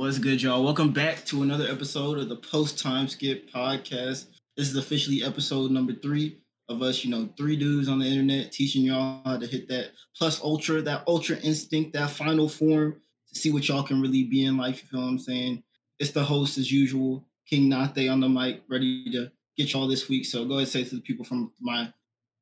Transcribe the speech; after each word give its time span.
What's 0.00 0.16
good, 0.16 0.40
y'all? 0.40 0.64
Welcome 0.64 0.94
back 0.94 1.26
to 1.26 1.42
another 1.42 1.66
episode 1.68 2.16
of 2.16 2.30
the 2.30 2.36
Post 2.36 2.78
Time 2.78 3.06
Skip 3.06 3.52
podcast. 3.52 4.28
This 4.56 4.70
is 4.70 4.76
officially 4.76 5.22
episode 5.22 5.70
number 5.70 5.92
three 5.92 6.38
of 6.70 6.80
us, 6.80 7.04
you 7.04 7.10
know, 7.10 7.28
three 7.36 7.54
dudes 7.54 7.86
on 7.86 7.98
the 7.98 8.06
internet 8.06 8.50
teaching 8.50 8.80
y'all 8.80 9.20
how 9.26 9.36
to 9.36 9.46
hit 9.46 9.68
that 9.68 9.90
plus 10.16 10.40
ultra, 10.42 10.80
that 10.80 11.04
ultra 11.06 11.36
instinct, 11.40 11.92
that 11.92 12.08
final 12.08 12.48
form 12.48 12.98
to 13.28 13.38
see 13.38 13.52
what 13.52 13.68
y'all 13.68 13.82
can 13.82 14.00
really 14.00 14.24
be 14.24 14.46
in 14.46 14.56
life. 14.56 14.80
You 14.80 14.88
feel 14.88 15.00
what 15.02 15.08
I'm 15.08 15.18
saying? 15.18 15.62
It's 15.98 16.12
the 16.12 16.24
host 16.24 16.56
as 16.56 16.72
usual, 16.72 17.26
King 17.46 17.68
Nate 17.68 18.08
on 18.08 18.20
the 18.20 18.28
mic, 18.30 18.62
ready 18.70 19.04
to 19.12 19.30
get 19.58 19.74
y'all 19.74 19.86
this 19.86 20.08
week. 20.08 20.24
So 20.24 20.46
go 20.46 20.54
ahead 20.54 20.60
and 20.60 20.68
say 20.68 20.84
to 20.84 20.94
the 20.94 21.02
people 21.02 21.26
from 21.26 21.52
my 21.60 21.92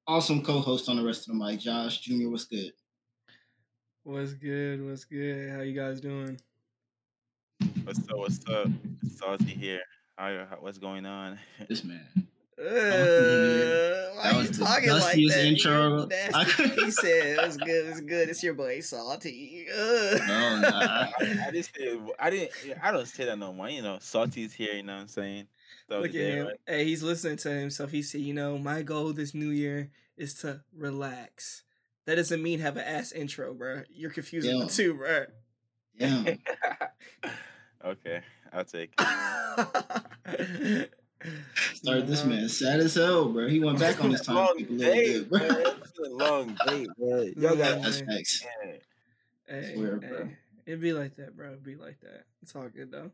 awesome 0.07 0.45
co-host 0.45 0.89
on 0.89 0.95
the 0.95 1.05
rest 1.05 1.29
of 1.29 1.37
the 1.37 1.45
mic, 1.45 1.59
Josh 1.59 2.03
Jr. 2.03 2.29
What's 2.29 2.45
good? 2.45 2.71
What's 4.05 4.35
good? 4.35 4.89
What's 4.89 5.05
good? 5.05 5.51
How 5.51 5.63
you 5.63 5.75
guys 5.75 6.01
doing? 6.01 6.39
What's 7.89 8.01
up? 8.11 8.19
What's 8.19 8.41
up? 8.51 8.69
Salty 9.17 9.45
here. 9.47 9.81
How, 10.19 10.45
how 10.51 10.57
what's 10.61 10.77
going 10.77 11.07
on? 11.07 11.39
This 11.71 11.85
man. 11.85 12.05
Uh, 12.61 14.11
why 14.17 14.33
was 14.37 14.59
you 14.59 14.65
talking 14.67 14.91
like 14.91 15.15
that? 15.15 15.45
intro. 15.47 16.01
You 16.01 16.07
nasty. 16.09 16.35
I 16.35 16.45
could- 16.45 16.71
he 16.73 16.91
said, 16.91 17.39
"It's 17.45 17.57
good. 17.57 17.87
It's 17.87 18.01
good. 18.01 18.29
It's 18.29 18.43
your 18.43 18.55
boy 18.55 18.81
Salty." 18.81 19.69
Uh. 19.73 20.19
No, 20.27 20.61
nah. 20.63 20.69
I, 20.69 21.37
I 21.47 21.51
just 21.53 21.73
say 21.75 21.99
I 22.19 22.31
didn't. 22.31 22.51
I 22.83 22.91
don't 22.91 23.07
say 23.07 23.27
that 23.27 23.39
no 23.39 23.53
more. 23.53 23.71
You 23.71 23.81
know, 23.83 23.99
Salty's 24.01 24.53
here. 24.53 24.73
You 24.75 24.83
know 24.83 24.95
what 24.97 25.03
I'm 25.03 25.07
saying? 25.09 25.47
So 25.89 25.99
Look 26.01 26.07
at 26.07 26.13
today, 26.15 26.31
him. 26.33 26.47
right? 26.49 26.57
Hey, 26.67 26.85
he's 26.85 27.05
listening 27.05 27.37
to 27.39 27.49
himself. 27.51 27.93
He 27.93 28.03
said, 28.03 28.23
"You 28.23 28.35
know, 28.35 28.59
my 28.59 28.83
goal 28.83 29.13
this 29.13 29.35
new 29.35 29.51
year 29.51 29.91
is 30.17 30.35
to 30.41 30.61
relax." 30.77 31.63
That 32.07 32.17
doesn't 32.17 32.43
mean 32.43 32.59
have 32.59 32.77
an 32.77 32.83
ass 32.89 33.13
intro, 33.13 33.55
bro. 33.55 33.83
You're 33.89 34.11
confusing 34.11 34.59
Yeah. 34.59 34.65
the 34.65 34.71
two, 34.71 34.95
bro. 34.95 35.27
Damn. 35.97 36.39
Okay, 37.89 38.21
I'll 38.53 38.65
take. 38.65 38.93
it. 40.27 40.91
Started 41.75 42.07
this 42.07 42.25
man 42.25 42.49
sad 42.49 42.79
as 42.81 42.95
hell, 42.95 43.29
bro. 43.33 43.49
He 43.49 43.59
went 43.59 43.79
back 43.81 44.03
on 44.03 44.11
his 44.13 44.21
time. 44.27 44.37
long 44.37 44.55
skip 44.57 44.71
a 44.71 44.77
day, 44.77 45.19
bit, 45.21 45.29
bro. 45.31 45.41
It's 45.41 45.99
a 45.99 46.11
long 46.11 46.57
day, 46.67 46.87
bro. 46.97 47.23
Y'all 47.37 47.57
got 47.57 47.83
That's 47.83 48.01
facts. 48.03 48.45
Hey, 49.49 49.75
Swear, 49.75 49.97
bro. 49.97 50.29
it'd 50.67 50.81
be 50.81 50.93
like 50.93 51.17
that, 51.17 51.37
bro. 51.37 51.49
It'd 51.49 51.65
be 51.65 51.75
like 51.75 51.99
that. 52.03 52.25
It's 52.43 52.55
all 52.55 52.69
good 52.69 52.93
though. 52.93 53.11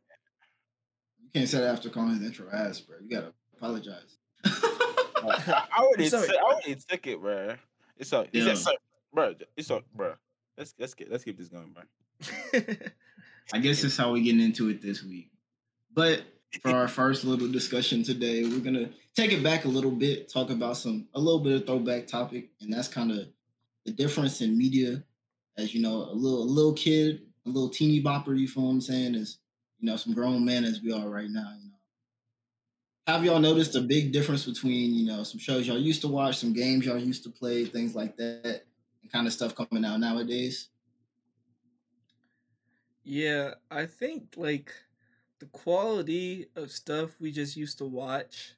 You 1.22 1.30
can't 1.32 1.48
say 1.48 1.58
that 1.60 1.70
after 1.72 1.88
calling 1.88 2.10
his 2.16 2.22
intro 2.22 2.46
ass, 2.52 2.80
bro. 2.80 2.96
You 3.02 3.08
gotta 3.08 3.32
apologize. 3.56 4.16
I 4.44 5.66
I 5.72 5.82
already, 5.82 6.08
Sorry. 6.10 6.26
took, 6.26 6.36
I 6.36 6.40
already 6.42 6.76
took 6.86 7.06
it, 7.06 7.20
bro. 7.20 7.54
It's 7.96 8.12
all, 8.12 8.22
it's 8.22 8.34
Yeah. 8.34 8.44
just, 8.52 8.68
bro. 9.14 9.34
It's 9.56 9.70
all, 9.70 9.80
bro. 9.94 10.14
Let's 10.58 10.74
let's 10.78 10.92
get 10.94 11.10
let's 11.10 11.24
keep 11.24 11.38
this 11.38 11.48
going, 11.48 11.72
bro. 11.72 12.60
I 13.52 13.58
guess 13.58 13.82
that's 13.82 13.96
how 13.96 14.12
we're 14.12 14.22
getting 14.22 14.40
into 14.40 14.68
it 14.68 14.80
this 14.80 15.02
week. 15.02 15.30
But 15.92 16.22
for 16.62 16.70
our 16.70 16.88
first 16.88 17.24
little 17.24 17.50
discussion 17.50 18.02
today, 18.02 18.44
we're 18.44 18.60
gonna 18.60 18.90
take 19.14 19.32
it 19.32 19.42
back 19.42 19.64
a 19.64 19.68
little 19.68 19.90
bit, 19.90 20.28
talk 20.28 20.50
about 20.50 20.76
some 20.76 21.06
a 21.14 21.20
little 21.20 21.40
bit 21.40 21.52
of 21.52 21.66
throwback 21.66 22.06
topic, 22.06 22.50
and 22.60 22.72
that's 22.72 22.88
kind 22.88 23.10
of 23.10 23.26
the 23.84 23.92
difference 23.92 24.40
in 24.40 24.56
media. 24.56 25.02
As 25.56 25.74
you 25.74 25.82
know, 25.82 26.08
a 26.10 26.14
little 26.14 26.42
a 26.42 26.50
little 26.50 26.72
kid, 26.72 27.22
a 27.46 27.48
little 27.48 27.68
teeny 27.68 28.02
bopper, 28.02 28.38
you 28.38 28.48
feel 28.48 28.64
what 28.64 28.70
I'm 28.70 28.80
saying, 28.80 29.14
is 29.14 29.38
you 29.84 29.90
know, 29.90 29.96
some 29.96 30.14
grown 30.14 30.44
men 30.44 30.64
as 30.64 30.80
we 30.82 30.92
are 30.92 31.08
right 31.08 31.28
now, 31.28 31.52
you 31.60 31.68
know. 31.68 31.74
Have 33.06 33.22
y'all 33.22 33.38
noticed 33.38 33.76
a 33.76 33.82
big 33.82 34.12
difference 34.12 34.46
between, 34.46 34.94
you 34.94 35.04
know, 35.04 35.22
some 35.24 35.38
shows 35.38 35.68
y'all 35.68 35.76
used 35.76 36.00
to 36.00 36.08
watch, 36.08 36.38
some 36.38 36.54
games 36.54 36.86
y'all 36.86 36.96
used 36.96 37.22
to 37.24 37.30
play, 37.30 37.66
things 37.66 37.94
like 37.94 38.16
that, 38.16 38.64
and 39.02 39.12
kind 39.12 39.26
of 39.26 39.32
stuff 39.34 39.54
coming 39.54 39.84
out 39.84 40.00
nowadays? 40.00 40.70
Yeah, 43.04 43.54
I 43.70 43.84
think 43.86 44.34
like 44.36 44.72
the 45.38 45.46
quality 45.46 46.46
of 46.56 46.70
stuff 46.70 47.20
we 47.20 47.32
just 47.32 47.56
used 47.56 47.78
to 47.78 47.84
watch 47.84 48.54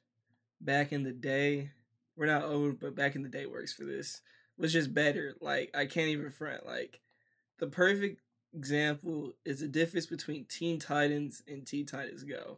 back 0.61 0.93
in 0.93 1.03
the 1.03 1.11
day, 1.11 1.71
we're 2.15 2.27
not 2.27 2.43
old, 2.45 2.79
but 2.79 2.95
back 2.95 3.15
in 3.15 3.23
the 3.23 3.29
day 3.29 3.45
works 3.45 3.73
for 3.73 3.83
this, 3.83 4.21
was 4.57 4.71
just 4.71 4.93
better. 4.93 5.35
Like 5.41 5.75
I 5.75 5.85
can't 5.85 6.07
even 6.07 6.31
front. 6.31 6.65
Like 6.65 7.01
the 7.59 7.67
perfect 7.67 8.21
example 8.53 9.33
is 9.43 9.59
the 9.59 9.67
difference 9.67 10.05
between 10.05 10.45
Teen 10.45 10.79
Titans 10.79 11.43
and 11.47 11.65
Teen 11.65 11.85
Titans 11.85 12.23
Go. 12.23 12.57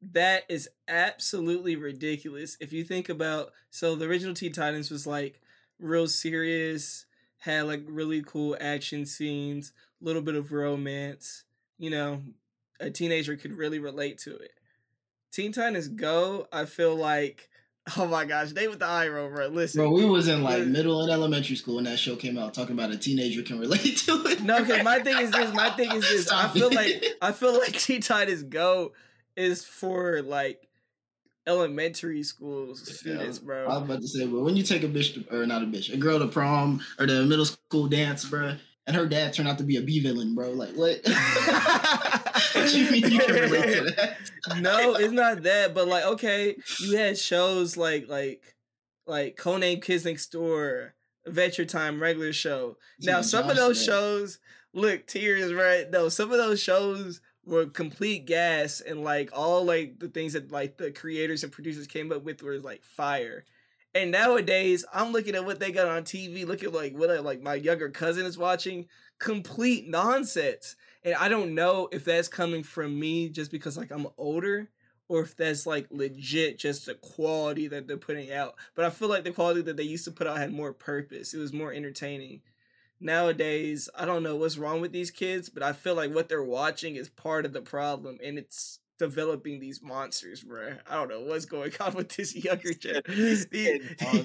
That 0.00 0.44
is 0.48 0.68
absolutely 0.86 1.74
ridiculous. 1.74 2.56
If 2.60 2.72
you 2.72 2.84
think 2.84 3.08
about 3.08 3.52
so 3.70 3.96
the 3.96 4.06
original 4.06 4.34
Teen 4.34 4.52
Titans 4.52 4.88
was 4.88 5.04
like 5.04 5.40
real 5.80 6.06
serious, 6.06 7.06
had 7.38 7.62
like 7.62 7.82
really 7.86 8.22
cool 8.22 8.56
action 8.60 9.04
scenes, 9.04 9.72
little 10.00 10.22
bit 10.22 10.34
of 10.34 10.52
romance. 10.52 11.44
You 11.78 11.90
know, 11.90 12.22
a 12.80 12.90
teenager 12.90 13.36
could 13.36 13.52
really 13.52 13.78
relate 13.78 14.18
to 14.18 14.36
it. 14.36 14.52
Teen 15.32 15.52
Titans 15.52 15.88
Go, 15.88 16.48
I 16.52 16.64
feel 16.64 16.96
like, 16.96 17.48
oh 17.96 18.06
my 18.06 18.24
gosh, 18.24 18.52
they 18.52 18.68
with 18.68 18.80
the 18.80 18.86
eye 18.86 19.08
roll, 19.08 19.30
bro. 19.30 19.48
Listen, 19.48 19.82
Bro, 19.82 19.90
we 19.90 20.04
was 20.04 20.28
in 20.28 20.42
like 20.42 20.64
middle 20.64 21.02
and 21.02 21.10
elementary 21.10 21.56
school 21.56 21.76
when 21.76 21.84
that 21.84 21.98
show 21.98 22.16
came 22.16 22.38
out, 22.38 22.54
talking 22.54 22.74
about 22.74 22.90
a 22.90 22.98
teenager 22.98 23.42
can 23.42 23.58
relate 23.58 23.96
to 24.06 24.24
it. 24.26 24.42
no, 24.42 24.60
because 24.60 24.82
my 24.82 25.00
thing 25.00 25.18
is 25.18 25.30
this. 25.30 25.52
My 25.54 25.70
thing 25.70 25.92
is 25.92 26.08
this. 26.08 26.30
I 26.30 26.48
feel 26.48 26.68
it. 26.68 26.74
like 26.74 27.04
I 27.22 27.32
feel 27.32 27.52
like 27.52 27.72
Teen 27.72 28.00
Titans 28.00 28.42
Go 28.42 28.92
is 29.36 29.64
for 29.64 30.22
like 30.22 30.68
elementary 31.46 32.22
school 32.22 32.74
students, 32.74 33.38
I 33.38 33.44
bro. 33.44 33.64
I 33.64 33.78
was 33.78 33.82
about 33.82 34.00
to 34.02 34.08
say, 34.08 34.26
but 34.26 34.40
when 34.40 34.56
you 34.56 34.62
take 34.62 34.82
a 34.82 34.88
bitch 34.88 35.14
to, 35.14 35.36
or 35.40 35.46
not 35.46 35.62
a 35.62 35.66
bitch, 35.66 35.92
a 35.92 35.96
girl 35.96 36.18
to 36.18 36.26
prom 36.26 36.80
or 36.98 37.06
the 37.06 37.24
middle 37.24 37.46
school 37.46 37.86
dance, 37.88 38.24
bro, 38.24 38.56
and 38.88 38.96
her 38.96 39.06
dad 39.06 39.34
turned 39.34 39.48
out 39.48 39.58
to 39.58 39.64
be 39.64 39.76
a 39.76 39.82
B 39.82 40.00
villain, 40.00 40.34
bro, 40.34 40.50
like 40.50 40.70
what? 40.70 41.00
what 42.54 42.74
you 42.74 42.90
mean 42.90 43.12
you 43.12 43.18
can 43.18 43.34
relate 43.34 43.74
to 43.74 43.90
that? 43.94 44.16
no, 44.60 44.94
it's 44.94 45.12
not 45.12 45.42
that. 45.42 45.74
But 45.74 45.88
like, 45.88 46.04
okay, 46.04 46.56
you 46.80 46.96
had 46.96 47.18
shows 47.18 47.76
like 47.76 48.08
like 48.08 48.56
like 49.06 49.36
Codename 49.36 49.82
Kids 49.82 50.06
Next 50.06 50.32
Door, 50.32 50.94
Adventure 51.26 51.66
Time, 51.66 52.00
regular 52.00 52.32
show. 52.32 52.78
Now 53.00 53.20
some 53.20 53.50
of 53.50 53.56
those 53.56 53.82
shows, 53.82 54.38
look, 54.72 55.06
tears, 55.06 55.52
right? 55.52 55.90
No, 55.90 56.08
some 56.08 56.32
of 56.32 56.38
those 56.38 56.62
shows 56.62 57.20
were 57.44 57.66
complete 57.66 58.24
gas, 58.24 58.80
and 58.80 59.04
like 59.04 59.28
all 59.34 59.66
like 59.66 59.98
the 59.98 60.08
things 60.08 60.32
that 60.32 60.50
like 60.50 60.78
the 60.78 60.92
creators 60.92 61.44
and 61.44 61.52
producers 61.52 61.86
came 61.86 62.10
up 62.10 62.24
with 62.24 62.42
were 62.42 62.58
like 62.58 62.82
fire. 62.84 63.44
And 63.94 64.10
nowadays, 64.10 64.84
I'm 64.92 65.12
looking 65.12 65.34
at 65.34 65.44
what 65.44 65.60
they 65.60 65.72
got 65.72 65.88
on 65.88 66.04
TV. 66.04 66.46
Look 66.46 66.62
at 66.62 66.72
like 66.72 66.96
what 66.96 67.10
uh, 67.10 67.22
like 67.22 67.40
my 67.40 67.54
younger 67.54 67.88
cousin 67.88 68.26
is 68.26 68.38
watching. 68.38 68.86
Complete 69.18 69.88
nonsense. 69.88 70.76
And 71.04 71.14
I 71.14 71.28
don't 71.28 71.54
know 71.54 71.88
if 71.90 72.04
that's 72.04 72.28
coming 72.28 72.62
from 72.62 72.98
me 72.98 73.28
just 73.28 73.50
because 73.50 73.76
like 73.76 73.90
I'm 73.90 74.06
older 74.18 74.68
or 75.08 75.22
if 75.22 75.36
that's 75.36 75.66
like 75.66 75.86
legit 75.90 76.58
just 76.58 76.86
the 76.86 76.94
quality 76.94 77.66
that 77.68 77.88
they're 77.88 77.96
putting 77.96 78.30
out. 78.32 78.56
But 78.74 78.84
I 78.84 78.90
feel 78.90 79.08
like 79.08 79.24
the 79.24 79.32
quality 79.32 79.62
that 79.62 79.76
they 79.76 79.84
used 79.84 80.04
to 80.04 80.10
put 80.10 80.26
out 80.26 80.38
had 80.38 80.52
more 80.52 80.72
purpose. 80.72 81.32
It 81.32 81.38
was 81.38 81.52
more 81.52 81.72
entertaining. 81.72 82.42
Nowadays, 83.00 83.88
I 83.96 84.04
don't 84.04 84.22
know 84.22 84.36
what's 84.36 84.58
wrong 84.58 84.80
with 84.80 84.92
these 84.92 85.10
kids, 85.10 85.48
but 85.48 85.62
I 85.62 85.72
feel 85.72 85.94
like 85.94 86.12
what 86.12 86.28
they're 86.28 86.42
watching 86.42 86.96
is 86.96 87.08
part 87.08 87.46
of 87.46 87.52
the 87.52 87.62
problem 87.62 88.18
and 88.22 88.38
it's 88.38 88.80
developing 88.98 89.60
these 89.60 89.82
monsters, 89.82 90.42
bro. 90.42 90.78
I 90.86 90.94
don't 90.96 91.08
know 91.08 91.20
what's 91.22 91.44
going 91.46 91.72
on 91.80 91.94
with 91.94 92.10
this 92.10 92.34
younger 92.34 92.74
gen. 92.74 93.02
These, 93.50 93.76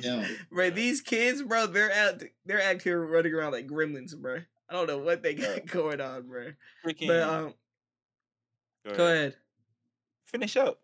Yeah. 0.02 0.28
bro, 0.52 0.70
these 0.70 1.02
kids, 1.02 1.44
bro, 1.44 1.68
they're 1.68 1.92
out 1.92 2.24
they're 2.46 2.62
out 2.62 2.82
here 2.82 3.06
running 3.06 3.34
around 3.34 3.54
like 3.54 3.68
gremlins, 3.68 4.18
bro. 4.18 4.40
I 4.70 4.74
don't 4.74 4.88
know 4.88 5.00
what 5.00 5.24
they 5.24 5.36
got 5.36 5.66
Yeah. 5.66 5.66
going 5.66 6.02
on, 6.02 6.28
bro. 6.28 6.54
Freaking, 6.84 7.08
But 7.08 7.24
um 7.24 7.56
go 8.96 9.06
ahead. 9.06 9.38
Finish 10.26 10.58
up. 10.58 10.80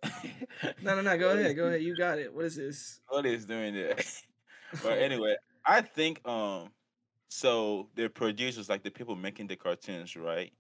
No, 0.82 0.96
no, 0.96 1.02
no. 1.02 1.18
Go 1.18 1.32
ahead. 1.32 1.56
Go 1.56 1.68
ahead. 1.68 1.82
You 1.84 1.96
got 1.96 2.20
it. 2.20 2.34
What 2.34 2.46
is 2.46 2.56
this? 2.56 3.02
What 3.08 3.26
is 3.26 3.46
doing 3.46 3.74
that? 3.76 4.06
but 4.82 5.00
anyway, 5.00 5.36
I 5.66 5.82
think 5.82 6.26
um, 6.28 6.74
so 7.30 7.92
the 7.96 8.10
producers, 8.10 8.70
like 8.70 8.84
the 8.84 8.92
people 8.92 9.16
making 9.16 9.48
the 9.48 9.56
cartoons, 9.58 10.16
right? 10.16 10.54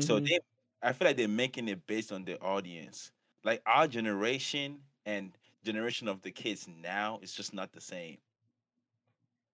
So 0.00 0.20
Mhm. 0.20 0.24
they, 0.26 0.40
I 0.82 0.92
feel 0.92 1.08
like 1.08 1.16
they're 1.16 1.28
making 1.28 1.68
it 1.68 1.86
based 1.86 2.12
on 2.12 2.24
the 2.24 2.38
audience. 2.40 3.12
Like 3.44 3.62
our 3.66 3.86
generation 3.86 4.78
and 5.06 5.32
generation 5.64 6.08
of 6.08 6.22
the 6.22 6.30
kids 6.30 6.68
now 6.68 7.18
is 7.22 7.32
just 7.32 7.52
not 7.54 7.72
the 7.72 7.80
same. 7.80 8.18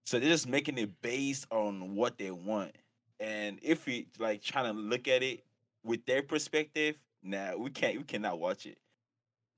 So 0.04 0.18
they're 0.20 0.28
just 0.30 0.48
making 0.48 0.78
it 0.78 1.00
based 1.02 1.46
on 1.50 1.96
what 1.96 2.16
they 2.18 2.30
want. 2.30 2.76
And 3.18 3.58
if 3.62 3.86
we 3.86 4.06
like 4.18 4.42
trying 4.42 4.72
to 4.72 4.80
look 4.80 5.08
at 5.08 5.22
it 5.22 5.44
with 5.82 6.04
their 6.06 6.22
perspective, 6.22 6.96
nah, 7.22 7.56
we 7.56 7.70
can't 7.70 7.96
we 7.96 8.04
cannot 8.04 8.38
watch 8.38 8.66
it. 8.66 8.78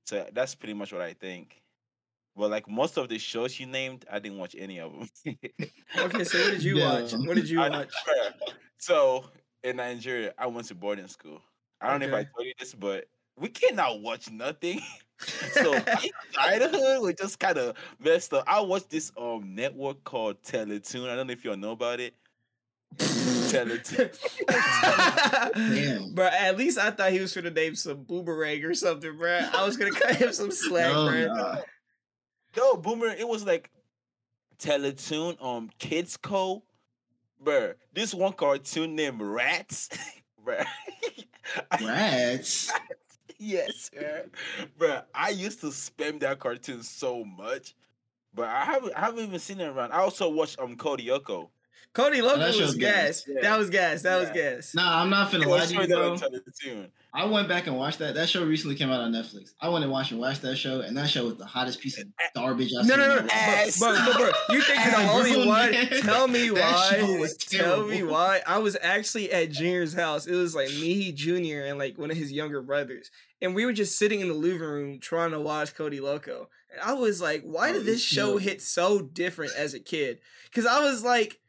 So 0.05 0.27
that's 0.33 0.55
pretty 0.55 0.73
much 0.73 0.91
what 0.91 1.01
I 1.01 1.13
think. 1.13 1.61
But 2.35 2.49
like 2.49 2.67
most 2.69 2.97
of 2.97 3.09
the 3.09 3.19
shows 3.19 3.59
you 3.59 3.65
named, 3.67 4.05
I 4.11 4.19
didn't 4.19 4.37
watch 4.39 4.55
any 4.57 4.79
of 4.79 4.91
them. 4.93 5.09
okay, 5.99 6.23
so 6.23 6.39
what 6.39 6.51
did 6.51 6.63
you 6.63 6.77
watch? 6.81 7.11
What 7.13 7.35
did 7.35 7.49
you 7.49 7.61
I- 7.61 7.69
watch? 7.69 7.93
so 8.77 9.25
in 9.63 9.75
Nigeria, 9.75 10.33
I 10.37 10.47
went 10.47 10.67
to 10.67 10.75
boarding 10.75 11.07
school. 11.07 11.41
I 11.81 11.91
don't 11.91 11.99
know 12.01 12.07
if 12.07 12.13
I 12.13 12.23
told 12.23 12.45
you 12.45 12.53
this, 12.59 12.73
but 12.73 13.05
we 13.37 13.49
cannot 13.49 14.01
watch 14.01 14.29
nothing. 14.29 14.81
so 15.51 15.71
my 15.73 16.09
childhood 16.31 17.01
was 17.01 17.13
just 17.17 17.39
kind 17.39 17.57
of 17.57 17.75
messed 17.99 18.33
up. 18.33 18.43
I 18.47 18.61
watched 18.61 18.89
this 18.89 19.11
um 19.17 19.55
network 19.55 20.03
called 20.03 20.41
Teletoon. 20.43 21.09
I 21.09 21.15
don't 21.15 21.27
know 21.27 21.33
if 21.33 21.43
y'all 21.45 21.57
know 21.57 21.71
about 21.71 21.99
it. 21.99 22.13
Teletoon. 22.97 24.15
Damn. 25.55 26.13
Bro, 26.13 26.25
at 26.27 26.57
least 26.57 26.77
I 26.77 26.91
thought 26.91 27.11
he 27.11 27.19
was 27.19 27.33
gonna 27.33 27.49
name 27.51 27.75
some 27.75 28.03
boomerang 28.03 28.63
or 28.63 28.73
something, 28.73 29.17
bro. 29.17 29.39
I 29.53 29.65
was 29.65 29.77
gonna 29.77 29.91
cut 29.91 30.15
him 30.15 30.33
some 30.33 30.51
slack, 30.53 30.91
No, 30.91 31.07
bro. 31.09 31.25
nah. 31.33 31.57
No, 32.57 32.75
Boomer, 32.77 33.07
it 33.07 33.27
was 33.27 33.45
like 33.45 33.69
Teletoon 34.57 35.41
um 35.43 35.69
Kids 35.79 36.17
Co. 36.17 36.63
Bruh, 37.43 37.75
this 37.93 38.13
one 38.13 38.33
cartoon 38.33 38.95
named 38.95 39.21
Ratz. 39.21 39.89
Bruh. 40.45 40.65
Ratz. 41.81 42.71
yes, 43.39 43.89
sir. 43.93 44.25
Bruh, 44.77 45.03
I 45.13 45.29
used 45.29 45.61
to 45.61 45.67
spam 45.67 46.19
that 46.21 46.39
cartoon 46.39 46.83
so 46.83 47.23
much. 47.23 47.75
But 48.33 48.47
I 48.49 48.63
haven't 48.65 48.93
I 48.95 48.99
haven't 49.01 49.23
even 49.25 49.39
seen 49.39 49.59
it 49.59 49.65
around. 49.67 49.91
I 49.91 49.99
also 49.99 50.29
watched 50.29 50.59
um 50.59 50.75
Code 50.75 50.99
Lyoko. 51.01 51.49
Cody 51.93 52.21
Logan 52.21 52.39
that 52.41 52.55
was 52.55 52.75
gas. 52.75 53.23
gas. 53.23 53.25
Yeah. 53.27 53.41
That 53.41 53.57
was 53.57 53.69
gas. 53.69 54.01
That 54.03 54.19
was 54.19 54.29
gas. 54.29 54.75
Nah, 54.75 55.01
I'm 55.01 55.09
not 55.09 55.31
finna 55.31 55.43
It 55.43 55.47
lie 55.47 55.59
was 55.61 55.69
to 55.69 55.75
you, 55.75 55.83
straight 55.83 55.89
bro. 55.95 56.13
up 56.13 56.19
Teletoon. 56.19 56.87
I 57.11 57.25
went 57.25 57.47
back 57.49 57.65
and 57.65 57.75
watched 57.75 57.97
that. 57.99 58.13
That 58.13 58.29
show 58.29 58.45
recently 58.45 58.75
came 58.75 58.91
out 58.91 59.01
on 59.01 59.11
Netflix. 59.11 59.53
I 59.59 59.67
went 59.69 59.83
and 59.83 59.91
watched 59.91 60.11
and 60.11 60.19
watched 60.19 60.43
that 60.43 60.55
show, 60.57 60.81
and 60.81 60.95
that 60.95 61.09
show 61.09 61.25
was 61.25 61.37
the 61.37 61.45
hottest 61.45 61.79
piece 61.79 61.97
of 61.99 62.05
garbage 62.35 62.71
I've 62.79 62.85
No, 62.85 62.93
seen. 62.93 62.99
no, 62.99 63.03
in 63.03 63.09
no, 63.09 63.15
my 63.15 63.21
but, 63.21 63.31
life. 63.31 63.33
Ass. 63.33 63.79
but, 63.79 64.05
but, 64.05 64.17
bro, 64.17 64.55
you 64.55 64.61
think 64.61 64.85
you're 64.85 64.93
the 64.93 65.09
only 65.09 65.47
one? 65.47 65.71
Tell 66.03 66.27
me 66.27 66.49
That 66.49 66.91
show 66.91 67.05
why. 67.07 67.17
was 67.19 67.35
Tell 67.37 67.87
me 67.87 68.03
why. 68.03 68.41
I 68.45 68.59
was 68.59 68.77
actually 68.83 69.31
at 69.31 69.49
Junior's 69.49 69.95
house. 69.95 70.27
It 70.27 70.35
was 70.35 70.53
like 70.53 70.69
me, 70.69 71.11
Junior, 71.11 71.65
and 71.65 71.79
like 71.79 71.97
one 71.97 72.11
of 72.11 72.17
his 72.17 72.31
younger 72.31 72.61
brothers, 72.61 73.09
and 73.41 73.55
we 73.55 73.65
were 73.65 73.73
just 73.73 73.97
sitting 73.97 74.19
in 74.19 74.27
the 74.27 74.35
living 74.35 74.59
room 74.61 74.99
trying 74.99 75.31
to 75.31 75.39
watch 75.39 75.73
Code 75.73 75.93
Lyoko. 75.93 76.45
And 76.71 76.79
I 76.83 76.93
was 76.93 77.19
like, 77.19 77.41
why 77.41 77.71
did 77.71 77.85
this 77.85 78.03
show 78.03 78.37
hit 78.37 78.61
so 78.61 79.01
different 79.01 79.53
as 79.57 79.73
a 79.73 79.79
kid? 79.79 80.19
Because 80.45 80.67
I 80.67 80.79
was 80.81 81.03
like. 81.03 81.39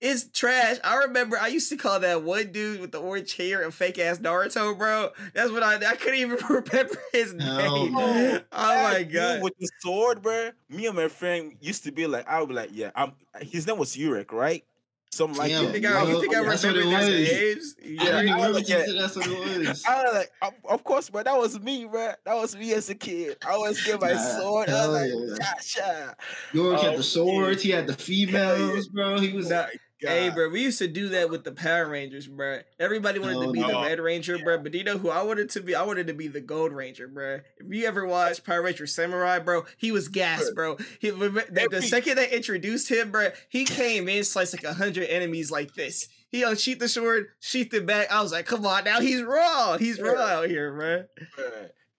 It's 0.00 0.28
trash. 0.28 0.76
I 0.84 0.96
remember 1.04 1.38
I 1.38 1.46
used 1.48 1.70
to 1.70 1.76
call 1.76 1.98
that 2.00 2.22
one 2.22 2.52
dude 2.52 2.80
with 2.80 2.92
the 2.92 3.00
orange 3.00 3.36
hair 3.36 3.62
and 3.62 3.72
fake 3.72 3.98
ass 3.98 4.18
Naruto, 4.18 4.76
bro. 4.76 5.10
That's 5.32 5.50
what 5.50 5.62
I 5.62 5.76
I 5.76 5.96
couldn't 5.96 6.18
even 6.18 6.38
remember 6.48 6.96
his 7.12 7.32
Hell 7.38 7.86
name. 7.86 7.92
no. 7.92 8.40
Oh 8.52 8.82
my 8.82 9.02
god. 9.04 9.42
With 9.42 9.54
the 9.58 9.68
sword, 9.80 10.22
bro. 10.22 10.50
Me 10.68 10.86
and 10.86 10.96
my 10.96 11.08
friend 11.08 11.56
used 11.60 11.84
to 11.84 11.92
be 11.92 12.06
like, 12.06 12.26
I 12.28 12.40
would 12.40 12.48
be 12.48 12.54
like, 12.54 12.70
yeah, 12.72 12.90
I'm 12.94 13.14
his 13.40 13.66
name 13.66 13.78
was 13.78 13.96
Urek, 13.96 14.32
right? 14.32 14.64
Something 15.14 15.38
like 15.38 15.50
Yeah, 15.52 15.60
You 15.60 15.66
that. 15.66 15.72
think 15.72 15.86
I, 15.86 16.02
you 16.02 16.10
bro, 16.10 16.20
think 16.20 16.34
I 16.36 16.42
that's 16.42 16.64
remember 16.64 16.90
their 16.90 16.98
was. 16.98 17.08
names? 17.08 17.76
I 17.78 18.22
Yeah. 18.24 18.34
I 18.34 18.48
was 18.48 18.56
like, 18.56 18.68
you 18.68 18.98
that's 18.98 19.16
what 19.16 19.26
it 19.28 19.68
was. 19.68 19.84
I 19.88 20.02
was 20.02 20.14
like, 20.14 20.32
of, 20.68 20.82
course, 20.82 21.08
but 21.08 21.24
that 21.26 21.38
was 21.38 21.60
me, 21.60 21.84
bro. 21.84 22.12
That 22.24 22.34
was 22.34 22.56
me 22.56 22.72
as 22.74 22.90
a 22.90 22.96
kid. 22.96 23.36
I 23.46 23.50
always 23.52 23.80
get 23.84 24.00
my 24.00 24.12
Nah, 24.12 24.18
sword. 24.18 24.70
I 24.70 24.88
was 24.88 25.08
yeah. 25.08 25.34
like, 25.34 25.42
Sasha. 25.62 26.16
York 26.52 26.78
Oh, 26.80 26.82
had 26.90 26.98
the 26.98 27.02
swords. 27.04 27.62
He 27.62 27.70
had 27.70 27.86
the 27.86 27.92
females, 28.08 28.88
bro. 28.88 29.20
He 29.20 29.32
was. 29.32 29.50
Nah, 29.50 29.66
Hey, 30.08 30.30
bro, 30.30 30.48
we 30.48 30.62
used 30.62 30.78
to 30.78 30.88
do 30.88 31.08
that 31.10 31.30
with 31.30 31.44
the 31.44 31.52
Power 31.52 31.88
Rangers, 31.88 32.26
bro. 32.26 32.60
Everybody 32.78 33.18
wanted 33.18 33.40
to 33.44 33.52
be 33.52 33.62
the. 33.62 33.68
Red 33.68 34.00
Ranger, 34.00 34.38
bro. 34.38 34.58
But 34.58 34.72
do 34.72 34.78
you 34.78 34.84
know 34.84 34.98
who 34.98 35.10
I 35.10 35.22
wanted 35.22 35.50
to 35.50 35.60
be? 35.60 35.74
I 35.74 35.82
wanted 35.82 36.06
to 36.08 36.14
be 36.14 36.28
the 36.28 36.40
Gold 36.40 36.72
Ranger, 36.72 37.08
bro. 37.08 37.40
If 37.58 37.66
you 37.72 37.86
ever 37.86 38.06
watched 38.06 38.44
Power 38.44 38.62
Ranger 38.62 38.86
Samurai, 38.86 39.38
bro, 39.38 39.64
he 39.76 39.92
was 39.92 40.08
gas, 40.08 40.50
bro. 40.54 40.76
He, 41.00 41.10
the, 41.10 41.68
the 41.70 41.82
second 41.82 42.16
they 42.16 42.30
introduced 42.30 42.90
him, 42.90 43.10
bro, 43.10 43.30
he 43.48 43.64
came 43.64 44.08
in, 44.08 44.24
sliced 44.24 44.54
like 44.54 44.64
a 44.64 44.74
hundred 44.74 45.08
enemies 45.08 45.50
like 45.50 45.74
this. 45.74 46.08
He 46.30 46.44
uh, 46.44 46.50
unsheathed 46.50 46.80
the 46.80 46.88
sword, 46.88 47.28
sheathed 47.40 47.74
it 47.74 47.86
back. 47.86 48.10
I 48.10 48.20
was 48.20 48.32
like, 48.32 48.46
come 48.46 48.66
on, 48.66 48.84
now 48.84 49.00
he's 49.00 49.22
raw. 49.22 49.76
He's 49.78 50.00
raw 50.00 50.20
out 50.20 50.48
here, 50.48 50.72
bro. 50.72 51.04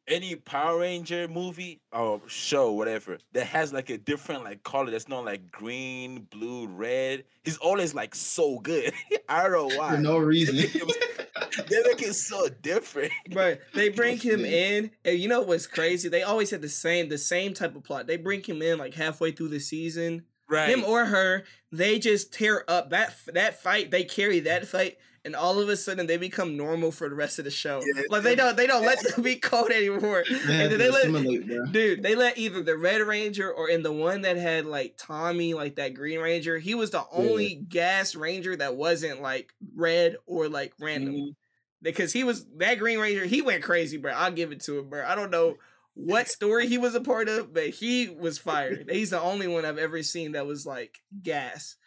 Bruh, 0.08 0.16
any 0.16 0.36
Power 0.36 0.80
Ranger 0.80 1.28
movie 1.28 1.82
or 1.92 2.22
show, 2.28 2.72
whatever, 2.72 3.18
that 3.34 3.48
has 3.48 3.74
like 3.74 3.90
a 3.90 3.98
different 3.98 4.44
like 4.44 4.64
color 4.64 4.92
that's 4.92 5.08
not 5.08 5.26
like 5.26 5.52
green, 5.52 6.28
blue, 6.32 6.68
red, 6.68 7.24
he's 7.44 7.58
always 7.58 7.94
like 7.94 8.16
so 8.16 8.60
good. 8.60 8.94
I 9.30 9.44
don't 9.44 9.52
know 9.52 9.78
why. 9.78 9.96
for 9.96 10.02
no 10.02 10.18
reason. 10.18 10.56
they 11.70 11.84
make 11.84 12.02
it 12.02 12.16
so 12.16 12.48
different. 12.62 13.12
But 13.32 13.62
they 13.74 13.90
bring 13.96 14.18
him 14.18 14.46
in, 14.46 14.92
and 15.04 15.18
you 15.18 15.28
know 15.28 15.42
what's 15.42 15.68
crazy? 15.68 16.10
They 16.10 16.24
always 16.24 16.50
had 16.50 16.62
the 16.62 16.70
same 16.70 17.10
the 17.10 17.18
same 17.18 17.54
type 17.54 17.76
of 17.76 17.84
plot. 17.84 18.08
They 18.08 18.18
bring 18.18 18.44
him 18.44 18.62
in 18.62 18.78
like 18.78 18.94
halfway 18.94 19.32
through 19.32 19.50
the 19.50 19.60
season. 19.60 20.24
Right. 20.48 20.70
Him 20.70 20.84
or 20.84 21.06
her, 21.06 21.44
they 21.72 21.98
just 21.98 22.32
tear 22.32 22.64
up 22.68 22.92
that 22.92 23.16
that 23.34 23.62
fight. 23.62 23.90
They 23.90 24.04
carry 24.04 24.42
that 24.42 24.68
fight, 24.68 24.98
and 25.26 25.36
all 25.36 25.60
of 25.60 25.68
a 25.68 25.76
sudden 25.76 26.08
they 26.08 26.16
become 26.18 26.56
normal 26.56 26.92
for 26.92 27.10
the 27.10 27.16
rest 27.16 27.40
of 27.40 27.46
the 27.46 27.52
show. 27.52 27.82
Yeah, 27.84 28.04
like 28.10 28.24
they 28.24 28.36
don't 28.36 28.56
they 28.56 28.68
don't 28.68 28.86
let 28.86 29.00
them 29.04 29.24
be 29.24 29.36
cold 29.36 29.72
anymore. 29.72 30.24
They 30.30 30.64
And 30.64 30.72
then 30.72 30.80
they 30.80 30.90
let 30.92 31.72
dude 31.74 32.04
they 32.04 32.16
let 32.16 32.38
either 32.38 32.62
the 32.64 32.78
Red 32.78 33.02
Ranger 33.02 33.52
or 33.52 33.68
in 33.70 33.84
the 33.84 33.92
one 33.92 34.22
that 34.22 34.38
had 34.38 34.66
like 34.66 34.96
Tommy, 34.98 35.54
like 35.54 35.76
that 35.76 35.96
Green 35.96 36.20
Ranger. 36.20 36.58
He 36.60 36.76
was 36.76 36.92
the 36.92 37.04
only 37.12 37.56
gas 37.56 38.16
Ranger 38.16 38.56
that 38.56 38.76
wasn't 38.78 39.22
like 39.22 39.54
red 39.76 40.16
or 40.26 40.48
like 40.48 40.74
random 40.80 41.16
Mhm. 41.16 41.36
because 41.82 42.14
he 42.14 42.24
was 42.24 42.46
that 42.58 42.76
Green 42.80 43.00
Ranger. 43.00 43.26
He 43.26 43.42
went 43.42 43.64
crazy, 43.64 43.98
bro. 43.98 44.14
I'll 44.14 44.32
give 44.32 44.52
it 44.52 44.62
to 44.62 44.80
him, 44.80 44.90
bro. 44.90 45.04
I 45.06 45.16
don't 45.16 45.32
know 45.32 45.56
what 45.96 46.28
story 46.38 46.68
he 46.68 46.78
was 46.78 46.94
a 46.94 47.02
part 47.02 47.30
of, 47.30 47.54
but 47.54 47.70
he 47.70 48.10
was 48.10 48.38
fired. 48.38 48.90
He's 48.92 49.10
the 49.10 49.20
only 49.22 49.48
one 49.48 49.66
I've 49.66 49.78
ever 49.80 50.04
seen 50.04 50.34
that 50.34 50.46
was 50.46 50.66
like 50.66 51.00
gas. 51.24 51.78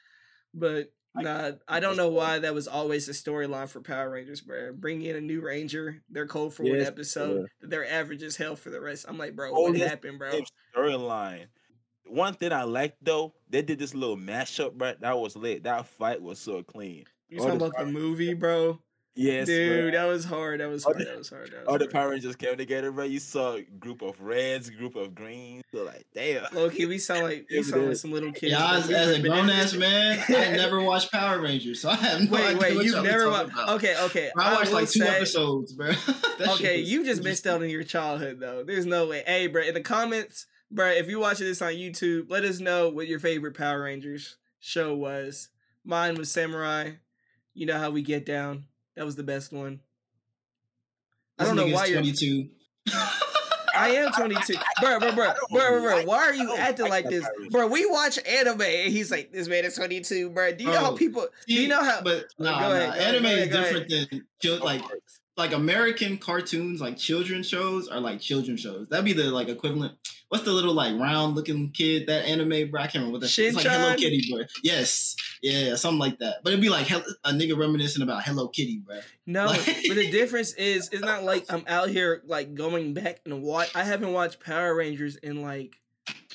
But 0.55 0.91
nah, 1.23 1.53
I 1.67 1.81
don't 1.81 1.97
know 1.97 2.09
why 2.09 2.39
that 2.41 2.55
was 2.55 2.69
always 2.69 3.07
the 3.07 3.13
storyline 3.13 3.69
for 3.69 3.81
Power 3.81 4.11
Rangers, 4.11 4.41
bro. 4.41 4.73
Bring 4.73 5.03
in 5.03 5.17
a 5.17 5.21
new 5.21 5.41
Ranger, 5.41 6.03
they're 6.11 6.27
cold 6.27 6.55
for 6.55 6.63
one 6.65 6.79
Yes, 6.79 6.89
episode, 6.89 7.49
they're 7.61 7.89
average 7.89 8.23
as 8.23 8.37
hell 8.37 8.57
for 8.57 8.71
the 8.71 8.81
rest. 8.81 9.07
I'm 9.09 9.19
like, 9.19 9.35
bro, 9.35 9.53
Oh, 9.53 9.63
what 9.71 9.77
happened, 9.77 10.19
bro? 10.19 10.41
Storyline. 10.75 11.47
One 12.07 12.35
thing 12.35 12.53
I 12.53 12.63
liked 12.63 13.05
though, 13.05 13.35
they 13.49 13.63
did 13.63 13.79
this 13.79 13.95
little 13.95 14.17
mashup, 14.17 14.75
bro. 14.75 14.95
That 15.01 15.19
was 15.19 15.37
lit. 15.37 15.65
That 15.65 15.87
fight 15.87 16.23
was 16.23 16.39
so 16.39 16.63
clean. 16.63 17.05
You 17.29 17.39
talking 17.39 17.57
about 17.57 17.77
the 17.77 17.87
movie, 17.87 18.35
bro? 18.35 18.79
Yes, 19.21 19.47
Dude, 19.49 19.93
bruh. 19.93 19.97
that 19.97 20.05
was 20.05 20.25
hard. 20.25 20.61
That 20.61 20.69
was 20.71 20.85
hard. 20.85 20.99
the- 20.99 21.05
That 21.07 21.19
was 21.19 21.29
hard. 21.29 21.51
That 21.51 21.61
was 21.61 21.67
All 21.67 21.75
the 21.79 21.85
hard. 21.87 21.91
Power 21.91 22.11
Rangers 22.11 22.37
came 22.37 22.57
together, 22.57 22.93
bro. 22.93 23.05
You 23.05 23.19
saw 23.19 23.55
a 23.55 23.63
group 23.63 24.01
of 24.03 24.21
reds, 24.21 24.71
group 24.71 24.95
of 24.95 25.15
greens. 25.15 25.65
So 25.75 25.83
like, 25.85 26.07
damn. 26.15 26.45
Low-key, 26.53 26.87
we 26.87 26.99
sound 26.99 27.25
like 27.25 27.47
we 27.51 27.57
Yeah, 27.57 27.61
we 27.61 27.63
sound 27.65 27.87
like 27.89 27.97
some 27.97 28.13
little 28.13 28.31
kids. 28.33 28.53
Yeah, 28.53 28.77
as, 28.77 28.89
as 28.91 29.19
a 29.19 29.21
grown 29.21 29.51
ass 29.51 29.75
man, 29.75 30.23
I 30.29 30.57
never 30.57 30.81
watched 30.85 31.11
Power 31.11 31.41
Rangers, 31.41 31.81
so 31.81 31.91
I 31.91 31.97
have 31.97 32.21
no 32.21 32.31
Wait, 32.31 32.45
idea 32.45 32.59
wait, 32.59 32.77
what 32.77 32.85
you've 32.85 33.03
never 33.03 33.25
talking 33.25 33.31
watched? 33.33 33.53
about. 33.53 33.69
Okay, 33.71 33.97
okay. 34.05 34.31
I 34.39 34.55
watched 34.55 34.73
like 34.73 34.89
two 34.89 35.01
say- 35.01 35.17
episodes, 35.17 35.73
bro. 35.73 35.91
Okay, 36.41 36.81
was 36.81 36.91
you 36.93 37.05
just 37.05 37.25
missed 37.25 37.47
out 37.49 37.61
on 37.61 37.69
your 37.69 37.83
childhood 37.83 38.39
though. 38.39 38.63
There's 38.63 38.87
no 38.87 39.09
way. 39.09 39.25
Hey, 39.27 39.49
bro, 39.49 39.63
in 39.65 39.75
the 39.75 39.81
comments, 39.81 40.47
bro, 40.71 40.91
if 40.91 41.09
you're 41.09 41.19
watching 41.19 41.47
this 41.49 41.61
on 41.61 41.73
YouTube, 41.73 42.31
let 42.31 42.45
us 42.45 42.61
know 42.61 42.89
what 42.91 43.09
your 43.09 43.19
favorite 43.19 43.57
Power 43.57 43.83
Rangers 43.83 44.37
show 44.61 44.95
was. 44.95 45.49
Mine 45.85 46.15
was 46.15 46.31
Samurai. 46.31 46.93
You 47.55 47.67
know 47.67 47.77
how 47.79 47.91
we 47.91 48.03
get 48.03 48.25
down. 48.25 48.67
That 48.99 49.05
was 49.05 49.15
the 49.15 49.23
best 49.23 49.53
one. 49.53 49.79
I 51.39 51.45
don't 51.45 51.55
know 51.55 51.67
nigga's 51.67 51.75
why 51.75 51.85
you're. 51.85 52.01
22. 52.01 52.49
I 53.77 53.91
am 53.91 54.11
22. 54.11 54.55
Bro, 54.81 54.99
bro, 54.99 55.13
bro, 55.13 55.33
bro, 55.53 55.71
bro, 55.71 55.83
bro. 55.83 56.05
Why 56.05 56.17
are 56.17 56.35
you 56.35 56.53
acting 56.57 56.89
like 56.89 57.05
like 57.05 57.09
this? 57.09 57.25
Bro, 57.53 57.69
we 57.69 57.87
watch 57.87 58.19
anime 58.27 58.61
and 58.61 58.93
he's 58.93 59.13
like, 59.13 59.31
this 59.31 59.47
man 59.47 59.65
is 59.65 59.77
22, 59.77 60.31
bro. 60.31 60.53
Do 60.53 60.65
you 60.65 60.71
know 60.71 60.81
how 60.81 60.91
oh, 60.91 60.97
people. 60.97 61.29
Do 61.47 61.55
you 61.55 61.69
know 61.69 61.85
how. 61.85 62.03
But 62.03 62.25
nah, 62.41 62.59
Go 62.59 62.73
ahead, 62.73 62.89
nah. 62.89 62.95
go 62.95 63.01
ahead, 63.01 63.15
anime 63.15 63.23
go 63.23 63.29
is 63.29 63.49
go 63.49 63.63
different 63.63 63.89
than 63.89 64.27
chil- 64.43 64.65
like 64.65 64.83
like 65.39 65.53
American 65.53 66.19
cartoons, 66.19 66.81
like 66.81 66.97
children 66.99 67.43
shows, 67.43 67.89
are 67.89 68.01
like 68.01 68.21
children 68.21 68.57
shows. 68.57 68.89
That'd 68.89 69.05
be 69.05 69.13
the 69.13 69.31
like 69.31 69.49
equivalent. 69.49 69.95
What's 70.31 70.45
the 70.45 70.51
little 70.53 70.75
like 70.75 70.99
round 71.01 71.37
looking 71.37 71.71
kid 71.71 72.09
that 72.09 72.27
anime? 72.27 72.71
Bro, 72.71 72.83
I 72.83 72.85
can't 72.85 72.97
remember 72.97 73.13
what 73.13 73.21
that. 73.23 73.39
It's 73.39 73.57
like 73.57 73.65
Hello 73.67 73.95
Kitty, 73.95 74.31
bro. 74.31 74.43
Yes, 74.63 75.17
yeah, 75.41 75.75
something 75.77 75.99
like 76.01 76.19
that. 76.19 76.39
But 76.45 76.53
it'd 76.53 76.61
be 76.61 76.69
like 76.69 76.87
hell- 76.87 77.05
a 77.25 77.31
nigga 77.31 77.57
reminiscing 77.57 78.03
about 78.03 78.25
Hello 78.25 78.49
Kitty, 78.49 78.83
bro. 78.85 78.99
No, 79.27 79.47
Like- 79.47 79.65
but 79.65 79.95
the 79.97 80.11
difference 80.11 80.53
is 80.55 80.91
it's 80.93 81.01
not 81.03 81.23
like 81.23 81.47
I'm 81.51 81.65
out 81.69 81.89
here 81.89 82.21
like 82.27 82.55
going 82.55 82.93
back 82.93 83.21
and 83.25 83.41
watch. 83.43 83.75
I 83.75 83.85
haven't 83.85 84.13
watched 84.13 84.41
Power 84.41 84.75
Rangers 84.75 85.17
in 85.17 85.41
like. 85.41 85.77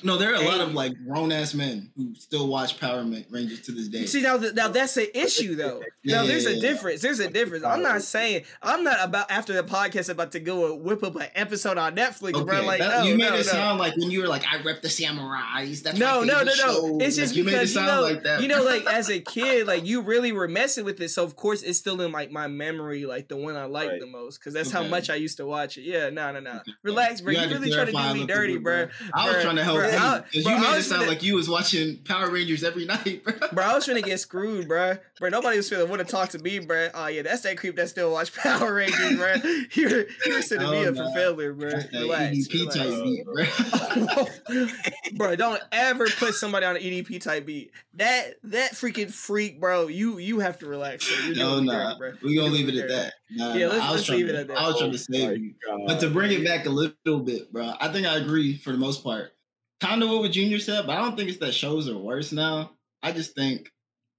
No, 0.02 0.16
there 0.18 0.32
are 0.32 0.42
a 0.42 0.44
lot 0.44 0.60
of 0.60 0.74
like 0.74 0.92
grown 1.06 1.30
ass 1.30 1.54
men 1.54 1.88
who 1.96 2.14
still 2.16 2.48
watch 2.48 2.80
Power 2.80 3.04
Rangers 3.30 3.60
to 3.62 3.72
this 3.72 3.86
day. 3.88 4.06
See 4.06 4.22
now, 4.22 4.36
th- 4.38 4.52
now 4.54 4.66
that's 4.66 4.96
an 4.96 5.06
issue 5.14 5.54
though. 5.54 5.82
Yeah, 6.02 6.16
now 6.16 6.26
there's 6.26 6.44
yeah, 6.44 6.50
a 6.50 6.54
yeah. 6.54 6.60
difference. 6.60 7.00
There's 7.00 7.20
a 7.20 7.30
difference. 7.30 7.64
I'm 7.64 7.80
not 7.80 8.02
saying 8.02 8.42
I'm 8.60 8.82
not 8.82 8.96
about 9.00 9.30
after 9.30 9.52
the 9.52 9.62
podcast 9.62 10.08
about 10.08 10.32
to 10.32 10.40
go 10.40 10.72
and 10.74 10.82
whip 10.82 11.04
up 11.04 11.14
an 11.14 11.28
episode 11.36 11.78
on 11.78 11.94
Netflix, 11.94 12.44
bro. 12.44 12.62
Like 12.64 12.80
that- 12.80 13.04
no, 13.04 13.04
you 13.04 13.16
made 13.16 13.28
no, 13.30 13.34
it 13.34 13.46
no. 13.46 13.52
sound 13.52 13.78
like 13.78 13.96
when 13.96 14.10
you 14.10 14.20
were 14.22 14.26
like, 14.26 14.42
"I 14.52 14.60
rep 14.62 14.82
the 14.82 14.88
samurais." 14.88 15.82
That's 15.84 15.96
No, 15.96 16.20
my 16.20 16.26
no, 16.26 16.38
no, 16.38 16.44
no. 16.44 16.52
show." 16.52 16.98
It's 17.00 17.16
Like, 17.16 17.24
just 17.24 17.36
you 17.36 17.44
made 17.44 17.50
it 17.52 17.54
because 17.54 17.74
you 17.74 17.80
sound 17.80 17.86
know, 17.86 18.02
like 18.02 18.22
that. 18.24 18.42
you 18.42 18.48
know, 18.48 18.64
like 18.64 18.86
as 18.86 19.08
a 19.10 19.20
kid, 19.34 19.68
like 19.68 19.86
you 19.86 20.00
really 20.00 20.32
were 20.32 20.48
messing 20.48 20.84
with 20.84 21.00
it. 21.00 21.10
So 21.10 21.22
of 21.22 21.36
course, 21.36 21.62
it's 21.62 21.78
still 21.78 22.00
in 22.00 22.10
like 22.10 22.32
my 22.32 22.48
memory, 22.48 23.06
like 23.06 23.28
the 23.28 23.36
one 23.36 23.54
I 23.54 23.66
like 23.66 23.90
Right. 23.90 24.00
the 24.00 24.06
most, 24.06 24.40
because 24.40 24.54
that's 24.54 24.72
how 24.72 24.82
much 24.82 25.08
I 25.08 25.14
used 25.14 25.36
to 25.36 25.46
watch 25.46 25.78
it. 25.78 25.82
Yeah, 25.82 26.10
no, 26.10 26.32
no, 26.32 26.40
no. 26.40 26.60
Relax, 26.82 27.20
bro. 27.20 27.32
You 27.32 27.40
You, 27.42 27.48
really 27.48 27.70
trying 27.70 27.86
to 27.86 27.92
clarify 27.92 28.12
do 28.14 28.20
me 28.20 28.26
dirty, 28.26 28.56
bro. 28.58 28.88
I 29.12 29.28
was 29.32 29.42
trying 29.42 29.56
to 29.56 29.62
help 29.64 29.83
I- 29.90 30.20
Because 30.20 30.44
bro, 30.44 30.52
you 30.52 30.58
I 30.58 30.60
made 30.62 30.72
it 30.72 30.76
was 30.76 30.86
sound 30.88 31.02
finna- 31.02 31.08
like 31.08 31.22
you 31.22 31.34
was 31.36 31.48
watching 31.48 31.96
Power 32.04 32.30
Rangers 32.30 32.64
every 32.64 32.84
night, 32.94 33.22
bro. 33.24 33.34
Bro, 33.52 33.64
I 33.64 33.74
was 33.74 33.84
trying 33.84 34.02
to 34.02 34.08
get 34.08 34.20
screwed, 34.20 34.68
bro. 34.68 34.96
Bro, 35.20 35.28
nobody 35.30 35.56
was 35.56 35.68
feeling 35.68 35.88
want 35.88 36.00
to 36.00 36.06
talk 36.10 36.28
to 36.30 36.38
me, 36.38 36.58
bro. 36.58 36.88
Oh 36.94 37.06
yeah, 37.06 37.22
that's 37.22 37.42
that 37.42 37.56
creep 37.58 37.76
that 37.76 37.88
still 37.88 38.10
watch 38.12 38.34
Power 38.36 38.74
Rangers, 38.74 39.16
bro. 39.16 39.34
You're 39.72 40.06
you're 40.26 40.42
setting 40.42 40.70
me 40.70 40.86
Oh, 40.86 40.88
up 40.90 40.96
for 40.96 41.10
failure, 41.14 41.52
bro. 41.52 41.70
That's 41.70 41.84
that 41.92 42.00
Relax, 42.00 42.36
EDP 42.36 42.52
relax. 42.60 42.74
type 42.76 43.04
beat, 43.04 43.24
bro. 43.24 44.26
bro, 45.16 45.36
don't 45.36 45.60
ever 45.72 46.06
put 46.18 46.34
somebody 46.34 46.66
on 46.66 46.76
an 46.76 46.82
EDP 46.82 47.20
type 47.20 47.46
beat. 47.46 47.70
That 47.94 48.34
that 48.44 48.72
freaking 48.72 49.10
freak, 49.12 49.60
bro. 49.60 49.86
You 49.88 50.18
you 50.18 50.40
have 50.40 50.58
to 50.60 50.66
relax. 50.66 51.06
Bro. 51.08 51.26
You're 51.26 51.36
No, 51.36 51.52
doing 51.54 51.66
me 51.66 51.72
nah. 51.72 51.98
dirty. 51.98 52.18
We 52.22 52.36
gonna 52.36 52.48
leave 52.52 52.68
it 52.68 52.76
at 52.76 52.88
that. 52.88 53.12
Nah, 53.30 53.54
Yeah, 53.54 53.68
let's- 53.68 53.80
I 53.82 53.86
was 53.90 53.94
let's 53.96 54.06
trying 54.06 54.18
leave 54.18 54.28
to, 54.28 54.34
it 54.34 54.40
at 54.40 54.48
that. 54.48 54.58
I 54.58 54.66
was 54.68 54.78
trying 54.78 54.90
to 54.92 54.96
Oh 54.98 55.12
save 55.12 55.38
you. 55.38 55.54
But 55.86 56.00
to 56.00 56.10
bring 56.10 56.32
it 56.32 56.44
back 56.44 56.66
a 56.66 56.70
little 56.70 57.20
bit, 57.20 57.52
bro, 57.52 57.72
I 57.80 57.88
think 57.88 58.06
I 58.06 58.16
agree 58.16 58.56
for 58.56 58.72
the 58.72 58.78
most 58.78 59.02
part. 59.04 59.33
Kind 59.84 60.02
of 60.02 60.08
what 60.08 60.30
Junior 60.32 60.58
said, 60.58 60.86
but 60.86 60.96
I 60.96 61.02
don't 61.02 61.14
think 61.16 61.28
it's 61.28 61.38
that 61.40 61.52
shows 61.52 61.88
are 61.88 61.98
worse 61.98 62.32
now. 62.32 62.70
I 63.02 63.12
just 63.12 63.34
think 63.34 63.70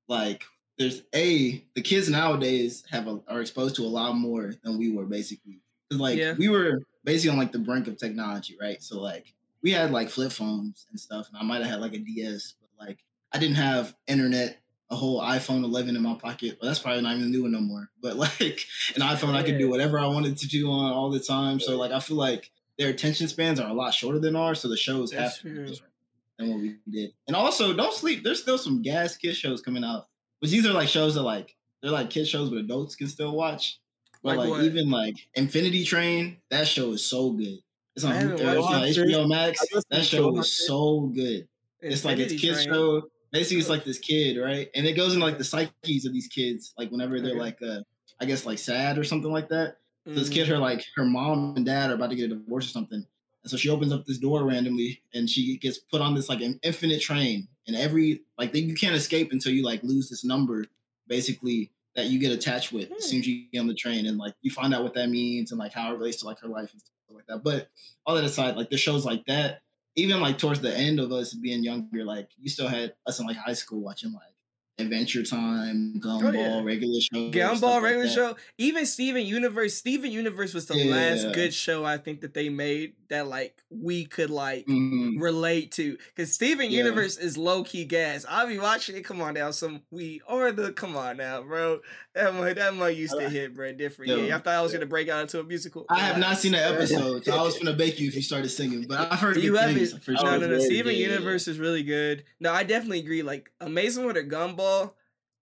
like 0.08 0.44
there's 0.78 1.02
a 1.16 1.66
the 1.74 1.82
kids 1.82 2.08
nowadays 2.08 2.84
have 2.92 3.08
a, 3.08 3.20
are 3.28 3.42
exposed 3.42 3.76
to 3.78 3.82
a 3.84 3.88
lot 3.88 4.14
more 4.16 4.54
than 4.64 4.78
we 4.78 4.92
were 4.92 5.06
basically. 5.06 5.62
Cause 5.90 6.00
like 6.00 6.18
Yeah. 6.20 6.34
we 6.38 6.50
were 6.50 6.84
basically 7.04 7.32
on 7.32 7.38
like 7.40 7.52
the 7.52 7.60
brink 7.60 7.88
of 7.88 7.98
technology, 7.98 8.56
right? 8.62 8.82
So 8.84 9.02
like 9.02 9.34
we 9.64 9.72
had 9.72 9.90
like 9.92 10.10
flip 10.10 10.32
phones 10.32 10.86
and 10.92 11.00
stuff, 11.00 11.30
and 11.30 11.38
I 11.38 11.44
might 11.44 11.62
have 11.64 11.72
had 11.72 11.82
like 11.82 11.94
a 11.94 11.98
DS, 11.98 12.54
but 12.60 12.88
like 12.88 13.00
I 13.32 13.40
didn't 13.40 13.56
have 13.58 13.96
internet. 14.08 14.60
A 14.92 14.96
whole 14.96 15.20
iPhone 15.20 15.64
11 15.64 15.96
in 15.96 16.04
my 16.04 16.14
pocket. 16.14 16.60
Well, 16.62 16.70
that's 16.70 16.80
probably 16.80 17.02
not 17.02 17.18
even 17.18 17.32
new 17.32 17.50
no 17.50 17.60
more. 17.60 17.90
But 18.04 18.18
like 18.18 18.68
an 18.96 19.02
iPhone, 19.02 19.34
I 19.34 19.42
could 19.42 19.58
do 19.58 19.68
whatever 19.68 19.98
I 19.98 20.06
wanted 20.06 20.38
to 20.38 20.48
do 20.48 20.70
on 20.70 20.94
all 20.94 21.10
the 21.10 21.20
time. 21.20 21.60
So 21.60 21.76
like 21.76 21.92
I 21.92 22.00
feel 22.00 22.18
like 22.18 22.52
their 22.78 22.90
attention 22.90 23.28
spans 23.28 23.60
are 23.60 23.70
a 23.70 23.74
lot 23.74 23.94
shorter 23.94 24.20
than 24.20 24.36
ours, 24.36 24.60
so 24.62 24.68
the 24.68 24.78
shows 24.78 25.12
That's 25.12 25.38
have 25.38 25.42
to 25.44 25.50
be 25.50 25.72
different 25.72 25.94
than 26.38 26.50
what 26.50 26.60
we 26.60 26.78
did. 26.90 27.12
And 27.28 27.36
also, 27.36 27.74
don't 27.74 27.94
sleep. 27.94 28.24
There's 28.24 28.42
still 28.42 28.58
some 28.58 28.82
gas 28.82 29.16
kid 29.18 29.36
shows 29.36 29.62
coming 29.62 29.84
out, 29.84 30.08
which 30.40 30.52
these 30.52 30.66
are 30.66 30.74
like 30.74 30.90
shows 30.90 31.16
that 31.16 31.22
like 31.24 31.56
they're 31.82 31.92
like 31.92 32.10
kid 32.10 32.28
shows, 32.28 32.50
but 32.50 32.58
adults 32.60 32.96
can 32.96 33.08
still 33.08 33.36
watch. 33.36 33.80
But 34.24 34.38
Like 34.38 34.50
like, 34.50 34.64
even 34.64 34.90
like 34.90 35.16
Infinity 35.36 35.86
Train, 35.86 36.38
that 36.50 36.68
show 36.68 36.92
is 36.92 37.06
so 37.06 37.32
good. 37.32 37.60
It's 37.96 38.04
on, 38.04 38.14
it's 38.16 38.42
on. 38.42 38.82
HBO 38.84 39.30
Max. 39.30 39.60
That 39.90 40.04
show 40.04 40.38
is 40.40 40.66
so 40.68 41.02
good. 41.16 41.48
It's 41.82 42.04
like 42.04 42.18
it's 42.18 42.34
kids 42.34 42.64
Train. 42.66 42.74
show. 42.74 43.02
Basically, 43.32 43.60
it's 43.60 43.70
like 43.70 43.84
this 43.84 44.00
kid, 44.00 44.38
right? 44.38 44.70
And 44.76 44.86
it 44.86 44.94
goes 44.94 45.14
into 45.14 45.26
like 45.26 45.38
the 45.38 45.44
psyches 45.44 46.06
of 46.06 46.14
these 46.14 46.28
kids, 46.28 46.74
like 46.78 46.90
whenever 46.90 47.20
they're 47.22 47.32
Okay. 47.32 47.40
like, 47.40 47.62
uh, 47.62 47.82
I 48.20 48.26
guess 48.26 48.46
like 48.46 48.58
sad 48.60 48.98
or 48.98 49.04
something 49.04 49.32
like 49.32 49.50
that. 49.50 49.78
So 50.08 50.14
this 50.14 50.30
kid, 50.30 50.48
her 50.48 50.58
like 50.58 50.86
her 50.96 51.06
mom 51.06 51.56
and 51.56 51.66
dad 51.66 51.90
are 51.90 51.96
about 51.96 52.12
to 52.12 52.16
get 52.16 52.32
a 52.32 52.36
divorce 52.36 52.66
or 52.68 52.70
something, 52.70 53.04
and 53.44 53.52
so 53.52 53.58
she 53.58 53.70
opens 53.70 53.92
up 53.92 54.06
this 54.06 54.20
door 54.20 54.44
randomly, 54.44 55.02
and 55.14 55.30
she 55.30 55.58
gets 55.58 55.80
put 55.80 56.02
on 56.02 56.14
this 56.14 56.30
like 56.30 56.42
an 56.42 56.60
infinite 56.64 57.02
train, 57.02 57.48
and 57.68 57.76
every 57.76 58.22
like 58.38 58.54
they, 58.54 58.60
you 58.60 58.76
can't 58.76 58.96
escape 58.96 59.32
until 59.32 59.52
you 59.52 59.64
like 59.64 59.82
lose 59.84 60.10
this 60.10 60.24
number, 60.24 60.66
basically 61.08 61.72
that 61.96 62.08
you 62.08 62.20
get 62.20 62.32
attached 62.32 62.72
with 62.72 62.92
as 62.92 63.06
soon 63.06 63.18
hmm. 63.18 63.22
as 63.22 63.28
you 63.28 63.46
get 63.52 63.60
on 63.60 63.68
the 63.68 63.74
train, 63.74 64.06
and 64.06 64.18
like 64.18 64.36
you 64.42 64.52
find 64.52 64.74
out 64.74 64.84
what 64.84 64.94
that 64.94 65.10
means 65.10 65.52
and 65.52 65.60
like 65.60 65.74
how 65.74 65.92
it 65.92 65.98
relates 65.98 66.18
to 66.18 66.26
like 66.26 66.40
her 66.40 66.48
life 66.48 66.72
and 66.72 66.82
stuff 66.82 66.94
like 67.10 67.26
that. 67.28 67.44
But 67.44 67.70
all 68.06 68.16
that 68.16 68.24
aside, 68.24 68.58
like 68.58 68.70
the 68.70 68.78
shows 68.78 69.06
like 69.06 69.26
that, 69.26 69.62
even 69.96 70.22
like 70.22 70.38
towards 70.38 70.62
the 70.62 70.76
end 70.76 71.00
of 71.00 71.12
us 71.12 71.34
being 71.34 71.64
younger, 71.64 72.04
like 72.04 72.30
you 72.38 72.50
still 72.50 72.68
had 72.68 72.94
us 73.08 73.20
in 73.20 73.26
like 73.26 73.38
high 73.38 73.54
school 73.54 73.82
watching 73.82 74.14
like 74.14 74.35
Adventure 74.78 75.24
Time, 75.24 75.94
Gumball, 76.00 76.26
Oh, 76.26 76.32
yeah. 76.32 76.62
regular 76.64 77.00
show, 77.00 77.32
Gumball 77.32 77.58
stuff 77.58 77.62
like 77.76 77.84
regular 77.84 78.10
show. 78.10 78.36
Even 78.58 78.86
Steven 78.86 79.26
Universe. 79.26 79.74
Steven 79.76 80.12
Universe 80.12 80.54
was 80.54 80.66
the 80.66 80.84
last 80.90 81.34
good 81.34 81.54
show 81.54 81.86
I 81.86 81.98
think 81.98 82.22
that 82.22 82.34
they 82.34 82.50
made 82.50 82.94
that 83.08 83.28
like 83.28 83.62
we 83.70 84.04
could 84.04 84.30
like 84.30 84.66
Mhm. 84.66 85.22
relate 85.22 85.72
to. 85.74 85.98
Cause 86.18 86.32
Steven 86.34 86.70
Yeah. 86.72 86.80
Universe 86.80 87.18
is 87.18 87.38
low 87.38 87.64
key 87.64 87.86
gas. 87.86 88.26
I'll 88.28 88.48
be 88.48 88.58
watching 88.60 88.98
it. 88.98 89.06
Come 89.06 89.22
on 89.22 89.36
now, 89.36 89.52
some 89.52 89.82
we 89.92 90.22
or 90.28 90.52
the 90.52 90.74
come 90.74 90.98
on 90.98 91.18
now, 91.18 91.42
bro. 91.44 91.80
That 92.16 92.34
might 92.34 92.56
that 92.56 92.76
might 92.76 92.98
used 92.98 93.14
to 93.18 93.30
hit, 93.30 93.54
bro. 93.54 93.72
Different. 93.74 94.10
Yo. 94.10 94.18
yeah, 94.26 94.36
I 94.36 94.40
thought 94.40 94.56
I 94.56 94.62
was 94.62 94.74
gonna 94.74 94.86
break 94.88 95.08
out 95.08 95.22
into 95.22 95.40
a 95.40 95.44
musical. 95.44 95.86
I 95.90 96.00
have 96.00 96.18
not 96.18 96.38
seen 96.40 96.52
that 96.54 96.72
episode, 96.74 97.24
so 97.24 97.32
I 97.38 97.42
was 97.44 97.58
gonna 97.58 97.74
bake 97.78 98.00
you 98.00 98.08
if 98.10 98.16
you 98.16 98.22
started 98.22 98.50
singing. 98.50 98.86
But 98.88 99.12
I've 99.12 99.20
heard 99.20 99.38
You 99.38 99.52
good 99.52 99.60
haven't. 99.62 99.76
things 99.78 99.94
for 100.04 100.12
No, 100.12 100.20
sure. 100.20 100.32
no, 100.32 100.38
no. 100.40 100.48
very 100.48 100.62
Steven 100.66 100.96
yeah. 100.96 101.08
Universe 101.08 101.48
is 101.48 101.60
really 101.60 101.84
good. 101.84 102.24
No, 102.42 102.52
I 102.52 102.64
definitely 102.64 103.00
agree. 103.00 103.22
Like 103.22 103.52
Amazing 103.62 104.06
with 104.06 104.18
a 104.18 104.24
Gumball, 104.66 104.92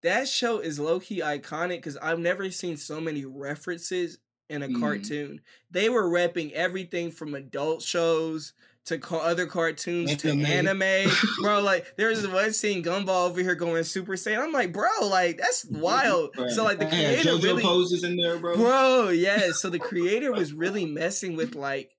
that 0.02 0.28
show 0.28 0.60
is 0.60 0.80
low 0.80 1.00
key 1.00 1.20
iconic 1.22 1.78
because 1.78 1.98
I've 1.98 2.20
never 2.20 2.50
seen 2.52 2.78
so 2.78 3.00
many 3.00 3.26
references 3.26 4.18
in 4.50 4.62
a 4.64 4.68
Mhm. 4.68 4.80
cartoon. 4.80 5.42
They 5.72 5.90
were 5.90 6.04
repping 6.10 6.52
everything 6.52 7.12
from 7.12 7.34
adult 7.34 7.82
shows 7.82 8.54
to 8.86 8.98
ca- 8.98 9.20
other 9.20 9.46
cartoons 9.46 10.18
to 10.18 10.30
Anime. 10.32 10.46
anime, 10.82 11.12
bro. 11.42 11.62
Like 11.64 11.96
there 11.96 12.10
was 12.10 12.28
one 12.28 12.52
scene 12.52 12.84
Gumball 12.84 13.30
over 13.30 13.42
here 13.42 13.56
going 13.56 13.82
Super 13.86 14.14
Saiyan. 14.14 14.40
I'm 14.40 14.52
like, 14.52 14.74
bro, 14.74 14.90
like 15.04 15.38
that's 15.38 15.64
wild. 15.66 16.32
Right. 16.38 16.52
So 16.52 16.66
like 16.66 16.80
the 16.80 16.88
creator 16.88 17.30
JoJo 17.30 17.44
really 17.44 17.64
poses 17.64 18.04
in 18.04 18.18
there, 18.18 18.38
bro. 18.38 18.58
Bro, 18.58 19.10
yeah. 19.10 19.52
So 19.54 19.70
the 19.70 19.80
creator 19.80 20.34
was 20.34 20.52
really 20.52 20.86
messing 20.86 21.38
with 21.38 21.56
like 21.56 21.92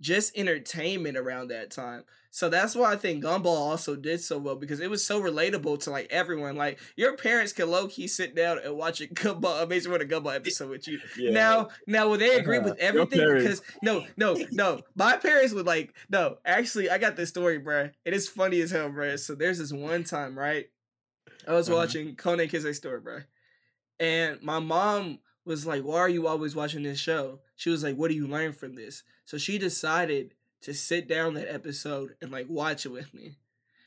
just 0.00 0.36
entertainment 0.36 1.16
around 1.16 1.48
that 1.48 1.70
time. 1.70 2.04
So 2.32 2.48
that's 2.48 2.76
why 2.76 2.92
I 2.92 2.96
think 2.96 3.24
Gumball 3.24 3.46
also 3.46 3.96
did 3.96 4.20
so 4.20 4.38
well 4.38 4.54
because 4.54 4.78
it 4.80 4.88
was 4.88 5.04
so 5.04 5.20
relatable 5.20 5.80
to 5.80 5.90
like 5.90 6.06
everyone. 6.10 6.56
Like 6.56 6.78
your 6.96 7.16
parents 7.16 7.52
can 7.52 7.68
low 7.70 7.88
key 7.88 8.06
sit 8.06 8.36
down 8.36 8.58
and 8.64 8.76
watch 8.76 9.00
a 9.00 9.06
Gumball 9.08 9.62
Amazing 9.62 9.90
What 9.90 10.00
a 10.00 10.04
Gumball 10.04 10.34
episode 10.36 10.70
with 10.70 10.86
you. 10.86 11.00
Yeah. 11.18 11.32
Now, 11.32 11.68
now 11.86 12.08
will 12.08 12.18
they 12.18 12.36
agree 12.36 12.58
Uh-huh. 12.58 12.70
with 12.70 12.78
everything? 12.80 13.20
Because 13.36 13.62
no, 13.82 14.04
no, 14.16 14.36
no. 14.52 14.80
My 14.94 15.16
parents 15.16 15.52
would 15.54 15.66
like 15.66 15.94
no. 16.08 16.38
Actually, 16.44 16.88
I 16.88 16.98
got 16.98 17.16
this 17.16 17.30
story, 17.30 17.60
bruh. 17.60 17.92
It 18.04 18.14
is 18.14 18.28
funny 18.28 18.60
as 18.60 18.70
hell, 18.70 18.90
bruh. 18.90 19.18
So 19.18 19.34
there's 19.34 19.58
this 19.58 19.72
one 19.72 20.04
time, 20.04 20.38
right? 20.38 20.66
I 21.46 21.52
was 21.54 21.68
Uh-huh. 21.68 21.78
watching 21.78 22.16
Conan 22.16 22.48
story, 22.74 23.00
bruh, 23.00 23.24
and 23.98 24.42
my 24.42 24.58
mom 24.58 25.20
was 25.44 25.66
like, 25.66 25.82
"Why 25.82 25.98
are 25.98 26.08
you 26.08 26.26
always 26.26 26.54
watching 26.54 26.82
this 26.82 26.98
show?" 26.98 27.40
She 27.56 27.70
was 27.70 27.82
like, 27.82 27.96
"What 27.96 28.08
do 28.08 28.14
you 28.14 28.26
learn 28.26 28.52
from 28.52 28.74
this?" 28.74 29.02
So 29.30 29.38
she 29.38 29.58
decided 29.58 30.34
to 30.62 30.74
sit 30.74 31.06
down 31.06 31.34
that 31.34 31.48
episode 31.48 32.16
and 32.20 32.32
like 32.32 32.46
watch 32.48 32.84
it 32.84 32.88
with 32.88 33.14
me. 33.14 33.36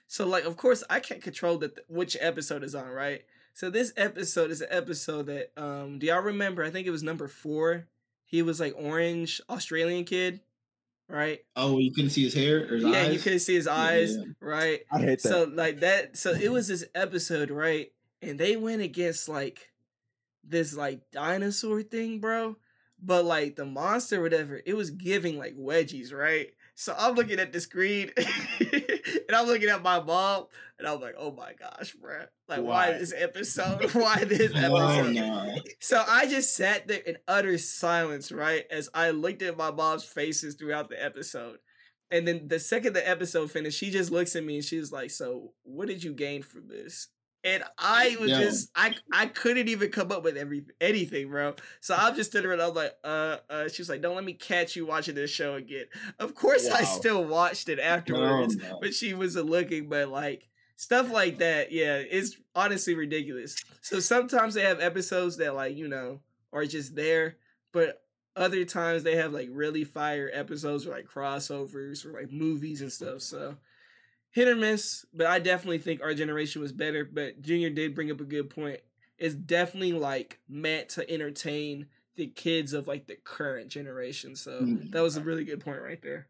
So 0.07 0.25
like, 0.25 0.45
of 0.45 0.55
course, 0.55 0.85
I 0.89 1.01
can't 1.01 1.21
control 1.21 1.57
that 1.57 1.79
which 1.89 2.15
episode 2.21 2.63
is 2.63 2.75
on, 2.75 2.87
right? 2.87 3.25
So 3.51 3.69
this 3.69 3.91
episode 3.97 4.51
is 4.51 4.61
an 4.61 4.69
episode 4.71 5.25
that 5.25 5.51
um 5.57 5.99
do 5.99 6.07
y'all 6.07 6.21
remember? 6.21 6.63
I 6.63 6.69
think 6.69 6.87
it 6.87 6.91
was 6.91 7.03
number 7.03 7.27
four. 7.27 7.87
He 8.23 8.41
was 8.41 8.61
like 8.61 8.73
orange 8.77 9.41
Australian 9.49 10.05
kid, 10.05 10.39
right? 11.09 11.41
Oh, 11.57 11.77
you 11.77 11.91
couldn't 11.91 12.11
see 12.11 12.23
his 12.23 12.33
hair 12.33 12.63
or 12.63 12.75
his 12.75 12.85
yeah, 12.85 13.01
eyes. 13.01 13.13
you 13.13 13.19
couldn't 13.19 13.39
see 13.39 13.55
his 13.55 13.67
eyes, 13.67 14.15
yeah. 14.15 14.23
right? 14.39 14.79
I 14.89 14.99
hate 14.99 15.23
that. 15.23 15.27
So 15.29 15.51
like 15.53 15.81
that. 15.81 16.15
So 16.15 16.31
it 16.31 16.53
was 16.53 16.69
this 16.69 16.85
episode, 16.95 17.51
right? 17.51 17.91
And 18.21 18.39
they 18.39 18.55
went 18.55 18.81
against 18.81 19.27
like 19.27 19.73
this 20.41 20.73
like 20.73 21.11
dinosaur 21.11 21.81
thing, 21.81 22.19
bro. 22.19 22.55
But 23.05 23.25
like 23.25 23.55
the 23.55 23.65
monster, 23.65 24.19
or 24.19 24.23
whatever, 24.23 24.61
it 24.65 24.75
was 24.75 24.89
giving 24.89 25.37
like 25.37 25.57
wedgies, 25.57 26.13
right? 26.13 26.47
So 26.75 26.95
I'm 26.97 27.13
looking 27.15 27.39
at 27.39 27.53
the 27.53 27.59
screen 27.59 28.11
and 28.17 29.35
I'm 29.35 29.45
looking 29.45 29.69
at 29.69 29.83
my 29.83 30.01
mom 30.01 30.45
and 30.79 30.87
I'm 30.87 30.99
like, 30.99 31.15
oh 31.17 31.31
my 31.31 31.53
gosh, 31.53 31.93
bro. 31.93 32.23
Like, 32.47 32.61
why, 32.61 32.89
Why? 32.89 32.97
this 32.97 33.13
episode? 33.15 33.91
Why 33.93 34.23
this 34.23 34.51
episode? 34.55 35.13
no. 35.13 35.55
So 35.79 36.03
I 36.07 36.25
just 36.27 36.55
sat 36.55 36.87
there 36.87 36.99
in 36.99 37.17
utter 37.27 37.57
silence, 37.57 38.31
right? 38.31 38.65
As 38.71 38.89
I 38.93 39.11
looked 39.11 39.43
at 39.43 39.57
my 39.57 39.69
mom's 39.69 40.03
faces 40.03 40.55
throughout 40.55 40.89
the 40.89 41.03
episode. 41.03 41.57
And 42.09 42.27
then 42.27 42.47
the 42.47 42.59
second 42.59 42.93
the 42.93 43.07
episode 43.07 43.51
finished, 43.51 43.77
she 43.77 43.91
just 43.91 44.11
looks 44.11 44.35
at 44.35 44.43
me 44.43 44.55
and 44.55 44.65
she's 44.65 44.91
like, 44.91 45.11
So 45.11 45.53
what 45.63 45.87
did 45.87 46.03
you 46.03 46.13
gain 46.13 46.41
from 46.41 46.67
this? 46.67 47.07
And 47.43 47.63
I 47.77 48.15
was 48.19 48.31
Yo. 48.31 48.39
just 48.39 48.69
I 48.75 48.95
I 49.11 49.25
couldn't 49.25 49.67
even 49.67 49.91
come 49.91 50.11
up 50.11 50.23
with 50.23 50.37
every 50.37 50.65
anything, 50.79 51.29
bro. 51.29 51.55
So 51.81 51.95
I'm 51.95 52.15
just 52.15 52.31
stood 52.31 52.43
there 52.43 52.53
and 52.53 52.61
I'm 52.61 52.73
like, 52.73 52.93
uh 53.03 53.37
uh 53.49 53.67
she 53.67 53.81
was 53.81 53.89
like, 53.89 54.01
Don't 54.01 54.15
let 54.15 54.23
me 54.23 54.33
catch 54.33 54.75
you 54.75 54.85
watching 54.85 55.15
this 55.15 55.29
show 55.29 55.55
again. 55.55 55.85
Of 56.19 56.35
course 56.35 56.69
I 56.69 56.83
still 56.83 57.25
watched 57.25 57.67
it 57.69 57.79
afterwards, 57.79 58.55
no. 58.55 58.79
but 58.81 58.93
she 58.93 59.13
wasn't 59.13 59.49
looking, 59.49 59.89
but 59.89 60.07
like 60.07 60.47
stuff 60.75 61.11
like 61.11 61.39
that, 61.39 61.71
yeah, 61.71 61.97
it's 61.97 62.37
honestly 62.55 62.95
ridiculous. 62.95 63.63
So 63.81 63.99
sometimes 63.99 64.53
they 64.53 64.63
have 64.63 64.79
episodes 64.79 65.37
that 65.37 65.55
like, 65.55 65.75
you 65.75 65.87
know, 65.87 66.21
are 66.51 66.65
just 66.65 66.95
there, 66.95 67.37
but 67.71 68.01
other 68.35 68.65
times 68.65 69.03
they 69.03 69.15
have 69.15 69.33
like 69.33 69.49
really 69.51 69.83
fire 69.83 70.29
episodes 70.33 70.87
or 70.87 70.91
like 70.91 71.05
crossovers 71.05 72.05
or 72.05 72.13
like 72.13 72.31
movies 72.31 72.81
and 72.81 72.91
stuff. 72.91 73.21
So 73.21 73.57
hit 74.33 74.47
or 74.47 74.55
miss, 74.55 75.05
but 75.13 75.27
I 75.27 75.39
definitely 75.39 75.77
think 75.77 76.01
our 76.01 76.13
generation 76.13 76.61
was 76.61 76.71
better. 76.73 77.05
But 77.05 77.41
Junior 77.41 77.69
did 77.69 77.95
bring 77.95 78.11
up 78.11 78.19
a 78.19 78.25
good 78.25 78.49
point. 78.49 78.79
It's 79.17 79.35
definitely 79.35 79.93
like 79.93 80.39
meant 80.49 80.89
to 80.89 81.09
entertain 81.09 81.87
the 82.15 82.27
kids 82.27 82.73
of 82.73 82.87
like 82.87 83.07
the 83.07 83.15
current 83.23 83.69
generation. 83.69 84.35
So 84.35 84.51
Mm. 84.61 84.91
that 84.91 85.01
was 85.01 85.17
a 85.17 85.21
really 85.21 85.45
good 85.45 85.61
point 85.61 85.81
right 85.81 86.01
there. 86.01 86.27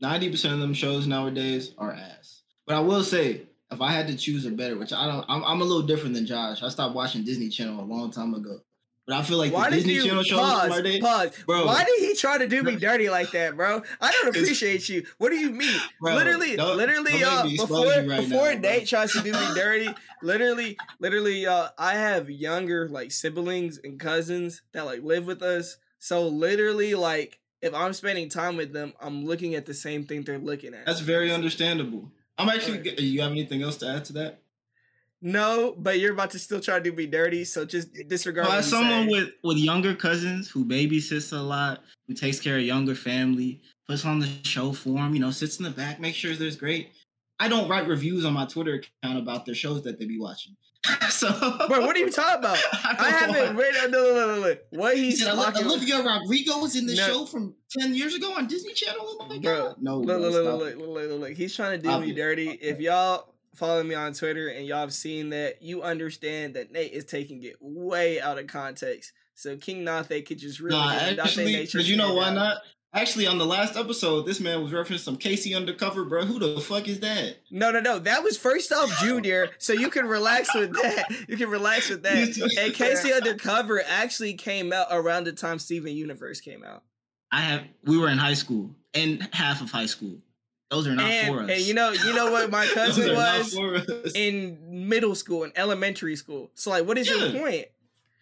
Ninety 0.00 0.30
percent 0.30 0.54
of 0.54 0.60
them 0.60 0.74
shows 0.74 1.06
nowadays 1.06 1.72
are 1.78 1.92
ass. 1.92 2.42
But 2.66 2.76
I 2.76 2.80
will 2.80 3.02
say, 3.04 3.42
if 3.70 3.80
I 3.80 3.90
had 3.92 4.06
to 4.08 4.16
choose 4.16 4.44
a 4.46 4.50
better, 4.50 4.76
which 4.76 4.92
I 4.92 5.06
don't, 5.06 5.24
I'm, 5.28 5.42
I'm 5.44 5.60
a 5.60 5.64
little 5.64 5.86
different 5.86 6.14
than 6.14 6.26
Josh. 6.26 6.62
I 6.62 6.68
stopped 6.68 6.94
watching 6.94 7.24
Disney 7.24 7.48
Channel 7.48 7.80
a 7.82 7.84
long 7.84 8.10
time 8.10 8.34
ago. 8.34 8.58
But 9.06 9.16
I 9.18 9.22
feel 9.22 9.38
like 9.38 9.52
Why 9.52 9.70
the 9.70 9.76
did 9.76 9.84
Disney 9.84 9.94
you 9.94 10.06
Channel 10.08 10.22
shows 10.24 10.40
pause? 10.40 10.98
Pause. 11.00 11.44
Bro. 11.46 11.66
Why 11.66 11.84
did 11.84 12.00
he 12.00 12.16
try 12.16 12.38
to 12.38 12.48
do 12.48 12.62
me 12.64 12.74
dirty 12.74 13.08
like 13.08 13.30
that, 13.30 13.56
bro? 13.56 13.82
I 14.00 14.10
don't 14.10 14.28
appreciate 14.34 14.88
you. 14.88 15.06
What 15.18 15.30
do 15.30 15.36
you 15.36 15.50
mean? 15.50 15.80
Bro, 16.00 16.16
literally, 16.16 16.56
don't- 16.56 16.76
literally, 16.76 17.20
y'all. 17.20 17.44
make 17.44 17.60
uh, 17.60 17.66
Before 17.66 17.86
right 17.86 18.06
before 18.28 18.54
now. 18.54 18.60
Nate 18.60 18.88
tries 18.88 19.12
to 19.12 19.22
do 19.22 19.30
me 19.32 19.46
dirty, 19.54 19.88
literally, 20.22 20.76
literally, 20.98 21.44
y'all. 21.44 21.70
I 21.78 21.94
have 21.94 22.28
younger 22.28 22.88
like 22.88 23.12
siblings 23.12 23.78
and 23.84 24.00
cousins 24.00 24.62
that 24.72 24.86
like 24.86 25.02
live 25.04 25.24
with 25.26 25.40
us. 25.42 25.76
So 26.00 26.26
literally, 26.26 26.94
like, 26.96 27.38
if 27.62 27.72
I'm 27.74 27.92
spending 27.92 28.28
time 28.28 28.56
with 28.56 28.72
them, 28.72 28.92
I'm 29.00 29.24
looking 29.24 29.54
at 29.54 29.66
the 29.66 29.74
same 29.74 30.04
thing 30.04 30.22
they're 30.22 30.38
looking 30.38 30.74
at. 30.74 30.84
That's 30.84 31.00
very 31.00 31.32
understandable. 31.32 32.10
I'm 32.38 32.48
actually. 32.48 32.78
Alright. 32.78 32.98
You 32.98 33.20
have 33.22 33.30
anything 33.30 33.62
else 33.62 33.76
to 33.78 33.88
add 33.88 34.04
to 34.06 34.12
that? 34.14 34.40
No, 35.22 35.74
but 35.78 35.98
you're 35.98 36.12
about 36.12 36.30
to 36.32 36.38
still 36.38 36.60
try 36.60 36.78
to 36.78 36.84
do 36.84 36.92
me 36.92 37.06
dirty. 37.06 37.44
So 37.44 37.64
just 37.64 37.88
disregard. 38.08 38.48
Well, 38.48 38.58
as 38.58 38.68
someone 38.68 39.08
saying. 39.08 39.10
with 39.10 39.30
with 39.42 39.56
younger 39.58 39.94
cousins 39.94 40.48
who 40.48 40.64
babysits 40.64 41.32
a 41.36 41.40
lot, 41.40 41.82
who 42.06 42.14
takes 42.14 42.38
care 42.40 42.56
of 42.58 42.62
younger 42.64 42.94
family, 42.94 43.60
puts 43.88 44.04
on 44.04 44.18
the 44.20 44.28
show 44.44 44.72
for 44.72 44.90
them, 44.90 45.14
you 45.14 45.20
know, 45.20 45.30
sits 45.30 45.58
in 45.58 45.64
the 45.64 45.70
back, 45.70 46.00
makes 46.00 46.18
sure 46.18 46.34
there's 46.34 46.56
great. 46.56 46.90
I 47.38 47.48
don't 47.48 47.68
write 47.68 47.86
reviews 47.86 48.24
on 48.24 48.32
my 48.32 48.46
Twitter 48.46 48.80
account 49.02 49.18
about 49.18 49.44
their 49.46 49.54
shows 49.54 49.82
that 49.82 49.98
they 49.98 50.06
be 50.06 50.18
watching. 50.18 50.56
so, 51.10 51.28
Bro, 51.68 51.84
what 51.84 51.96
are 51.96 51.98
you 51.98 52.10
talking 52.10 52.38
about? 52.38 52.58
I 52.72 53.08
haven't 53.10 53.56
read. 53.56 53.74
No, 53.90 54.02
no, 54.02 54.14
no, 54.14 54.36
no, 54.36 54.40
no. 54.42 54.56
What 54.70 54.96
He 54.96 55.10
said 55.16 55.34
talking 55.34 55.62
about. 55.62 55.72
Olivia 55.76 55.98
Rodrigo 56.02 56.58
was 56.58 56.76
in 56.76 56.86
the 56.86 56.94
No. 56.94 57.06
show 57.06 57.24
from 57.26 57.54
ten 57.76 57.94
years 57.94 58.14
ago 58.14 58.32
on 58.34 58.46
Disney 58.46 58.72
Channel. 58.72 59.00
Oh 59.20 59.26
my 59.28 59.38
Bro, 59.38 59.62
god! 59.64 59.76
No, 59.80 59.98
Look, 59.98 60.20
look, 60.20 60.32
look, 60.32 60.68
it. 60.70 60.78
look, 60.78 60.88
look, 60.88 61.10
look, 61.10 61.20
look. 61.20 61.32
He's 61.32 61.54
trying 61.56 61.72
to 61.72 61.78
do 61.78 61.88
Stop 61.88 62.02
me 62.02 62.10
it. 62.12 62.16
dirty. 62.16 62.50
If 62.50 62.80
y'all 62.80 63.34
follow 63.56 63.82
me 63.82 63.94
on 63.94 64.12
Twitter 64.12 64.48
and 64.48 64.66
y'all 64.66 64.80
have 64.80 64.92
seen 64.92 65.30
that, 65.30 65.62
you 65.62 65.82
understand 65.82 66.54
that 66.54 66.70
Nate 66.70 66.92
is 66.92 67.04
taking 67.04 67.42
it 67.42 67.56
way 67.60 68.20
out 68.20 68.38
of 68.38 68.46
context. 68.46 69.12
So 69.34 69.56
King 69.56 69.84
Nathe 69.84 70.26
could 70.26 70.38
just 70.38 70.60
really 70.60 70.76
Nah, 70.76 70.92
actually, 70.92 71.62
because 71.62 71.88
you 71.88 71.96
know 71.96 72.14
why 72.14 72.28
out. 72.28 72.34
not? 72.34 72.56
Actually, 72.94 73.26
on 73.26 73.36
the 73.36 73.44
last 73.44 73.76
episode, 73.76 74.24
this 74.24 74.40
man 74.40 74.62
was 74.62 74.72
referencing 74.72 75.00
some 75.00 75.16
K.C. 75.18 75.54
Undercover, 75.54 76.06
bro. 76.06 76.24
Who 76.24 76.38
the 76.38 76.58
fuck 76.62 76.88
is 76.88 77.00
that? 77.00 77.36
No, 77.50 77.70
no, 77.70 77.80
no. 77.80 77.98
That 77.98 78.22
was 78.22 78.38
first 78.38 78.72
off 78.72 78.90
Junior, 79.00 79.50
so 79.58 79.74
you 79.74 79.90
can 79.90 80.06
relax 80.06 80.54
with 80.54 80.72
that. 80.72 81.04
You 81.28 81.36
can 81.36 81.50
relax 81.50 81.90
with 81.90 82.02
that. 82.04 82.16
And 82.58 82.72
K.C. 82.72 83.12
Undercover 83.12 83.82
actually 83.86 84.32
came 84.34 84.72
out 84.72 84.86
around 84.90 85.24
the 85.24 85.32
time 85.32 85.58
Steven 85.58 85.92
Universe 85.94 86.40
came 86.40 86.64
out. 86.64 86.84
I 87.30 87.42
have. 87.42 87.64
We 87.84 87.98
were 87.98 88.08
in 88.08 88.16
high 88.16 88.34
school 88.34 88.70
and 88.94 89.28
half 89.32 89.60
of 89.60 89.70
high 89.70 89.86
school. 89.86 90.18
Those 90.70 90.86
are 90.88 90.94
not 90.94 91.10
for 91.26 91.42
us. 91.44 91.50
and 91.50 91.60
you 91.60 91.74
know, 91.74 91.90
you 91.92 92.12
know 92.14 92.30
what 92.32 92.50
my 92.50 92.66
cousin 92.74 93.14
was 93.14 93.56
in 94.14 94.88
middle 94.88 95.14
school 95.14 95.44
and 95.44 95.52
elementary 95.56 96.16
school. 96.16 96.50
So 96.54 96.70
like, 96.70 96.84
what 96.86 96.98
is 96.98 97.08
your 97.08 97.30
point? 97.40 97.66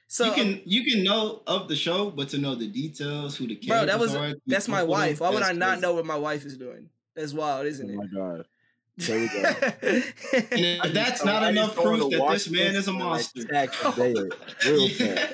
So 0.08 0.26
you 0.26 0.32
can 0.32 0.60
you 0.66 0.84
can 0.84 1.02
know 1.02 1.42
of 1.46 1.68
the 1.68 1.74
show, 1.76 2.10
but 2.10 2.28
to 2.30 2.38
know 2.38 2.54
the 2.54 2.68
details, 2.68 3.36
who 3.36 3.46
the 3.46 3.54
Bro, 3.56 3.86
characters 3.86 3.90
that 3.90 3.98
was 3.98 4.14
are, 4.14 4.34
that's 4.46 4.68
my 4.68 4.82
up 4.82 4.88
with 4.88 4.96
them, 4.98 5.00
wife. 5.08 5.20
Why 5.20 5.30
would 5.30 5.42
I 5.42 5.52
not 5.52 5.68
crazy. 5.68 5.80
know 5.82 5.94
what 5.94 6.04
my 6.06 6.16
wife 6.16 6.44
is 6.44 6.56
doing? 6.58 6.90
That's 7.14 7.32
wild, 7.32 7.66
isn't 7.66 7.88
it? 7.88 7.94
Oh 7.94 7.96
my 7.96 8.06
god. 8.06 8.46
There 8.96 9.18
we 9.18 9.26
go. 9.28 9.42
And 10.52 10.86
if 10.86 10.92
that's 10.92 11.24
not 11.24 11.42
I 11.42 11.50
enough 11.50 11.74
proof 11.74 12.10
that 12.10 12.20
watch 12.20 12.44
this 12.44 12.50
man 12.50 12.76
is 12.76 12.86
a 12.86 12.90
and, 12.90 13.00
like, 13.00 13.08
monster. 13.08 13.40
stack 13.40 13.70
the 13.72 13.90
day, 14.62 14.70
Real 14.70 14.88
Yeah. 15.00 15.32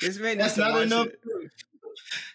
this 0.00 0.18
man 0.18 0.38
That's 0.38 0.38
needs 0.38 0.54
to 0.54 0.60
not 0.60 0.72
watch 0.72 0.82
enough 0.86 1.06
it. 1.08 1.22
proof. 1.22 1.50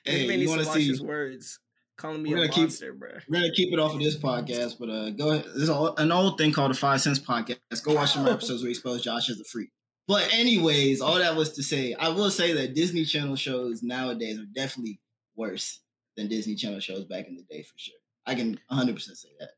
This 0.06 0.16
Hey, 0.16 0.28
man 0.28 0.40
you 0.40 0.46
needs 0.46 0.52
to 0.54 0.60
to 0.60 0.66
watch 0.68 0.78
see? 0.78 0.88
his 0.88 1.02
words. 1.02 1.60
Calling 1.98 2.22
me 2.22 2.30
We're 2.30 2.38
a 2.38 2.39
gonna 2.42 2.51
keep- 2.54 2.62
monster, 2.63 2.94
bro. 2.94 3.10
We're 3.27 3.39
gonna 3.42 3.51
keep 3.54 3.74
it 3.74 3.80
off 3.80 3.94
of 3.96 4.00
this 4.00 4.16
podcast, 4.18 4.77
but 4.80 4.89
uh, 4.89 5.10
go 5.10 5.32
ahead. 5.32 5.46
There's 5.56 5.70
an 5.70 6.12
old 6.12 6.38
thing 6.38 6.51
called 6.54 6.70
the 6.72 6.75
Five 6.77 7.01
Cents 7.01 7.20
Podcast. 7.20 7.58
Go 7.84 7.96
watch 7.96 8.12
some 8.13 8.27
episodes 8.27 8.62
where 8.62 8.68
we 8.68 8.72
expose 8.72 9.01
Josh 9.04 9.30
as 9.30 9.39
a 9.39 9.44
freak. 9.44 9.70
But 10.08 10.32
anyways, 10.32 11.01
all 11.01 11.16
that 11.18 11.36
was 11.36 11.54
to 11.54 11.63
say, 11.63 11.96
I 11.96 12.10
will 12.10 12.30
say 12.32 12.54
that 12.54 12.75
Disney 12.75 13.04
Channel 13.04 13.36
shows 13.36 13.82
nowadays 13.84 14.39
are 14.39 14.46
definitely 14.46 15.00
worse 15.36 15.80
than 16.16 16.27
Disney 16.27 16.56
Channel 16.56 16.80
shows 16.80 17.04
back 17.06 17.27
in 17.27 17.36
the 17.36 17.44
day 17.44 17.63
for 17.63 17.74
sure. 17.77 17.96
I 18.27 18.36
can 18.36 18.60
100 18.68 18.94
percent 18.96 19.18
say 19.18 19.30
that. 19.39 19.50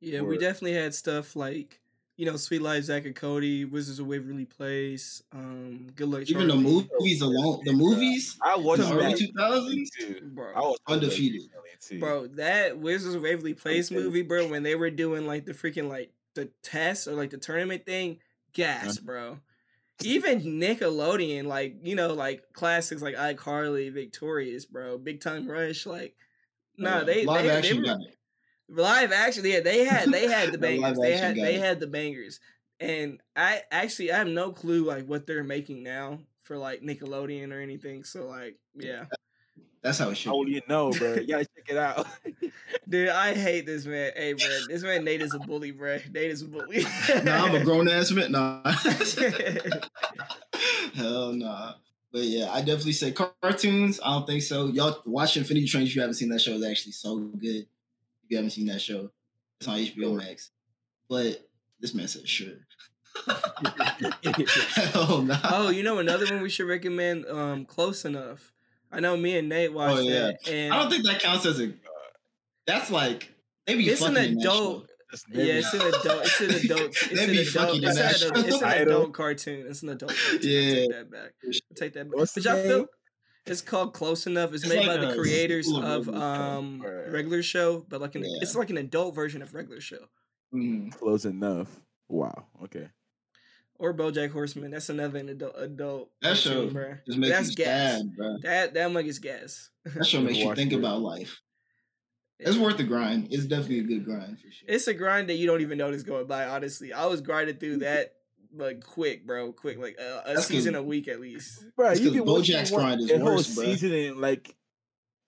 Yeah, 0.00 0.20
we 0.22 0.36
definitely 0.38 0.74
had 0.74 0.92
stuff 0.94 1.34
like 1.36 1.80
you 2.16 2.26
know, 2.26 2.36
Suite 2.36 2.62
Life, 2.62 2.84
Zack 2.84 3.04
and 3.06 3.14
Cody, 3.16 3.64
Wizards 3.64 3.98
of 3.98 4.06
Waverly 4.06 4.44
Place, 4.44 5.22
um, 5.32 5.88
Good 5.94 6.08
Luck 6.08 6.22
Even 6.28 6.48
the 6.48 6.54
movies 6.56 7.20
alone, 7.20 7.60
the 7.64 7.72
movies, 7.72 8.36
I 8.42 8.56
watched 8.56 8.88
the 8.88 8.94
early 8.94 9.12
that 9.12 9.18
2000s, 9.18 9.90
bro. 10.22 10.54
I 10.54 10.60
was 10.60 10.78
Undefeated. 10.86 11.42
Bro, 11.92 12.28
that 12.28 12.78
Wizards 12.78 13.14
of 13.14 13.22
Waverly 13.22 13.54
Place 13.54 13.90
Okay. 13.90 14.00
movie, 14.00 14.22
bro, 14.22 14.48
when 14.48 14.62
they 14.62 14.74
were 14.74 14.90
doing 14.90 15.26
like 15.26 15.44
the 15.44 15.52
freaking 15.52 15.88
like 15.88 16.12
the 16.34 16.46
test 16.62 17.06
or 17.06 17.12
like 17.12 17.30
the 17.30 17.38
tournament 17.38 17.86
thing, 17.86 18.20
gas, 18.52 18.98
bro. 18.98 19.40
Even 20.02 20.40
Nickelodeon, 20.42 21.46
like, 21.46 21.76
you 21.82 21.96
know, 21.96 22.12
like 22.14 22.52
classics 22.52 23.02
like 23.02 23.14
iCarly, 23.16 23.92
Victorious, 23.92 24.64
bro, 24.66 24.98
Big 24.98 25.20
Time 25.20 25.50
Rush, 25.50 25.86
like 25.86 26.16
nah, 26.78 27.00
Uh, 27.00 27.04
they 27.04 27.26
live 27.26 27.46
they, 27.46 27.48
action 27.48 27.76
they 27.76 27.80
were, 27.80 27.86
got 27.86 28.00
it. 28.00 28.16
Live 28.68 29.12
action, 29.12 29.44
yeah, 29.44 29.60
they 29.60 29.84
had 29.84 30.10
they 30.10 30.26
had 30.26 30.48
the 30.48 30.52
The 30.52 30.58
bangers. 30.58 30.98
They 30.98 31.16
had 31.16 31.36
got 31.36 31.42
they 31.42 31.54
it. 31.56 31.60
had 31.60 31.80
the 31.80 31.86
bangers. 31.86 32.40
And 32.80 33.20
I 33.36 33.62
actually 33.70 34.12
I 34.12 34.18
have 34.18 34.28
no 34.28 34.50
clue 34.52 34.84
like 34.84 35.06
what 35.06 35.26
they're 35.26 35.44
making 35.44 35.82
now 35.82 36.18
for 36.42 36.58
like 36.58 36.82
Nickelodeon 36.82 37.52
or 37.52 37.60
anything. 37.60 38.04
So 38.04 38.26
like, 38.26 38.58
yeah. 38.74 39.04
That's 39.82 39.98
how 39.98 40.08
it 40.08 40.16
should. 40.16 40.32
Be. 40.46 40.52
you 40.52 40.62
know, 40.66 40.90
bro. 40.92 41.14
You 41.20 41.26
gotta 41.26 41.44
check 41.44 41.68
it 41.68 41.76
out. 41.76 42.06
Dude, 42.88 43.10
I 43.10 43.34
hate 43.34 43.66
this 43.66 43.84
man. 43.84 44.12
Hey, 44.16 44.32
bro, 44.32 44.46
this 44.66 44.82
man 44.82 45.04
Nate 45.04 45.20
is 45.20 45.34
a 45.34 45.38
bully, 45.38 45.72
bro. 45.72 45.98
Nate 46.10 46.30
is 46.30 46.40
a 46.40 46.46
bully. 46.46 46.86
Nah, 47.22 47.44
I'm 47.44 47.54
a 47.54 47.62
grown 47.62 47.88
ass 47.88 48.10
man. 48.10 48.32
Nah. 48.32 48.62
Hell 50.94 51.32
nah. 51.32 51.74
But 52.12 52.22
yeah, 52.22 52.50
I 52.50 52.60
definitely 52.60 52.92
say 52.92 53.12
cartoons. 53.12 54.00
I 54.02 54.12
don't 54.12 54.26
think 54.26 54.42
so. 54.42 54.68
Y'all 54.68 55.02
watch 55.04 55.36
Infinity 55.36 55.66
Train 55.66 55.82
if 55.82 55.94
you 55.94 56.00
haven't 56.00 56.14
seen 56.14 56.30
that 56.30 56.40
show. 56.40 56.52
It's 56.52 56.64
actually 56.64 56.92
so 56.92 57.18
good. 57.18 57.66
If 58.24 58.30
you 58.30 58.36
haven't 58.38 58.50
seen 58.50 58.66
that 58.66 58.80
show, 58.80 59.10
it's 59.60 59.68
on 59.68 59.78
HBO 59.78 60.16
Max. 60.16 60.50
But 61.08 61.46
this 61.80 61.94
man 61.94 62.08
said 62.08 62.26
sure. 62.28 62.48
Hell 64.74 65.22
nah. 65.22 65.38
oh, 65.44 65.70
you 65.70 65.82
know 65.82 65.98
another 65.98 66.26
one 66.26 66.42
we 66.42 66.48
should 66.50 66.66
recommend? 66.68 67.26
Um, 67.26 67.64
Close 67.64 68.04
Enough. 68.04 68.52
I 68.90 69.00
know 69.00 69.16
me 69.16 69.36
and 69.38 69.48
Nate 69.48 69.72
watched 69.72 69.98
Oh, 69.98 70.00
yeah. 70.00 70.20
that, 70.26 70.48
and 70.48 70.72
I 70.72 70.78
don't 70.80 70.90
think 70.90 71.04
that 71.06 71.20
counts 71.20 71.46
as 71.46 71.60
a. 71.60 71.72
That's 72.66 72.90
like 72.90 73.30
maybe 73.66 73.88
it's 73.88 74.00
an 74.00 74.14
fucking 74.14 74.30
in 74.30 74.34
that 74.38 74.40
adult. 74.42 74.86
show. 74.86 75.18
Yeah, 75.32 75.44
it's 75.54 75.72
an 75.74 75.80
adult. 75.80 76.24
It's 76.24 76.40
an 76.40 76.50
adult. 76.64 76.80
It's 76.90 77.02
an 77.12 77.18
adult. 77.18 77.44
It's 77.44 77.54
an, 77.54 78.28
adult, 78.30 78.46
it's 78.46 78.62
an 78.62 78.72
adult 78.88 79.12
cartoon. 79.12 79.66
It's 79.68 79.82
an 79.82 79.88
adult. 79.90 80.12
Cartoon. 80.16 80.40
Yeah. 80.42 80.60
I 80.60 80.74
take 80.74 80.90
that 80.90 81.10
back. 81.10 81.32
I 81.44 81.74
take 81.76 81.92
that 81.94 82.10
back. 82.10 82.18
What's 82.18 82.34
But 82.34 82.44
y'all 82.44 82.62
feel 82.62 82.78
name? 82.78 82.86
It's 83.46 83.60
called 83.60 83.92
Close 83.94 84.26
Enough. 84.26 84.52
It's, 84.54 84.64
It's 84.64 84.72
made 84.72 84.86
like 84.86 85.00
by 85.00 85.06
the 85.06 85.14
creators 85.14 85.66
sequel 85.66 85.84
of 85.84 86.08
of 86.08 86.14
Regular 86.14 86.20
Show. 86.20 86.42
um 86.58 86.82
Right. 86.82 87.12
regular 87.12 87.42
show, 87.42 87.86
but 87.88 88.00
like 88.00 88.14
an 88.14 88.22
Yeah. 88.24 88.38
it's 88.40 88.54
like 88.56 88.70
an 88.70 88.78
adult 88.78 89.14
version 89.14 89.42
of 89.42 89.54
regular 89.54 89.80
show. 89.80 90.08
Mhm. 90.54 90.92
Close 90.92 91.24
enough. 91.24 91.68
wow. 92.08 92.46
Okay. 92.64 92.88
Or 93.76 93.92
BoJack 93.92 94.30
Horseman. 94.30 94.70
That's 94.70 94.88
another 94.88 95.18
adult 95.18 95.54
adult. 95.58 96.10
That 96.22 96.36
show 96.36 96.68
bruh. 96.70 97.04
just 97.06 97.18
makes 97.18 97.32
That's 97.36 97.50
you 97.50 97.56
gas. 97.56 97.96
sad, 97.98 98.16
bro. 98.16 98.36
That 98.42 98.74
that 98.74 98.90
mug 98.92 99.06
is 99.06 99.18
gas. 99.18 99.70
That 99.94 100.06
show 100.06 100.20
makes 100.20 100.38
you 100.38 100.54
think 100.54 100.72
it. 100.72 100.76
about 100.76 101.00
life. 101.00 101.40
It's 102.38 102.56
worth 102.58 102.76
the 102.76 102.84
grind. 102.84 103.28
It's 103.30 103.44
definitely 103.46 103.78
a 103.80 103.82
good 103.84 104.04
grind 104.04 104.38
for 104.38 104.50
sure. 104.50 104.66
It's 104.68 104.86
a 104.88 104.94
grind 104.94 105.28
that 105.28 105.34
you 105.34 105.46
don't 105.46 105.60
even 105.60 105.78
notice 105.78 106.02
going 106.02 106.26
by. 106.26 106.46
Honestly, 106.46 106.92
I 106.92 107.06
was 107.06 107.20
grinding 107.20 107.56
through 107.56 107.78
that 107.78 108.12
like 108.56 108.82
quick, 108.84 109.26
bro. 109.26 109.52
Quick, 109.52 109.78
like 109.78 109.96
uh, 110.00 110.22
a 110.26 110.34
That's 110.34 110.46
season 110.46 110.74
'cause- 110.74 110.80
a 110.80 110.82
week 110.84 111.08
at 111.08 111.20
least, 111.20 111.64
Bro, 111.76 111.90
It's 111.90 112.00
you 112.00 112.10
'cause 112.10 112.16
can 112.20 112.24
watch 112.26 112.42
BoJack's 112.48 112.70
one- 112.70 112.80
grind 112.82 113.00
is 113.02 113.10
a 113.10 113.18
whole 113.18 113.34
worse, 113.36 113.48
bruh. 113.56 113.64
season 113.64 113.92
in 113.92 114.20
like 114.20 114.54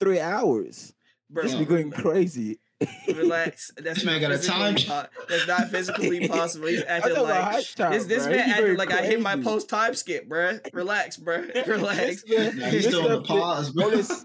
three 0.00 0.20
hours. 0.20 0.92
bro. 1.30 1.42
Just 1.42 1.54
Yeah. 1.54 1.60
be 1.60 1.66
going 1.66 1.90
crazy. 1.90 2.60
Relax. 3.08 3.72
That's 3.76 3.96
This 3.98 4.04
man 4.04 4.20
got 4.20 4.30
a 4.32 4.38
time- 4.38 4.76
po- 4.76 5.06
That's 5.28 5.46
not 5.48 5.70
physically 5.70 6.28
possible. 6.28 6.68
He's 6.68 6.82
I 6.82 6.98
acting 6.98 7.12
about 7.12 7.24
like 7.24 7.40
hype 7.40 7.64
time, 7.74 7.92
this. 7.92 8.04
This 8.06 8.26
bruh. 8.26 8.30
man 8.30 8.44
He 8.46 8.50
acting 8.52 8.66
going 8.66 8.76
like 8.78 8.92
I 8.92 9.02
hit 9.06 9.20
my 9.20 9.36
post 9.36 9.68
time 9.68 9.94
skip, 9.94 10.28
bro. 10.28 10.58
Relax, 10.72 11.16
bro. 11.16 11.38
Relax. 11.66 12.22
This 12.22 12.54
Nah, 12.54 12.66
he's 12.66 12.86
still 12.86 13.02
on 13.04 13.10
the 13.10 13.22
pause, 13.22 13.70
bro. 13.72 13.84
always- 13.86 14.24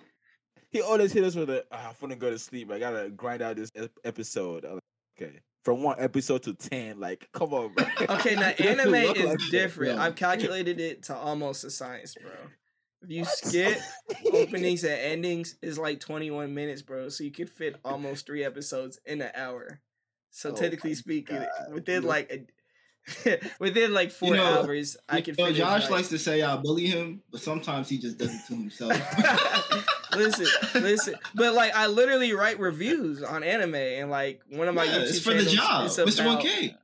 He 0.70 0.82
always 0.82 1.12
hit 1.12 1.24
us 1.24 1.36
with 1.36 1.50
a. 1.50 1.66
"Ah, 1.72 1.90
I'm 1.90 1.96
gonna 2.00 2.16
go 2.16 2.30
to 2.30 2.38
sleep. 2.40 2.72
I 2.72 2.78
gotta 2.80 3.10
grind 3.10 3.42
out 3.42 3.56
this 3.58 3.70
ep- 3.76 3.92
episode. 4.06 4.64
I'm 4.64 4.76
like, 4.76 4.82
okay. 5.22 5.40
From 5.64 5.84
one 5.84 5.98
episode 6.00 6.42
to 6.44 6.54
ten, 6.56 7.00
like, 7.00 7.30
come 7.34 7.54
on, 7.54 7.74
bro. 7.74 7.86
Okay, 8.18 8.34
now 8.36 8.48
anime 8.60 8.96
is 8.96 9.24
like 9.26 9.40
different. 9.52 9.96
yeah. 9.98 10.04
I've 10.04 10.16
calculated 10.16 10.80
it 10.80 11.04
to 11.04 11.16
almost 11.16 11.64
a 11.64 11.70
science, 11.70 12.16
bro. 12.20 12.32
If 13.04 13.10
you 13.12 13.26
skip 13.26 13.78
openings 14.34 14.84
and 14.84 14.94
endings, 14.94 15.56
it's 15.62 15.78
like 15.78 16.00
21 16.00 16.54
minutes, 16.54 16.82
bro. 16.82 17.10
So 17.10 17.24
you 17.24 17.32
could 17.32 17.50
fit 17.50 17.76
almost 17.86 18.26
three 18.26 18.44
episodes 18.44 19.00
in 19.06 19.22
an 19.22 19.32
hour. 19.36 19.82
So 20.32 20.52
Oh 20.52 20.56
technically 20.56 20.94
speaking, 20.96 21.38
God. 21.38 21.74
within 21.74 22.04
like 22.04 22.32
a, 22.32 22.46
within 23.60 23.94
like 23.94 24.12
four 24.12 24.36
know, 24.36 24.44
hours, 24.62 24.96
I 25.10 25.18
You 25.18 25.24
can. 25.24 25.36
know, 25.38 25.52
Josh 25.52 25.84
like- 25.84 25.92
likes 25.92 26.10
to 26.10 26.20
say 26.20 26.42
I 26.42 26.56
bully 26.58 26.88
him, 26.88 27.22
but 27.32 27.42
sometimes 27.42 27.90
he 27.90 27.98
just 27.98 28.18
does 28.18 28.34
it 28.34 28.42
to 28.48 28.54
himself. 28.54 28.94
listen, 30.16 30.48
listen. 30.82 31.16
But 31.36 31.54
like, 31.54 31.76
I 31.76 31.88
literally 31.88 32.34
write 32.34 32.60
reviews 32.60 33.24
on 33.24 33.44
anime, 33.44 33.76
and 33.76 34.10
like 34.10 34.42
one 34.50 34.68
of 34.68 34.76
my 34.76 34.84
Yeah, 34.86 34.98
YouTube 35.00 35.10
it's 35.10 35.20
for 35.20 35.34
the 35.34 35.46
job, 35.46 35.88
Mr. 35.90 36.26
1K. 36.42 36.76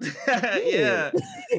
yeah, 0.64 1.10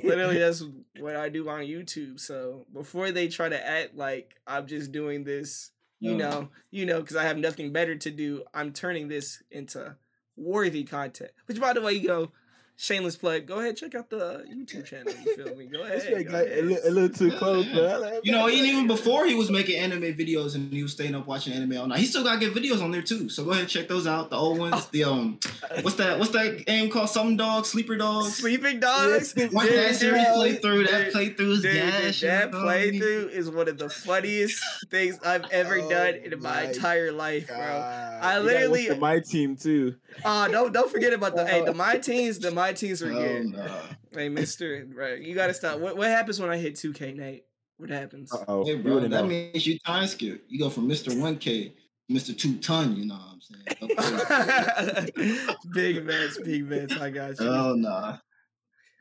literally, 0.03 0.39
that's 0.39 0.63
what 0.99 1.15
I 1.15 1.29
do 1.29 1.47
on 1.49 1.61
YouTube. 1.61 2.19
So 2.19 2.65
before 2.73 3.11
they 3.11 3.27
try 3.27 3.49
to 3.49 3.67
act 3.67 3.95
like 3.95 4.35
I'm 4.47 4.65
just 4.65 4.91
doing 4.91 5.23
this, 5.23 5.71
you 5.99 6.11
Yeah. 6.11 6.17
know, 6.17 6.49
you 6.71 6.85
know, 6.85 7.01
because 7.01 7.17
I 7.17 7.23
have 7.23 7.37
nothing 7.37 7.73
better 7.73 7.95
to 7.95 8.11
do, 8.11 8.43
I'm 8.53 8.71
turning 8.71 9.09
this 9.09 9.43
into 9.51 9.95
worthy 10.37 10.83
content. 10.85 11.31
Which, 11.47 11.59
by 11.59 11.73
the 11.73 11.81
way, 11.81 11.93
you 11.93 12.07
go 12.07 12.31
shameless 12.79 13.17
plug. 13.17 13.45
Go 13.45 13.59
ahead, 13.59 13.75
check 13.75 13.93
out 13.93 14.09
the 14.09 14.45
YouTube 14.49 14.85
channel. 14.85 15.11
You 15.25 15.35
feel 15.35 15.55
me? 15.55 15.65
Go 15.65 15.81
ahead. 15.83 16.11
man 16.11 16.23
go 16.23 16.31
got 16.31 16.41
a, 16.43 16.45
ahead. 16.51 16.65
li- 16.65 16.77
a 16.85 16.89
little 16.89 17.09
too 17.09 17.31
close, 17.37 17.65
man. 17.67 18.19
You 18.23 18.31
know, 18.31 18.47
and 18.47 18.55
even 18.55 18.87
before 18.87 19.25
he 19.25 19.35
was 19.35 19.51
making 19.51 19.77
anime 19.79 20.01
videos 20.15 20.55
and 20.55 20.71
he 20.71 20.81
was 20.81 20.93
staying 20.93 21.13
up 21.13 21.27
watching 21.27 21.53
anime 21.53 21.77
all 21.77 21.87
night, 21.87 21.99
he 21.99 22.05
still 22.05 22.23
got 22.23 22.39
good 22.39 22.53
videos 22.53 22.81
on 22.81 22.91
there 22.91 23.01
too. 23.01 23.27
So 23.29 23.43
go 23.43 23.51
ahead 23.51 23.61
and 23.63 23.69
check 23.69 23.87
those 23.89 24.07
out. 24.07 24.29
The 24.29 24.37
old 24.37 24.57
ones, 24.59 24.87
the 24.87 25.03
um, 25.03 25.39
what's 25.81 25.97
that? 25.97 26.17
What's 26.19 26.31
that 26.31 26.65
game 26.65 26.89
called? 26.89 27.09
Some 27.09 27.35
dogs, 27.35 27.67
sleeper 27.69 27.97
dogs. 27.97 28.35
Sleeping 28.37 28.79
dogs. 28.79 29.33
Yes, 29.35 29.51
Watch 29.51 29.69
that 29.69 29.95
series 29.95 30.23
playthrough. 30.27 30.89
That 30.89 31.11
playthrough 31.13 31.51
is 31.51 31.61
Dude, 31.61 31.73
dude, 31.73 32.29
that 32.29 32.51
know 32.51 32.63
what 32.63 32.69
I 32.75 32.85
mean? 32.91 33.01
playthrough 33.01 33.29
is 33.31 33.49
one 33.49 33.67
of 33.67 33.77
the 33.77 33.89
funniest 33.89 34.63
things 34.89 35.19
I've 35.25 35.45
ever 35.51 35.79
Oh 35.79 35.89
done 35.89 36.15
in 36.15 36.39
my 36.41 36.49
my 36.49 36.61
entire 36.63 37.11
life, 37.11 37.47
bro. 37.47 37.57
I 37.57 38.19
I 38.21 38.39
literally- 38.39 38.79
literally 38.83 38.99
my 38.99 39.19
team 39.19 39.55
too. 39.55 39.95
Oh, 40.25 40.47
don't 40.49 40.73
don't 40.73 40.91
forget 40.91 41.13
about 41.13 41.35
the 41.35 41.45
hey 41.45 41.63
the 41.63 41.73
my 41.73 41.97
teams 41.97 42.39
The 42.39 42.51
my 42.51 42.68
teens 42.75 43.01
were 43.01 43.11
Oh, 43.11 43.19
good. 43.21 43.51
no. 43.51 43.81
Hey, 44.11 44.29
Mister, 44.29 44.87
right? 44.93 45.21
You 45.21 45.35
gotta 45.35 45.53
stop. 45.53 45.79
What 45.79 45.97
what 45.97 46.07
happens 46.07 46.39
when 46.39 46.49
I 46.49 46.57
hit 46.57 46.75
two 46.75 46.93
K, 46.93 47.13
Nate? 47.13 47.45
What 47.77 47.89
happens? 47.89 48.31
Oh, 48.47 48.65
Hey, 48.65 48.75
bro, 48.75 48.99
that 48.99 49.09
know. 49.09 49.25
means 49.25 49.65
you 49.65 49.79
time 49.85 50.05
skip. 50.07 50.43
You 50.49 50.59
go 50.59 50.69
from 50.69 50.87
Mr. 50.89 51.13
1K 51.15 51.73
Mr. 52.11 52.35
Two 52.37 52.57
Ton, 52.57 52.95
you 52.95 53.05
know 53.05 53.15
what 53.15 53.39
I'm 53.87 55.09
saying? 55.09 55.09
Big 55.73 56.05
bets, 56.07 56.39
big 56.39 56.67
bets. 56.69 56.97
I 56.97 57.09
got 57.11 57.39
you. 57.39 57.45
Oh 57.47 57.75
nah. 57.75 58.17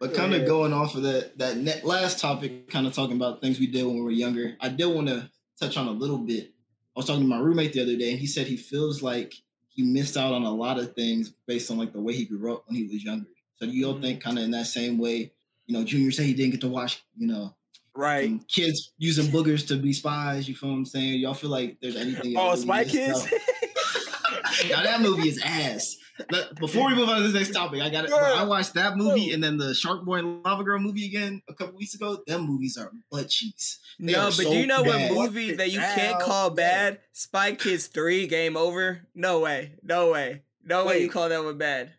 But 0.01 0.15
kind 0.15 0.35
of 0.35 0.43
Yeah. 0.43 0.47
going 0.47 0.73
off 0.73 0.95
of 0.95 1.03
that 1.05 1.39
that 1.39 1.57
net 1.57 1.85
last 1.85 2.19
topic, 2.19 2.69
kind 2.71 2.87
of 2.87 2.93
talking 2.95 3.17
about 3.17 3.41
things 3.41 3.59
we 3.59 3.67
did 3.67 3.85
when 3.87 3.97
we 3.97 4.03
were 4.03 4.11
younger. 4.11 4.57
I 4.61 4.69
did 4.69 4.87
want 4.87 5.09
to 5.09 5.29
touch 5.59 5.77
on 5.77 5.89
a 5.89 5.93
little 5.93 6.19
bit. 6.19 6.53
I 6.95 7.01
was 7.01 7.07
talking 7.07 7.23
to 7.23 7.29
my 7.29 7.39
roommate 7.39 7.73
the 7.73 7.81
other 7.83 7.97
day, 7.97 8.11
and 8.11 8.19
he 8.21 8.27
said 8.27 8.47
he 8.47 8.57
feels 8.57 9.03
like 9.03 9.35
he 9.69 9.83
missed 9.83 10.17
out 10.17 10.33
on 10.33 10.43
a 10.43 10.51
lot 10.53 10.79
of 10.79 10.95
things 10.95 11.31
based 11.47 11.71
on 11.71 11.79
like 11.79 11.93
the 11.93 12.01
way 12.01 12.13
he 12.13 12.25
grew 12.27 12.55
up 12.55 12.65
when 12.67 12.77
he 12.77 12.85
was 12.85 13.03
younger. 13.05 13.27
So 13.61 13.67
do 13.67 13.73
you 13.73 13.87
all 13.87 13.95
Mhm. 13.95 14.03
think 14.03 14.23
kind 14.23 14.39
of 14.39 14.45
in 14.45 14.51
that 14.53 14.67
same 14.67 14.99
way? 14.99 15.33
You 15.67 15.77
know, 15.77 15.85
Junior 15.85 16.11
said 16.13 16.27
he 16.27 16.35
didn't 16.35 16.53
get 16.53 16.61
to 16.63 16.69
watch. 16.69 17.03
You 17.17 17.27
know, 17.27 17.55
Right. 17.95 18.41
kids 18.49 18.93
using 18.99 19.27
boogers 19.33 19.67
to 19.69 19.77
be 19.77 19.93
spies. 19.93 20.49
You 20.49 20.55
feel 20.55 20.71
what 20.71 20.77
I'm 20.77 20.85
saying? 20.87 21.21
Y'all 21.21 21.35
feel 21.35 21.51
like 21.51 21.79
there's 21.83 21.97
anything? 21.97 22.37
Oh, 22.37 22.51
really 22.51 22.63
Spy 22.63 22.85
Kids. 22.85 23.27
now 24.71 24.83
that 24.83 25.01
movie 25.01 25.29
is 25.29 25.41
ass. 25.45 25.97
But 26.31 26.57
before 26.59 26.89
we 26.89 26.95
move 26.97 27.09
on 27.09 27.19
to 27.19 27.23
this 27.23 27.35
next 27.35 27.53
topic, 27.57 27.81
I 27.81 27.91
got 27.91 28.05
it. 28.05 28.11
Bro, 28.11 28.19
I 28.19 28.43
watched 28.43 28.75
that 28.75 28.97
movie 28.97 29.31
and 29.33 29.43
then 29.43 29.57
the 29.57 29.73
Shark 29.73 30.05
Boy 30.05 30.17
and 30.19 30.43
Lava 30.45 30.65
Girl 30.65 30.79
movie 30.81 31.07
again 31.07 31.41
a 31.49 31.55
couple 31.55 31.77
weeks 31.77 31.95
ago. 31.95 32.23
Them 32.27 32.43
movies 32.43 32.77
are 32.77 32.91
butt 33.11 33.29
cheeks. 33.29 33.79
They 34.01 34.13
no, 34.13 34.25
but 34.27 34.33
so 34.35 34.51
do 34.51 34.57
you 34.59 34.67
know 34.67 34.83
bad. 34.83 35.13
what 35.15 35.27
movie 35.27 35.55
that 35.55 35.71
you 35.71 35.79
can't 35.79 36.21
call 36.21 36.51
bad? 36.51 37.01
Spy 37.13 37.53
Kids 37.53 37.87
Three, 37.87 38.27
Game 38.27 38.57
Over. 38.57 39.07
No 39.15 39.39
way, 39.41 39.75
no 39.83 40.11
way, 40.11 40.43
no 40.65 40.87
way. 40.87 41.03
You 41.03 41.09
call 41.09 41.29
that 41.29 41.45
one 41.45 41.57
bad? 41.59 41.93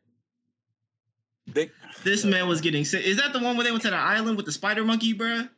They, 1.53 1.71
This 2.03 2.23
man 2.25 2.47
was 2.47 2.62
getting 2.62 2.85
sick. 2.85 3.03
Is 3.05 3.17
that 3.17 3.33
the 3.33 3.39
one 3.39 3.55
where 3.57 3.63
they 3.63 3.71
went 3.71 3.83
to 3.83 3.89
the 3.89 3.95
island 3.97 4.38
with 4.38 4.45
the 4.45 4.51
spider 4.51 4.83
monkey, 4.83 5.13
bruh? 5.13 5.49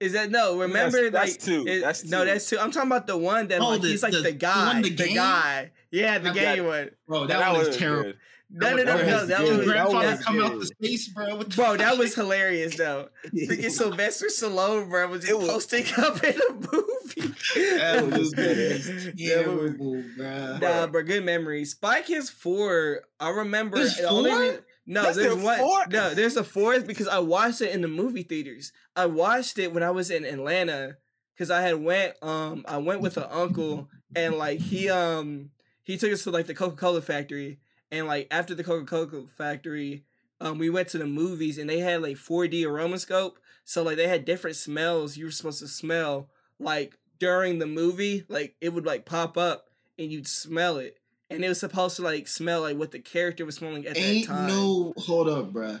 Is 0.00 0.12
that 0.14 0.30
no? 0.30 0.58
Remember, 0.58 1.10
that's 1.10 1.32
like 1.32 1.40
two. 1.40 1.64
it- 1.66 1.80
That's 1.80 2.04
no, 2.04 2.24
that's 2.24 2.48
two. 2.48 2.58
I'm 2.58 2.72
talking 2.72 2.88
about 2.90 3.06
the 3.06 3.16
one 3.16 3.46
that 3.48 3.60
Oh, 3.60 3.70
like 3.70 3.82
the- 3.82 3.88
he's 3.88 4.02
like 4.02 4.10
the- 4.12 4.18
the, 4.18 4.22
the 4.24 4.32
guy, 4.32 4.82
the 4.82 4.90
the, 4.90 5.14
guy. 5.14 5.70
Yeah, 5.92 6.18
the 6.18 6.24
That- 6.24 6.34
gay 6.34 6.56
that- 6.56 6.64
one. 6.64 6.90
Bro, 7.06 7.26
that, 7.28 7.52
one 7.52 7.58
was 7.66 7.76
terrible. 7.76 8.02
good. 8.10 8.16
No, 8.54 8.70
no, 8.70 8.76
That 8.76 8.84
no, 8.84 8.92
no. 9.06 9.26
That 9.26 9.38
good. 9.38 9.48
His 9.48 9.56
was 9.58 9.66
That 9.66 9.72
grandfather 9.72 10.08
was 10.10 10.24
come 10.24 10.40
out 10.42 10.58
the 10.60 10.66
space, 10.66 11.08
bro. 11.08 11.36
What 11.36 11.50
the 11.50 11.56
bro. 11.56 11.76
That 11.76 11.96
was 11.98 12.14
hilarious 12.14 12.76
though. 12.76 13.08
Freaking 13.32 13.70
Sylvester 13.78 14.26
Stallone, 14.26 14.90
bro, 14.90 15.08
was 15.08 15.22
just 15.24 15.38
was- 15.38 15.48
posting 15.48 15.84
up 15.98 16.22
in 16.24 16.34
a 16.34 16.52
movie. 16.52 17.34
That 17.78 18.04
was 18.06 18.18
was 18.18 18.34
good. 18.34 18.56
That 18.82 19.06
was- 19.06 19.12
terrible, 19.16 20.02
bruh. 20.18 20.60
Nah, 20.60 20.86
bro, 20.88 21.02
good 21.02 21.24
memory. 21.24 21.64
Spy 21.64 22.02
Kids 22.02 22.28
four. 22.28 23.02
I 23.20 23.30
remember. 23.30 23.78
There's 23.78 23.96
the 23.96 24.08
only 24.08 24.30
four? 24.32 24.40
rea- 24.40 24.58
no, 24.86 25.02
That's 25.02 25.16
there's 25.16 25.36
one. 25.36 25.58
fourth? 25.58 25.88
No, 25.90 26.14
there's 26.14 26.36
a 26.36 26.44
fourth 26.44 26.86
because 26.86 27.08
I 27.08 27.18
watched 27.20 27.60
it 27.60 27.74
in 27.74 27.82
the 27.82 27.88
movie 27.88 28.22
theaters. 28.22 28.72
I 28.96 29.06
watched 29.06 29.58
it 29.58 29.72
when 29.72 29.82
I 29.82 29.90
was 29.90 30.10
in 30.10 30.24
Atlanta 30.24 30.96
because 31.34 31.50
I 31.50 31.62
had 31.62 31.82
went. 31.82 32.14
Um, 32.22 32.64
I 32.68 32.78
went 32.78 33.00
with 33.00 33.16
an 33.16 33.26
uncle 33.30 33.88
and 34.16 34.36
like 34.36 34.58
he 34.60 34.90
um 34.90 35.50
he 35.84 35.96
took 35.96 36.12
us 36.12 36.24
to 36.24 36.30
like 36.30 36.46
the 36.46 36.54
Coca 36.54 36.76
Cola 36.76 37.00
factory 37.02 37.58
and 37.90 38.06
like 38.06 38.26
after 38.30 38.54
the 38.54 38.64
Coca 38.64 38.86
Cola 38.86 39.26
factory. 39.26 40.04
Um, 40.40 40.58
we 40.58 40.70
went 40.70 40.88
to 40.88 40.98
the 40.98 41.06
movies 41.06 41.56
and 41.56 41.70
they 41.70 41.78
had 41.78 42.02
like 42.02 42.16
4D 42.16 42.62
aromascope, 42.64 43.34
so 43.64 43.84
like 43.84 43.96
they 43.96 44.08
had 44.08 44.24
different 44.24 44.56
smells 44.56 45.16
you 45.16 45.26
were 45.26 45.30
supposed 45.30 45.60
to 45.60 45.68
smell 45.68 46.30
like 46.58 46.98
during 47.20 47.60
the 47.60 47.66
movie. 47.66 48.24
Like 48.28 48.56
it 48.60 48.70
would 48.70 48.84
like 48.84 49.06
pop 49.06 49.38
up 49.38 49.66
and 49.96 50.10
you'd 50.10 50.26
smell 50.26 50.78
it, 50.78 50.96
and 51.34 51.44
it 51.44 51.48
was 51.48 51.60
supposed 51.60 51.96
to 51.96 52.02
like 52.02 52.28
smell 52.28 52.62
like 52.62 52.76
what 52.76 52.90
the 52.90 52.98
character 52.98 53.44
was 53.44 53.56
smelling 53.56 53.86
at 53.86 53.96
Ain't 53.96 54.26
that 54.28 54.32
time. 54.34 54.46
no 54.48 54.92
hold 54.98 55.28
up, 55.28 55.52
bruh. 55.52 55.80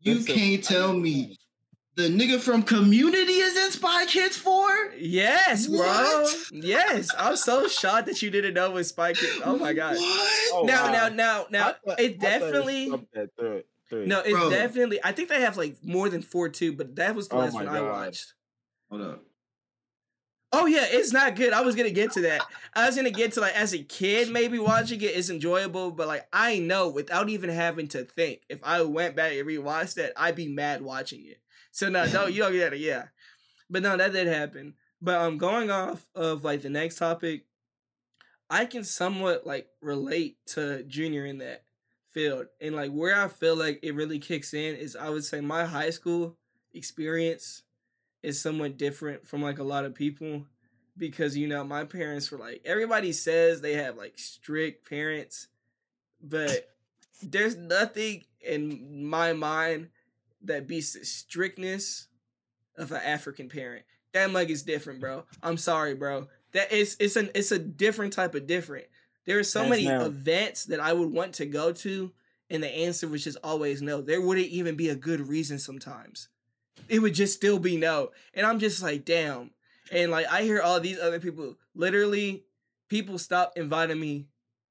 You 0.00 0.14
That's 0.14 0.26
can't 0.26 0.64
tell 0.64 0.92
me 0.92 1.36
the 1.96 2.08
nigga 2.08 2.40
from 2.40 2.62
Community 2.62 3.32
is 3.34 3.56
in 3.56 3.70
Spy 3.72 4.06
Kids 4.06 4.36
4? 4.36 4.92
Yes, 4.98 5.66
bro. 5.66 5.78
What? 5.78 6.34
Yes, 6.52 7.08
I'm 7.18 7.36
so 7.36 7.68
shocked 7.68 8.06
that 8.06 8.22
you 8.22 8.30
didn't 8.30 8.54
know 8.54 8.70
what 8.70 8.86
Spy 8.86 9.12
Kids. 9.12 9.40
Oh 9.44 9.58
my 9.58 9.72
god. 9.74 9.96
What? 9.96 10.50
Oh, 10.54 10.62
now, 10.64 10.84
wow. 10.86 10.92
now, 10.92 11.08
now, 11.08 11.46
now, 11.50 11.68
I 11.68 11.72
thought- 11.86 12.00
it 12.00 12.18
definitely. 12.20 12.86
stopped 12.86 13.16
at 13.16 13.28
third- 13.38 13.64
No, 14.06 14.20
it's 14.20 14.30
Bro. 14.30 14.50
definitely. 14.50 15.00
I 15.04 15.12
think 15.12 15.28
they 15.28 15.40
have 15.40 15.56
like 15.58 15.76
more 15.84 16.08
than 16.08 16.22
four 16.22 16.48
too, 16.48 16.72
but 16.72 16.96
that 16.96 17.14
was 17.14 17.28
the 17.28 17.34
Oh 17.34 17.40
last 17.40 17.54
my 17.54 17.64
one 17.64 17.76
I 17.76 17.80
watched. 17.82 18.32
Hold 18.88 19.02
up. 19.02 19.24
Oh 20.60 20.66
yeah, 20.66 20.84
it's 20.86 21.10
not 21.10 21.36
good. 21.36 21.54
I 21.54 21.62
was 21.62 21.74
gonna 21.74 21.90
get 21.90 22.12
to 22.12 22.20
that. 22.22 22.42
I 22.74 22.84
was 22.84 22.94
gonna 22.94 23.10
get 23.10 23.32
to 23.32 23.40
like 23.40 23.54
as 23.54 23.72
a 23.72 23.82
kid, 23.82 24.30
maybe 24.30 24.58
watching 24.58 25.00
it 25.00 25.12
is 25.12 25.30
enjoyable, 25.30 25.90
but 25.90 26.06
like 26.06 26.28
I 26.34 26.58
know 26.58 26.90
without 26.90 27.30
even 27.30 27.48
having 27.48 27.88
to 27.88 28.04
think, 28.04 28.42
if 28.50 28.60
I 28.62 28.82
went 28.82 29.16
back 29.16 29.32
and 29.32 29.48
rewatched 29.48 29.94
that, 29.94 30.12
I'd 30.18 30.36
be 30.36 30.48
mad 30.48 30.82
watching 30.82 31.24
it. 31.24 31.40
So 31.72 31.88
no, 31.88 32.06
don't 32.06 32.34
you 32.34 32.42
don't 32.42 32.52
get 32.52 32.74
it, 32.74 32.80
yeah. 32.80 33.04
But 33.70 33.82
no, 33.82 33.96
that 33.96 34.12
did 34.12 34.26
happen. 34.26 34.74
But 35.00 35.18
I'm 35.18 35.28
um, 35.28 35.38
going 35.38 35.70
off 35.70 36.06
of 36.14 36.44
like 36.44 36.60
the 36.60 36.68
next 36.68 36.96
topic, 36.96 37.46
I 38.50 38.66
can 38.66 38.84
somewhat 38.84 39.46
like 39.46 39.66
relate 39.80 40.36
to 40.48 40.82
Junior 40.82 41.24
in 41.24 41.38
that 41.38 41.62
field, 42.10 42.48
and 42.60 42.76
like 42.76 42.90
where 42.90 43.18
I 43.18 43.28
feel 43.28 43.56
like 43.56 43.80
it 43.82 43.94
really 43.94 44.18
kicks 44.18 44.52
in 44.52 44.76
is 44.76 44.94
I 44.94 45.08
would 45.08 45.24
say 45.24 45.40
my 45.40 45.64
high 45.64 45.90
school 45.90 46.36
experience 46.74 47.62
is 48.22 48.40
somewhat 48.40 48.76
different 48.76 49.26
from 49.26 49.42
like 49.42 49.58
a 49.58 49.64
lot 49.64 49.84
of 49.84 49.94
people 49.94 50.44
because 50.96 51.36
you 51.36 51.48
know 51.48 51.64
my 51.64 51.84
parents 51.84 52.30
were 52.30 52.38
like 52.38 52.60
everybody 52.64 53.12
says 53.12 53.60
they 53.60 53.74
have 53.74 53.96
like 53.96 54.18
strict 54.18 54.88
parents 54.88 55.48
but 56.22 56.68
there's 57.22 57.56
nothing 57.56 58.24
in 58.40 59.04
my 59.04 59.32
mind 59.32 59.88
that 60.42 60.66
beats 60.66 60.94
the 60.94 61.04
strictness 61.04 62.06
of 62.76 62.92
an 62.92 63.00
african 63.04 63.48
parent. 63.48 63.84
That 64.12 64.30
mug 64.30 64.50
is 64.50 64.62
different 64.62 65.00
bro. 65.00 65.24
I'm 65.42 65.56
sorry 65.56 65.94
bro. 65.94 66.28
That 66.52 66.72
is 66.72 66.96
it's 66.98 67.16
an 67.16 67.30
it's 67.34 67.52
a 67.52 67.58
different 67.58 68.12
type 68.12 68.34
of 68.34 68.46
different. 68.46 68.86
There 69.26 69.38
are 69.38 69.44
so 69.44 69.60
Hands 69.60 69.70
many 69.70 69.84
down. 69.84 70.02
events 70.02 70.64
that 70.66 70.80
i 70.80 70.92
would 70.92 71.12
want 71.12 71.34
to 71.34 71.46
go 71.46 71.72
to 71.72 72.10
and 72.48 72.62
the 72.62 72.68
answer 72.68 73.06
was 73.06 73.22
just 73.22 73.38
always 73.44 73.80
no. 73.80 74.00
There 74.02 74.20
wouldn't 74.20 74.48
even 74.48 74.74
be 74.76 74.88
a 74.88 74.96
good 74.96 75.20
reason 75.20 75.58
sometimes 75.58 76.28
it 76.90 77.00
would 77.00 77.14
just 77.14 77.34
still 77.34 77.58
be 77.58 77.76
no. 77.76 78.10
And 78.34 78.44
I'm 78.44 78.58
just 78.58 78.82
like, 78.82 79.04
damn. 79.04 79.52
And 79.92 80.10
like 80.10 80.26
I 80.26 80.42
hear 80.42 80.60
all 80.60 80.80
these 80.80 80.98
other 80.98 81.20
people, 81.20 81.56
literally, 81.74 82.44
people 82.88 83.18
stopped 83.18 83.56
inviting 83.56 83.98
me 84.00 84.26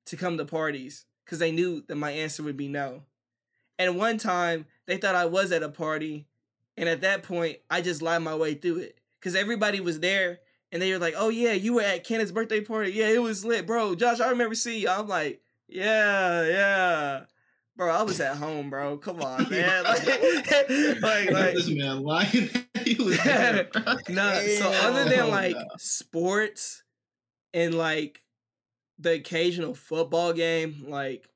to 0.06 0.18
come 0.18 0.38
to 0.38 0.46
parties 0.46 1.06
because 1.26 1.40
they 1.40 1.52
knew 1.52 1.84
that 1.88 1.96
my 1.96 2.12
answer 2.12 2.44
would 2.44 2.58
be 2.58 2.68
no. 2.68 3.04
And 3.78 3.98
one 3.98 4.18
time 4.18 4.66
they 4.86 4.98
thought 4.98 5.16
I 5.16 5.26
was 5.26 5.52
at 5.54 5.64
a 5.64 5.70
party, 5.70 6.28
and 6.76 6.90
at 6.90 7.02
that 7.02 7.24
point 7.24 7.60
I 7.70 7.82
just 7.82 8.02
lied 8.02 8.22
my 8.22 8.36
way 8.36 8.54
through 8.54 8.80
it 8.80 8.98
because 9.20 9.36
everybody 9.36 9.80
was 9.80 10.02
there 10.02 10.40
and 10.72 10.82
they 10.82 10.92
were 10.92 11.00
like, 11.00 11.16
"Oh 11.18 11.30
yeah, 11.30 11.54
you 11.54 11.76
were 11.76 11.82
at 11.82 12.04
Kenneth's 12.06 12.32
birthday 12.32 12.62
party. 12.62 12.92
Yeah, 12.92 13.08
it 13.08 13.22
was 13.22 13.46
lit, 13.46 13.66
bro. 13.66 13.96
Josh, 13.96 14.20
I 14.20 14.30
remember 14.30 14.56
seeing 14.56 14.82
you." 14.82 14.90
I'm 14.90 15.08
like, 15.08 15.42
"Yeah, 15.68 16.46
yeah." 16.46 17.22
Bro, 17.80 17.96
I 17.96 18.02
was 18.04 18.20
at 18.20 18.36
home, 18.36 18.70
bro. 18.70 18.98
Come 18.98 19.22
on, 19.22 19.50
man. 19.50 19.84
Like, 19.86 20.06
like, 21.02 21.32
like 21.32 21.54
this 21.54 21.70
man 21.70 22.02
lying. 22.04 22.50
he 22.84 22.96
was 22.96 23.24
there, 23.24 23.70
bro. 23.72 23.96
no, 24.10 24.34
so 24.58 24.70
other 24.70 25.06
than 25.10 25.22
Oh, 25.22 25.30
like 25.30 25.56
no. 25.56 25.64
sports 25.78 26.84
and 27.54 27.74
like 27.74 28.22
the 28.98 29.14
occasional 29.14 29.74
football 29.74 30.34
game, 30.34 30.88
like 30.90 31.30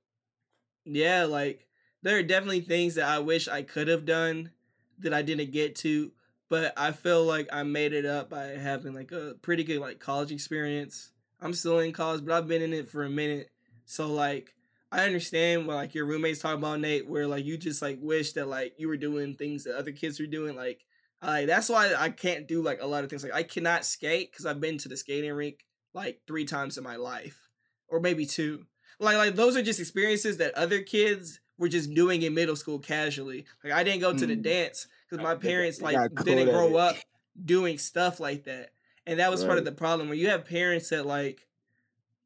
yeah, 0.83 1.23
like 1.23 1.65
there 2.01 2.17
are 2.17 2.23
definitely 2.23 2.59
things 2.59 2.95
that 2.95 3.07
I 3.07 3.19
wish 3.19 3.47
I 3.47 3.61
could 3.61 3.87
have 3.87 4.03
done 4.03 4.51
that 4.99 5.13
I 5.13 5.21
didn't 5.21 5.51
get 5.51 5.77
to, 5.77 6.11
but 6.49 6.73
I 6.75 6.91
feel 6.91 7.23
like 7.23 7.47
I 7.53 7.63
made 7.63 7.93
it 7.93 8.05
up 8.05 8.29
by 8.29 8.47
having 8.47 8.93
like 8.93 9.13
a 9.13 9.35
pretty 9.41 9.63
good 9.63 9.79
like 9.79 10.01
college 10.01 10.33
experience. 10.33 11.13
I'm 11.39 11.53
still 11.53 11.79
in 11.79 11.93
college, 11.93 12.25
but 12.25 12.33
I've 12.33 12.49
been 12.49 12.61
in 12.61 12.73
it 12.73 12.89
for 12.89 13.03
a 13.05 13.09
minute. 13.09 13.49
So 13.85 14.11
like 14.11 14.53
I 14.93 15.05
understand 15.05 15.65
what 15.65 15.75
like 15.75 15.95
your 15.95 16.05
roommates 16.05 16.39
talk 16.39 16.55
about 16.55 16.79
Nate, 16.79 17.09
where 17.09 17.25
like 17.25 17.43
you 17.45 17.57
just 17.57 17.81
like 17.81 17.97
wish 17.99 18.33
that 18.33 18.47
like 18.47 18.75
you 18.77 18.87
were 18.87 18.97
doing 18.97 19.33
things 19.33 19.63
that 19.63 19.75
other 19.75 19.91
kids 19.91 20.19
were 20.19 20.27
doing. 20.27 20.55
Like 20.55 20.85
Like 21.23 21.47
that's 21.47 21.67
why 21.67 21.95
I 21.97 22.09
can't 22.09 22.47
do 22.47 22.61
like 22.61 22.79
a 22.79 22.85
lot 22.85 23.03
of 23.03 23.09
things. 23.09 23.23
Like 23.23 23.33
I 23.33 23.41
cannot 23.41 23.85
skate 23.85 24.31
because 24.31 24.45
I've 24.45 24.61
been 24.61 24.77
to 24.79 24.89
the 24.89 24.95
skating 24.95 25.33
rink 25.33 25.65
like 25.95 26.21
three 26.27 26.45
times 26.45 26.77
in 26.77 26.83
my 26.83 26.97
life, 26.97 27.49
or 27.87 27.99
maybe 27.99 28.27
two. 28.27 28.65
Like 28.99 29.17
like 29.17 29.35
those 29.35 29.57
are 29.57 29.63
just 29.63 29.79
experiences 29.79 30.37
that 30.37 30.53
other 30.53 30.81
kids 30.83 31.39
were 31.57 31.69
just 31.69 31.93
doing 31.95 32.21
in 32.21 32.35
middle 32.35 32.55
school 32.55 32.77
casually. 32.77 33.45
Like 33.63 33.73
I 33.73 33.83
didn't 33.83 34.01
go 34.01 34.13
to 34.13 34.27
the 34.27 34.37
Mm. 34.37 34.43
dance 34.43 34.87
because 35.09 35.23
my 35.23 35.33
parents 35.35 35.81
like 35.81 35.97
didn't 36.23 36.49
grow 36.51 36.75
up 36.75 36.97
doing 37.43 37.79
stuff 37.79 38.19
like 38.19 38.43
that, 38.43 38.73
and 39.07 39.19
that 39.19 39.31
was 39.31 39.43
part 39.43 39.57
of 39.57 39.65
the 39.65 39.71
problem. 39.71 40.09
When 40.09 40.19
you 40.19 40.29
have 40.29 40.45
parents 40.45 40.89
that 40.89 41.07
like 41.07 41.47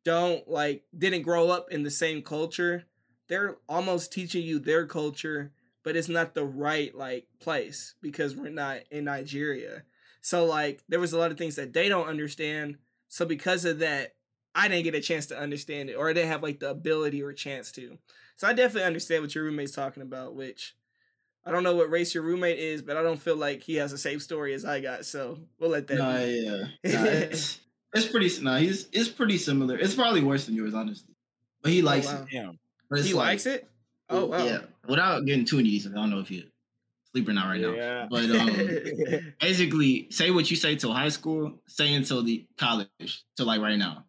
don't 0.08 0.50
like 0.50 0.86
didn't 0.98 1.24
grow 1.24 1.50
up 1.50 1.70
in 1.70 1.84
the 1.84 1.92
same 1.92 2.22
culture, 2.22 2.86
they're 3.28 3.58
almost 3.68 4.14
teaching 4.14 4.42
you 4.42 4.58
their 4.58 4.86
culture, 4.86 5.52
but 5.84 5.98
it's 5.98 6.08
not 6.08 6.34
the 6.34 6.46
right 6.46 6.96
like 6.96 7.28
place 7.42 7.96
because 8.02 8.34
we're 8.34 8.50
not 8.50 8.80
in 8.90 9.04
Nigeria. 9.04 9.84
So 10.22 10.46
like 10.46 10.82
there 10.88 11.02
was 11.02 11.12
a 11.12 11.20
lot 11.20 11.32
of 11.32 11.38
things 11.38 11.58
that 11.58 11.74
they 11.74 11.90
don't 11.90 12.08
understand. 12.08 12.78
So 13.10 13.26
because 13.26 13.66
of 13.66 13.80
that, 13.80 14.16
I 14.56 14.70
didn't 14.70 14.86
get 14.86 14.96
a 14.96 15.02
chance 15.02 15.26
to 15.26 15.38
understand 15.38 15.90
it, 15.90 15.96
or 15.96 16.10
I 16.10 16.14
didn't 16.14 16.30
have 16.30 16.42
like 16.42 16.62
the 16.62 16.70
ability 16.70 17.22
or 17.22 17.34
chance 17.34 17.74
to. 17.74 17.98
So 18.38 18.48
I 18.48 18.54
definitely 18.54 18.88
understand 18.88 19.24
what 19.24 19.36
your 19.36 19.44
roommate's 19.44 19.74
talking 19.74 20.04
about, 20.04 20.36
which 20.36 20.74
I 21.46 21.52
don't 21.52 21.64
know 21.64 21.76
what 21.76 21.92
race 21.92 22.14
your 22.14 22.24
roommate 22.24 22.60
is, 22.60 22.82
but 22.82 22.96
I 22.96 23.04
don't 23.04 23.22
feel 23.22 23.36
like 23.36 23.62
he 23.62 23.76
has 23.76 23.92
the 23.92 23.98
same 23.98 24.22
story 24.22 24.54
as 24.54 24.64
I 24.64 24.80
got. 24.80 25.06
So 25.06 25.40
we'll 25.60 25.70
let 25.70 25.88
that. 25.88 25.98
Nah, 25.98 26.18
be. 26.20 26.44
yeah, 26.44 26.66
it's, 26.94 27.60
it's 27.94 28.08
pretty. 28.08 28.30
Nah, 28.42 28.58
he's 28.58 28.88
it's 28.92 29.10
pretty 29.10 29.38
similar. 29.38 29.78
It's 29.78 29.96
probably 29.96 30.22
worse 30.22 30.46
than 30.46 30.56
yours, 30.56 30.74
honestly. 30.74 31.16
But 31.62 31.72
he 31.72 31.82
likes 31.82 32.08
wow. 32.08 32.24
it. 32.24 32.28
Damn. 32.32 32.60
He 33.04 33.14
like- 33.14 33.26
likes 33.26 33.46
it. 33.46 33.68
Oh 34.10 34.26
wow. 34.26 34.46
Yeah. 34.46 34.60
Without 34.88 35.26
getting 35.26 35.46
too 35.46 35.60
into 35.60 35.72
details, 35.72 35.94
I 35.94 35.98
don't 35.98 36.10
know 36.10 36.20
if 36.20 36.32
you're 36.32 36.46
sleeping 37.12 37.36
now 37.36 37.50
right 37.50 37.60
now. 37.60 37.72
Yeah. 37.72 38.08
But 38.10 38.30
um, 38.32 39.34
basically, 39.42 40.08
say 40.12 40.32
what 40.32 40.50
you 40.50 40.56
say 40.56 40.76
till 40.76 40.94
high 40.94 41.10
school, 41.10 41.60
say 41.68 41.94
until 41.94 42.24
the 42.24 42.46
college, 42.58 43.24
till 43.36 43.46
like 43.46 43.62
right 43.62 43.78
now. 43.78 44.06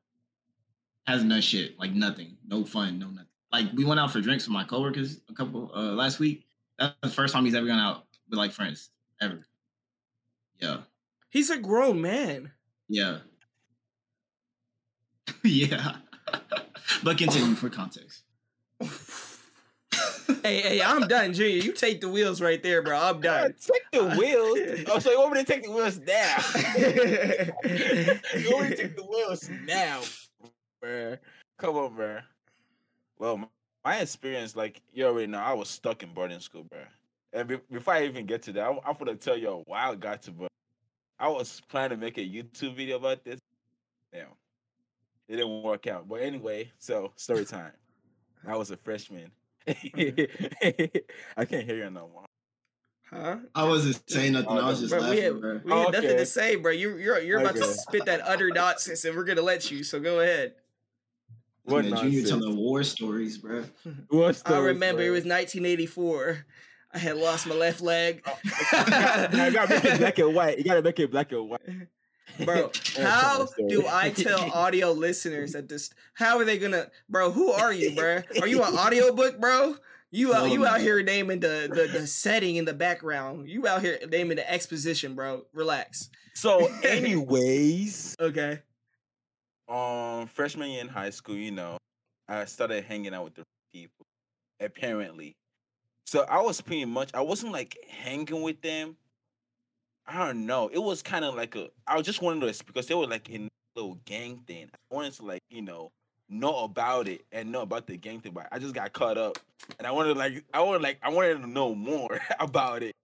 Hasn't 1.07 1.31
done 1.31 1.41
shit, 1.41 1.79
like 1.79 1.93
nothing, 1.93 2.37
no 2.47 2.65
fun, 2.67 2.99
no 2.99 3.09
nothing. 3.09 3.27
Like 3.51 3.73
we 3.75 3.85
went 3.87 3.99
out 3.99 4.13
for 4.13 4.21
drinks 4.21 4.47
with 4.47 4.53
my 4.53 4.65
coworkers 4.65 5.21
a 5.31 5.33
couple 5.33 5.71
uh 5.75 5.95
last 5.95 6.19
week. 6.19 6.45
That's 6.79 6.95
the 7.03 7.09
first 7.09 7.33
time 7.33 7.47
he's 7.47 7.55
ever 7.55 7.67
gone 7.67 7.79
out 7.79 8.05
with 8.29 8.39
like 8.39 8.53
friends 8.53 8.91
ever. 9.21 9.47
Yeah, 10.61 10.79
He's 11.31 11.51
a 11.51 11.57
grown 11.59 12.01
man. 12.03 12.53
yeah, 12.89 13.19
yeah. 15.53 15.97
but 17.03 17.19
continue 17.19 17.55
for 17.55 17.71
context. 17.71 18.23
hey, 20.43 20.61
hey, 20.61 20.83
I'm 20.83 21.09
done, 21.09 21.33
Junior. 21.33 21.63
You 21.63 21.73
take 21.73 22.01
the 22.01 22.09
wheels 22.09 22.41
right 22.41 22.63
there, 22.63 22.83
bro. 22.83 22.99
I'm 22.99 23.17
Yeah, 23.17 23.43
done. 23.43 23.55
take 23.61 23.91
the 23.93 24.05
wheels. 24.17 24.59
Oh, 24.89 24.99
so 24.99 25.11
you 25.11 25.19
want 25.19 25.33
me 25.33 25.41
to 25.45 25.47
take 25.47 25.65
the 25.65 25.71
wheels 25.71 25.99
now? 26.01 26.37
you 28.35 28.51
want 28.53 28.71
me 28.71 28.77
to 28.77 28.77
take 28.77 28.97
the 28.97 29.05
wheels 29.09 29.51
now, 29.65 30.03
bro? 30.83 31.17
Come 31.59 31.77
on, 31.77 31.95
bro. 31.97 32.19
Well, 33.19 33.51
my 33.85 33.97
experience, 34.01 34.55
like 34.55 34.83
you 34.93 35.07
already 35.07 35.27
know, 35.29 35.39
I 35.39 35.55
was 35.55 35.69
stuck 35.69 36.03
in 36.03 36.13
boarding 36.13 36.41
school, 36.41 36.65
bro. 36.65 36.81
And 37.33 37.49
be- 37.49 37.61
before 37.71 37.95
I 37.95 38.05
even 38.05 38.27
get 38.27 38.43
to 38.43 38.53
that, 38.53 38.69
I'm, 38.69 38.79
I'm 38.87 38.95
gonna 38.99 39.17
tell 39.17 39.37
you 39.37 39.49
a 39.49 39.63
wild 39.67 40.01
got 40.01 40.23
to, 40.23 40.31
but 40.31 40.49
I 41.19 41.29
was 41.29 41.61
planning 41.69 41.99
to 41.99 42.05
make 42.05 42.19
a 42.19 42.21
YouTube 42.21 42.77
video 42.77 42.97
about 42.97 43.25
this. 43.25 43.41
Damn, 44.13 44.29
it 45.29 45.37
didn't 45.37 45.63
work 45.63 45.87
out. 45.87 46.09
But 46.09 46.23
anyway, 46.23 46.73
so 46.79 47.13
story 47.17 47.45
time. 47.45 47.73
I 48.47 48.57
was 48.57 48.71
a 48.71 48.77
freshman. 48.77 49.31
I 49.69 51.45
can't 51.45 51.65
hear 51.65 51.77
you 51.77 51.91
no 51.91 52.09
more. 52.13 52.25
huh? 53.11 53.37
I 53.55 53.65
wasn't 53.65 54.01
saying 54.11 54.33
nothing. 54.33 54.51
I 54.51 54.69
was 54.69 54.81
just 54.81 54.91
Bro, 54.91 55.01
we 55.01 55.07
laughing, 55.09 55.23
had, 55.25 55.41
bro. 55.41 55.61
we 55.65 55.71
had 55.73 55.93
nothing 55.93 56.11
Okay. 56.11 56.17
to 56.19 56.27
say, 56.27 56.57
bro. 56.57 56.73
You, 56.73 56.97
you're 56.97 57.19
you're 57.21 57.41
about 57.41 57.57
to 57.57 57.65
spit 57.65 58.05
that 58.07 58.21
utter 58.25 58.51
nonsense, 58.51 59.05
and 59.05 59.15
we're 59.17 59.25
gonna 59.25 59.43
let 59.43 59.71
you. 59.71 59.85
So 59.85 60.01
go 60.01 60.21
ahead. 60.21 60.55
What 61.65 61.85
Man, 61.85 61.97
Junior 61.97 62.21
nonsense? 62.23 62.29
telling 62.31 62.57
war 62.57 62.83
stories, 62.83 63.37
bro. 63.39 63.65
What's 64.09 64.43
I 64.47 64.59
remember 64.59 65.03
it 65.03 65.11
was 65.11 65.25
1984. 65.25 66.47
I 66.95 66.99
had 66.99 67.17
lost 67.19 67.47
my 67.47 67.55
left 67.55 67.83
leg. 67.83 68.23
Oh, 68.27 68.39
I 68.73 69.51
gotta 69.53 69.75
make 69.75 69.85
it 69.85 69.99
black 69.99 70.19
and 70.19 70.35
white. 70.35 70.57
You 70.59 70.65
gotta 70.65 70.81
make 70.83 70.99
it 70.99 71.11
black 71.11 71.33
and 71.33 71.49
white. 71.51 71.61
Bro, 72.45 72.73
how 72.97 73.49
do 73.69 73.87
I 73.89 74.11
tell 74.17 74.51
audio 74.53 74.93
listeners 74.93 75.53
that 75.53 75.69
this? 75.69 75.91
How 76.15 76.39
are 76.39 76.45
they 76.45 76.59
gonna, 76.59 76.91
bro? 77.09 77.31
Who 77.31 77.51
are 77.51 77.73
you, 77.73 77.95
bro? 77.95 78.23
Are 78.41 78.47
you 78.47 78.63
an 78.63 78.75
audiobook, 78.79 79.41
bro? 79.41 79.77
You 80.11 80.35
out, 80.35 80.47
No, 80.47 80.53
you 80.55 80.67
out 80.67 80.81
here 80.81 81.03
naming 81.03 81.41
the, 81.41 81.71
the 81.71 81.99
the 82.01 82.07
setting 82.07 82.57
in 82.57 82.65
the 82.65 82.73
background. 82.73 83.49
You 83.49 83.67
out 83.67 83.83
here 83.83 83.99
naming 84.09 84.37
the 84.37 84.51
exposition, 84.51 85.15
bro. 85.15 85.45
Relax. 85.53 86.09
So, 86.35 86.67
anyways, 86.83 88.17
Okay. 88.21 88.61
um, 89.69 90.27
freshman 90.29 90.71
year 90.71 90.81
in 90.81 90.89
high 90.89 91.11
school, 91.11 91.35
you 91.35 91.51
know, 91.51 91.77
I 92.29 92.45
started 92.47 92.85
hanging 92.85 93.13
out 93.13 93.25
with 93.25 93.35
the 93.35 93.43
people. 93.73 94.07
Apparently, 94.61 95.37
so 96.07 96.25
I 96.29 96.41
was 96.41 96.61
pretty 96.61 96.85
much. 96.85 97.11
I 97.15 97.21
wasn't 97.21 97.53
like 97.53 97.77
hanging 97.89 98.43
with 98.43 98.61
them. 98.63 98.97
I 100.09 100.27
don't 100.27 100.47
know. 100.47 100.69
It 100.69 100.79
was 100.79 101.03
kind 101.03 101.25
of 101.25 101.35
like 101.35 101.55
a. 101.55 101.69
I 101.87 101.97
was 101.97 102.07
just 102.07 102.23
wanted 102.23 102.53
to 102.53 102.65
because 102.65 102.87
they 102.87 102.95
were 102.95 103.07
like 103.07 103.29
in 103.29 103.45
a 103.47 103.49
little 103.81 103.99
gang 104.07 104.39
thing. 104.47 104.71
I 104.73 104.95
wanted 104.95 105.13
to 105.15 105.27
like 105.27 105.43
you 105.51 105.63
know 105.63 105.93
know 106.31 106.65
about 106.65 107.09
it 107.09 107.25
and 107.33 107.53
know 107.53 107.63
about 107.63 107.87
the 107.87 107.97
gang 107.97 108.21
thing, 108.21 108.33
but 108.33 108.49
I 108.51 108.59
just 108.59 108.75
got 108.75 108.93
caught 108.95 109.19
up, 109.19 109.39
and 109.79 109.87
I 109.87 109.91
wanted 109.91 110.17
like 110.17 110.45
I 110.55 110.63
wanted 110.63 110.83
like 110.83 110.99
I 111.03 111.11
wanted 111.11 111.43
to 111.43 111.47
know 111.47 111.75
more 111.75 112.19
about 112.41 112.83
it. 112.83 112.95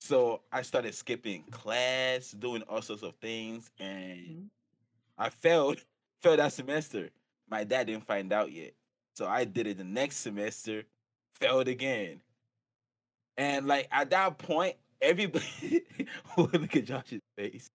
So 0.00 0.40
I 0.52 0.62
started 0.62 0.94
skipping 0.94 1.44
class, 1.50 2.30
doing 2.30 2.62
all 2.62 2.82
sorts 2.82 3.02
of 3.02 3.14
things, 3.16 3.70
and 3.78 4.18
Mhm. 4.18 4.48
I 5.18 5.28
failed 5.28 5.84
failed 6.22 6.38
that 6.38 6.52
semester. 6.54 7.10
My 7.50 7.64
dad 7.64 7.88
didn't 7.88 8.04
find 8.06 8.32
out 8.32 8.52
yet. 8.52 8.72
So 9.16 9.26
I 9.26 9.44
did 9.44 9.66
it 9.66 9.76
the 9.78 9.84
next 9.84 10.16
semester, 10.16 10.84
failed 11.34 11.68
again. 11.68 12.22
And 13.36 13.66
like 13.66 13.88
at 13.92 14.10
that 14.10 14.38
point, 14.38 14.76
everybody 15.00 15.82
look 16.36 16.76
at 16.76 16.84
Josh's 16.84 17.22
face. 17.36 17.68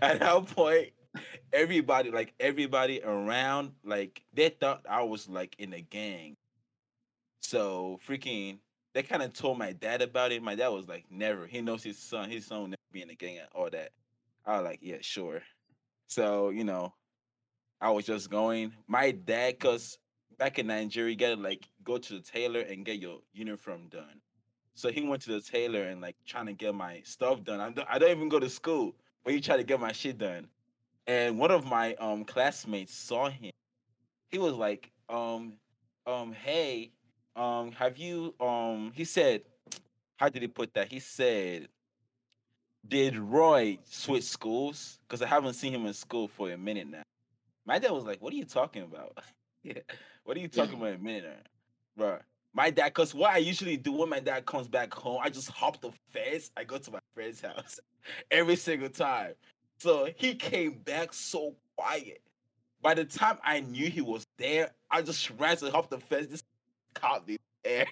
At 0.00 0.20
that 0.20 0.46
point, 0.54 0.90
everybody, 1.52 2.10
like 2.10 2.34
everybody 2.38 3.02
around, 3.02 3.72
like 3.84 4.22
they 4.32 4.48
thought 4.48 4.86
I 4.88 5.02
was 5.02 5.28
like 5.28 5.56
in 5.58 5.72
a 5.72 5.80
gang. 5.80 6.36
So 7.40 7.98
freaking 8.06 8.58
they 8.94 9.02
kind 9.02 9.22
of 9.22 9.32
told 9.32 9.58
my 9.58 9.72
dad 9.72 10.02
about 10.02 10.32
it. 10.32 10.42
My 10.42 10.54
dad 10.54 10.68
was 10.68 10.88
like, 10.88 11.04
never. 11.10 11.46
He 11.46 11.60
knows 11.60 11.82
his 11.82 11.98
son, 11.98 12.30
his 12.30 12.46
son 12.46 12.60
will 12.60 12.68
never 12.68 12.76
be 12.92 13.02
in 13.02 13.10
a 13.10 13.14
gang 13.14 13.38
and 13.38 13.48
all 13.52 13.68
that. 13.70 13.90
I 14.46 14.56
was 14.56 14.64
like, 14.64 14.78
yeah, 14.82 14.98
sure. 15.00 15.42
So, 16.06 16.50
you 16.50 16.64
know, 16.64 16.94
I 17.80 17.90
was 17.90 18.06
just 18.06 18.30
going. 18.30 18.72
My 18.86 19.10
dad, 19.10 19.58
cause 19.58 19.98
back 20.38 20.58
in 20.58 20.68
Nigeria, 20.68 21.10
you 21.10 21.16
gotta 21.16 21.40
like 21.40 21.68
go 21.82 21.98
to 21.98 22.14
the 22.14 22.20
tailor 22.20 22.60
and 22.60 22.84
get 22.84 23.00
your 23.00 23.18
uniform 23.32 23.88
done. 23.90 24.20
So 24.74 24.90
he 24.90 25.02
went 25.02 25.22
to 25.22 25.32
the 25.32 25.40
tailor 25.40 25.84
and 25.84 26.00
like 26.00 26.16
trying 26.26 26.46
to 26.46 26.52
get 26.52 26.74
my 26.74 27.00
stuff 27.04 27.44
done. 27.44 27.60
I 27.60 27.70
don't, 27.70 27.88
I 27.90 27.98
don't 27.98 28.10
even 28.10 28.28
go 28.28 28.40
to 28.40 28.50
school, 28.50 28.94
but 29.24 29.32
he 29.32 29.40
tried 29.40 29.58
to 29.58 29.64
get 29.64 29.80
my 29.80 29.92
shit 29.92 30.18
done. 30.18 30.48
And 31.06 31.38
one 31.38 31.50
of 31.50 31.64
my 31.64 31.94
um 31.94 32.24
classmates 32.24 32.94
saw 32.94 33.28
him. 33.28 33.52
He 34.30 34.38
was 34.38 34.54
like, 34.54 34.90
um, 35.08 35.54
um, 36.06 36.32
hey, 36.32 36.92
um, 37.36 37.72
have 37.72 37.98
you 37.98 38.34
um? 38.40 38.92
He 38.94 39.04
said, 39.04 39.42
how 40.16 40.28
did 40.28 40.42
he 40.42 40.48
put 40.48 40.74
that? 40.74 40.90
He 40.90 40.98
said, 40.98 41.68
did 42.86 43.16
Roy 43.16 43.78
switch 43.84 44.24
schools? 44.24 44.98
Because 45.06 45.22
I 45.22 45.26
haven't 45.26 45.54
seen 45.54 45.72
him 45.72 45.86
in 45.86 45.94
school 45.94 46.28
for 46.28 46.50
a 46.50 46.58
minute 46.58 46.88
now. 46.88 47.02
My 47.66 47.78
dad 47.78 47.92
was 47.92 48.04
like, 48.04 48.20
"What 48.20 48.32
are 48.32 48.36
you 48.36 48.44
talking 48.44 48.82
about? 48.82 49.18
yeah, 49.62 49.78
what 50.24 50.36
are 50.36 50.40
you 50.40 50.48
talking 50.48 50.74
about 50.74 50.94
a 50.94 50.98
minute 50.98 51.46
bro?" 51.96 52.18
My 52.54 52.70
dad, 52.70 52.86
because 52.86 53.14
what 53.14 53.32
I 53.32 53.38
usually 53.38 53.76
do 53.76 53.92
when 53.92 54.08
my 54.08 54.20
dad 54.20 54.46
comes 54.46 54.68
back 54.68 54.94
home, 54.94 55.18
I 55.22 55.28
just 55.28 55.50
hop 55.50 55.80
the 55.80 55.90
fence. 56.12 56.52
I 56.56 56.62
go 56.62 56.78
to 56.78 56.90
my 56.92 57.00
friend's 57.12 57.40
house 57.42 57.80
every 58.30 58.56
single 58.56 58.88
time. 58.88 59.32
So 59.78 60.08
he 60.16 60.36
came 60.36 60.78
back 60.84 61.12
so 61.12 61.56
quiet. 61.76 62.22
By 62.80 62.94
the 62.94 63.04
time 63.04 63.38
I 63.42 63.60
knew 63.60 63.90
he 63.90 64.02
was 64.02 64.24
there, 64.38 64.70
I 64.90 65.02
just 65.02 65.30
ran 65.38 65.56
to 65.58 65.70
hop 65.70 65.90
the 65.90 65.98
fence. 65.98 66.28
This 66.28 66.42
caught 66.94 67.26
the 67.26 67.38
air. 67.64 67.86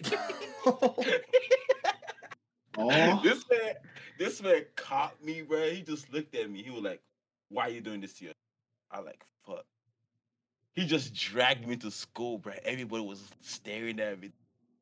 Oh, 2.78 3.20
this 3.22 3.44
man, 3.50 3.74
this 4.18 4.42
man 4.42 4.64
caught 4.76 5.22
me, 5.22 5.42
bro. 5.42 5.70
He 5.70 5.82
just 5.82 6.12
looked 6.12 6.34
at 6.34 6.50
me. 6.50 6.62
He 6.62 6.70
was 6.70 6.82
like, 6.82 7.02
"Why 7.50 7.64
are 7.64 7.70
you 7.70 7.80
doing 7.80 8.00
this 8.00 8.14
to 8.14 8.26
you?" 8.26 8.32
I 8.90 9.00
like, 9.00 9.22
"Fuck." 9.44 9.66
He 10.72 10.86
just 10.86 11.12
dragged 11.14 11.66
me 11.68 11.76
to 11.76 11.90
school, 11.90 12.38
bro. 12.38 12.54
Everybody 12.64 13.04
was 13.04 13.22
staring 13.40 14.00
at 14.00 14.20
me. 14.20 14.30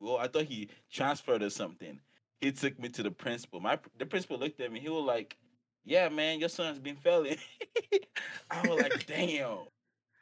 Well, 0.00 0.16
I 0.16 0.28
thought 0.28 0.46
he 0.46 0.70
transferred 0.90 1.42
or 1.42 1.50
something. 1.50 2.00
He 2.40 2.52
took 2.52 2.78
me 2.78 2.88
to 2.88 3.02
the 3.02 3.10
principal. 3.10 3.60
My 3.60 3.78
the 3.98 4.06
principal 4.06 4.38
looked 4.38 4.60
at 4.60 4.72
me. 4.72 4.80
He 4.80 4.88
was 4.88 5.04
like, 5.04 5.36
"Yeah, 5.84 6.08
man, 6.08 6.40
your 6.40 6.48
son's 6.48 6.78
been 6.78 6.96
failing." 6.96 7.36
I 8.50 8.66
was 8.66 8.80
like, 8.80 9.06
"Damn." 9.06 9.58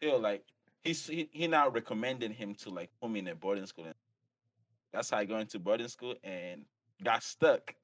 He 0.01 0.09
was 0.09 0.21
like, 0.21 0.45
he's 0.83 1.07
he, 1.07 1.29
he 1.33 1.47
now 1.47 1.69
recommending 1.69 2.33
him 2.33 2.55
to 2.57 2.71
like 2.71 2.91
put 3.01 3.11
me 3.11 3.21
in 3.21 3.29
a 3.29 3.35
boarding 3.35 3.67
school. 3.67 3.87
That's 4.93 5.11
how 5.11 5.19
I 5.19 5.25
got 5.25 5.41
into 5.43 5.59
boarding 5.59 5.89
school 5.89 6.15
and 6.25 6.65
got 7.03 7.23
stuck. 7.23 7.75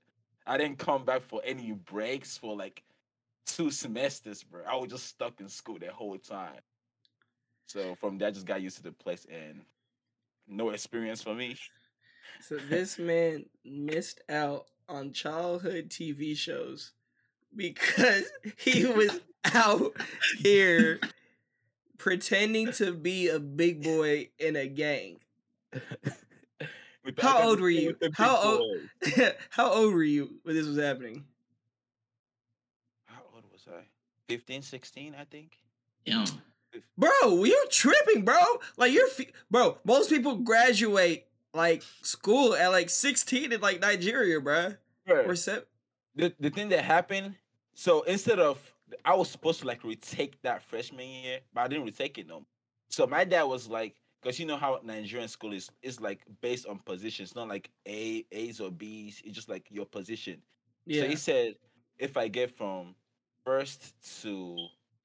I 0.47 0.59
didn't 0.59 0.79
come 0.79 1.05
back 1.05 1.23
for 1.23 1.41
any 1.45 1.73
breaks 1.73 2.37
for 2.37 2.57
like 2.57 2.83
two 3.47 3.71
semesters, 3.71 4.43
bro. 4.43 4.63
I 4.69 4.77
was 4.77 4.91
just 4.91 5.07
stuck 5.07 5.41
in 5.41 5.49
school 5.49 5.79
that 5.81 5.91
whole 5.91 6.19
time. 6.19 6.61
So 7.67 7.95
from 7.95 8.19
there, 8.19 8.29
I 8.29 8.31
just 8.31 8.47
got 8.47 8.63
used 8.63 8.77
to 8.79 8.83
the 8.83 8.93
place 8.93 9.27
and 9.31 9.63
no 10.47 10.71
experience 10.71 11.23
for 11.23 11.35
me. 11.35 11.57
So 12.41 12.57
this 12.57 12.99
man 12.99 13.47
missed 13.65 14.21
out 14.29 14.67
on 14.89 15.13
childhood 15.13 15.89
TV 15.91 16.37
shows 16.37 16.93
because 17.57 18.25
he 18.59 18.85
was 18.87 19.19
out 19.55 19.93
here 20.39 21.01
pretending 21.99 22.73
to 22.73 22.93
be 22.93 23.29
a 23.29 23.39
big 23.39 23.83
boy 23.83 24.29
in 24.39 24.57
a 24.57 24.67
gang. 24.67 25.19
How 27.19 27.49
old 27.49 27.61
were 27.61 27.69
you? 27.71 27.89
with 27.89 28.01
the 28.01 28.07
big 28.09 28.17
How 28.17 28.37
old- 28.37 28.79
How 29.51 29.71
old 29.71 29.93
were 29.95 30.03
you 30.03 30.37
when 30.43 30.55
this 30.57 30.67
was 30.67 30.79
happening? 30.79 31.25
How 33.07 33.21
old 33.35 33.45
was 33.53 33.67
I? 33.69 33.83
15, 34.29 34.63
16, 34.63 35.15
I 35.19 35.25
think. 35.25 35.59
Yeah. 36.07 36.25
Bro, 36.99 37.45
you're 37.45 37.67
tripping, 37.71 38.25
bro. 38.25 38.41
Like 38.77 38.93
you're, 38.93 39.09
fe- 39.09 39.33
bro. 39.51 39.79
Most 39.85 40.09
people 40.11 40.37
graduate 40.37 41.27
like 41.55 41.83
school 42.03 42.55
at 42.55 42.69
like 42.69 42.91
16 42.91 43.53
in 43.53 43.61
like 43.61 43.81
Nigeria, 43.81 44.41
bro. 44.41 44.75
Bruh, 45.09 45.29
Or 45.29 45.37
se- 45.37 45.63
the, 46.17 46.35
the 46.41 46.51
thing 46.51 46.69
that 46.71 46.85
happened, 46.85 47.35
so 47.75 48.03
instead 48.03 48.39
of 48.39 48.59
I 49.05 49.15
was 49.15 49.31
supposed 49.31 49.61
to 49.61 49.67
like 49.67 49.85
retake 49.85 50.41
that 50.43 50.63
freshman 50.63 51.09
year, 51.09 51.41
but 51.53 51.63
I 51.63 51.69
didn't 51.69 51.85
retake 51.85 52.19
it 52.19 52.27
no. 52.27 52.45
So 52.89 53.07
my 53.07 53.25
dad 53.25 53.45
was 53.45 53.69
like, 53.69 53.97
because 54.23 54.39
you 54.39 54.47
know 54.47 54.57
how 54.57 54.81
Nigerian 54.83 55.29
school 55.29 55.53
is 55.53 55.71
is 55.83 56.01
like 56.01 56.21
based 56.41 56.67
on 56.67 56.79
positions, 56.79 57.35
not 57.35 57.49
like 57.49 57.71
A, 57.87 58.25
A's 58.33 58.61
or 58.61 58.71
B's. 58.71 59.21
It's 59.25 59.35
just 59.35 59.49
like 59.49 59.67
your 59.71 59.87
position. 59.87 60.41
Yeah. 60.87 61.03
So 61.03 61.09
he 61.09 61.17
said 61.17 61.55
if 61.99 62.17
I 62.17 62.29
get 62.29 62.51
from 62.51 62.95
first 63.45 63.95
to 64.23 64.57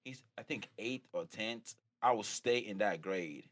he's 0.03 0.23
I 0.37 0.43
think 0.43 0.69
eighth 0.77 1.07
or 1.13 1.25
tenth, 1.25 1.75
I 2.01 2.11
will 2.11 2.23
stay 2.23 2.59
in 2.59 2.77
that 2.79 3.01
grade. 3.01 3.45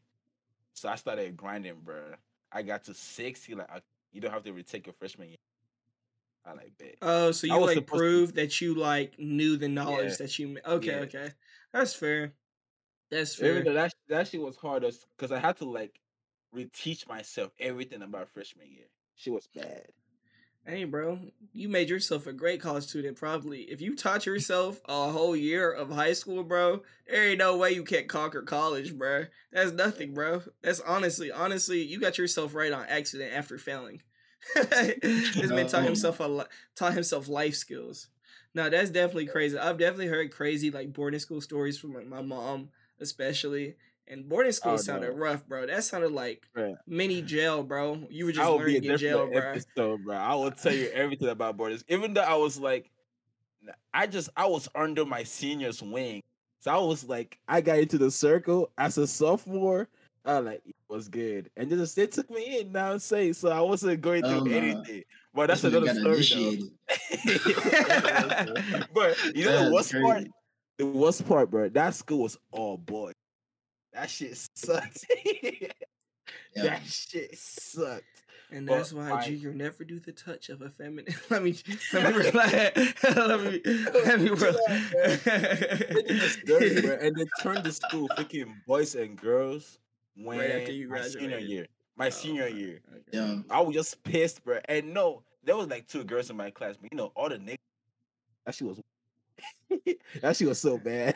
So 0.74 0.88
I 0.88 0.94
started 0.96 1.36
grinding, 1.36 1.74
bro. 1.84 2.14
I 2.52 2.62
got 2.62 2.84
to 2.84 2.94
six. 2.94 3.44
He 3.44 3.54
like, 3.54 3.70
"I- 3.70 3.82
you 4.12 4.20
don't 4.20 4.32
have 4.32 4.44
to 4.44 4.52
retake 4.52 4.86
your 4.86 4.94
freshman 4.94 5.28
year. 5.28 5.36
I 6.44 6.52
like 6.54 6.72
bet. 6.78 6.96
Oh, 7.02 7.30
so 7.30 7.46
you 7.46 7.52
was 7.58 7.66
like 7.68 7.74
supposed 7.76 7.92
to- 7.92 7.98
proved 7.98 8.34
that 8.36 8.60
you 8.60 8.74
like 8.74 9.18
knew 9.18 9.56
the 9.58 9.68
knowledge 9.68 10.10
Yeah. 10.12 10.16
that 10.16 10.38
you. 10.38 10.58
Okay, 10.64 10.86
Yeah. 10.86 11.00
okay, 11.00 11.30
that's 11.72 11.94
fair. 11.94 12.32
That's 13.10 13.38
Even 13.40 13.54
fair. 13.56 13.64
though 13.64 13.72
that 13.74 13.94
that 14.08 14.28
shit 14.28 14.40
was 14.40 14.56
hard 14.56 14.82
because 15.16 15.30
I 15.32 15.38
had 15.38 15.56
to 15.58 15.64
like 15.66 16.00
reteach 16.54 17.06
myself 17.06 17.52
everything 17.58 18.00
about 18.02 18.28
freshman 18.30 18.70
year. 18.70 18.86
She 19.14 19.28
was 19.30 19.46
bad. 19.48 19.92
Hey, 20.68 20.84
bro, 20.84 21.18
you 21.54 21.66
made 21.70 21.88
yourself 21.88 22.26
a 22.26 22.32
great 22.34 22.60
college 22.60 22.84
student. 22.84 23.16
Probably, 23.16 23.60
if 23.62 23.80
you 23.80 23.96
taught 23.96 24.26
yourself 24.26 24.82
a 24.84 25.10
whole 25.10 25.34
year 25.34 25.72
of 25.72 25.90
high 25.90 26.12
school, 26.12 26.44
bro, 26.44 26.82
there 27.06 27.30
ain't 27.30 27.38
no 27.38 27.56
way 27.56 27.70
you 27.70 27.84
can't 27.84 28.06
conquer 28.06 28.42
college, 28.42 28.94
bro. 28.94 29.24
That's 29.50 29.72
nothing, 29.72 30.12
bro. 30.12 30.42
That's 30.62 30.80
honestly, 30.80 31.32
honestly, 31.32 31.82
you 31.82 31.98
got 31.98 32.18
yourself 32.18 32.54
right 32.54 32.70
on 32.70 32.84
accident 32.86 33.32
after 33.32 33.56
failing. 33.56 34.02
this 34.54 35.50
man 35.50 35.68
taught 35.68 35.84
himself 35.84 36.20
a 36.20 36.24
li- 36.24 36.44
taught 36.76 36.92
himself 36.92 37.28
life 37.28 37.54
skills. 37.54 38.08
No, 38.52 38.68
that's 38.68 38.90
definitely 38.90 39.26
crazy. 39.26 39.56
I've 39.56 39.78
definitely 39.78 40.08
heard 40.08 40.34
crazy 40.34 40.70
like 40.70 40.92
boarding 40.92 41.18
school 41.20 41.40
stories 41.40 41.78
from 41.78 41.94
like 41.94 42.06
my 42.08 42.20
mom, 42.20 42.68
especially. 43.00 43.76
And 44.10 44.28
boarding 44.28 44.52
school 44.52 44.72
Oh, 44.72 44.76
sounded 44.76 45.10
no. 45.10 45.16
rough, 45.16 45.46
bro. 45.46 45.66
That 45.66 45.84
sounded 45.84 46.12
like 46.12 46.46
Bruh. 46.56 46.76
mini 46.86 47.20
jail, 47.22 47.62
bro. 47.62 48.06
You 48.10 48.24
were 48.26 48.32
just 48.32 48.46
be 48.46 48.52
a 48.52 48.56
learning 48.56 48.84
in 48.84 48.96
jail, 48.98 49.26
different 49.26 49.32
bro. 49.32 49.50
episode, 49.82 50.04
bro. 50.04 50.16
I 50.16 50.34
will 50.34 50.50
tell 50.50 50.72
you 50.74 50.88
everything 50.94 51.28
about 51.28 51.56
borders. 51.56 51.84
Even 51.88 52.14
though 52.14 52.22
I 52.22 52.34
was 52.34 52.58
like, 52.58 52.90
I 53.92 54.06
just 54.06 54.30
I 54.36 54.46
was 54.46 54.68
under 54.74 55.04
my 55.04 55.22
senior's 55.24 55.82
wing, 55.82 56.22
so 56.60 56.70
I 56.72 56.78
was 56.78 57.04
like, 57.04 57.38
I 57.48 57.60
got 57.60 57.78
into 57.78 57.98
the 57.98 58.10
circle 58.10 58.70
as 58.78 58.96
a 58.98 59.06
sophomore. 59.06 59.88
I 60.24 60.38
like 60.38 60.62
it 60.66 60.74
was 60.88 61.08
good, 61.08 61.50
and 61.56 61.68
just 61.70 61.96
they 61.96 62.06
took 62.06 62.30
me 62.30 62.60
in. 62.60 62.72
Now 62.72 62.96
say 62.98 63.32
so 63.32 63.50
I 63.50 63.60
wasn't 63.60 64.00
going 64.00 64.22
through 64.22 64.40
oh, 64.40 64.44
no. 64.44 64.56
anything. 64.56 65.04
But 65.34 65.48
that's 65.48 65.62
when 65.62 65.72
they 65.72 65.78
another 65.78 66.22
story, 66.22 66.62
though. 66.62 66.66
but 68.94 69.16
you 69.34 69.44
know 69.44 69.52
the 69.52 69.70
That's 69.70 69.72
worst 69.72 69.92
part, 69.92 70.16
crazy. 70.16 70.30
the 70.78 70.86
worst 70.86 71.28
part, 71.28 71.50
bro. 71.50 71.68
That 71.68 71.94
school 71.94 72.20
was 72.22 72.38
all 72.50 72.76
boy. 72.76 73.12
That 73.98 74.10
shit 74.10 74.36
sucked. 74.54 75.04
Yeah. 76.54 76.62
That 76.62 76.84
shit 76.86 77.38
sucked. 77.38 78.04
And 78.50 78.66
But 78.66 78.76
that's 78.78 78.92
why 78.92 79.12
I- 79.12 79.24
Junior 79.24 79.52
never 79.54 79.84
do 79.84 79.98
the 79.98 80.12
touch 80.12 80.48
of 80.48 80.60
a 80.62 80.70
feminine. 80.70 81.14
let 81.30 81.42
me 81.42 81.56
let 81.92 82.14
me 82.14 82.18
relax. 82.24 83.04
let 83.04 83.40
me 83.40 83.60
let 83.64 84.20
me 84.20 84.28
They 84.28 86.18
dirty, 86.44 86.80
bro, 86.80 86.90
relax. 86.90 87.02
and 87.04 87.16
they 87.16 87.26
turned 87.42 87.64
the 87.64 87.72
school 87.72 88.08
freaking 88.16 88.54
boys 88.66 88.94
and 88.94 89.16
girls 89.16 89.78
when 90.16 90.38
Right 90.38 90.50
after 90.50 90.72
you 90.72 90.88
my 90.88 91.02
senior 91.02 91.38
year. 91.38 91.66
My 91.96 92.06
oh 92.08 92.10
senior 92.10 92.48
year. 92.48 92.80
Yeah. 93.12 93.36
I 93.50 93.60
was 93.60 93.74
just 93.74 94.02
pissed, 94.02 94.44
bro. 94.44 94.58
And 94.68 94.92
no, 94.92 95.22
there 95.44 95.56
was 95.56 95.68
like 95.68 95.86
two 95.86 96.04
girls 96.04 96.28
in 96.30 96.36
my 96.36 96.50
class, 96.50 96.76
but 96.80 96.90
you 96.92 96.96
know, 96.98 97.12
all 97.14 97.28
the 97.28 97.36
niggas. 97.38 97.58
That 98.46 98.54
shit 98.54 98.68
was. 98.68 98.80
that 100.22 100.36
shit 100.36 100.48
was 100.48 100.60
so 100.60 100.76
bad. 100.78 101.14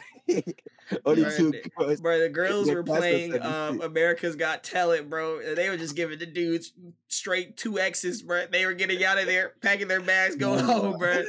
Only 1.04 1.24
Bruh, 1.24 1.36
two 1.36 1.50
the- 1.50 1.70
girls. 1.78 2.00
Bro, 2.00 2.18
the 2.20 2.28
girls 2.28 2.70
were 2.70 2.82
playing 2.82 3.40
um, 3.42 3.80
America's 3.80 4.36
Got 4.36 4.62
Talent, 4.64 5.08
bro. 5.10 5.38
and 5.40 5.56
They 5.56 5.68
were 5.68 5.76
just 5.76 5.96
giving 5.96 6.18
the 6.18 6.26
dudes 6.26 6.72
straight 7.08 7.56
two 7.56 7.78
X's, 7.78 8.22
bro. 8.22 8.46
They 8.50 8.66
were 8.66 8.74
getting 8.74 9.04
out 9.04 9.18
of 9.18 9.26
there, 9.26 9.52
packing 9.60 9.88
their 9.88 10.00
bags, 10.00 10.36
going 10.36 10.64
home, 10.64 10.98
bro. 10.98 11.22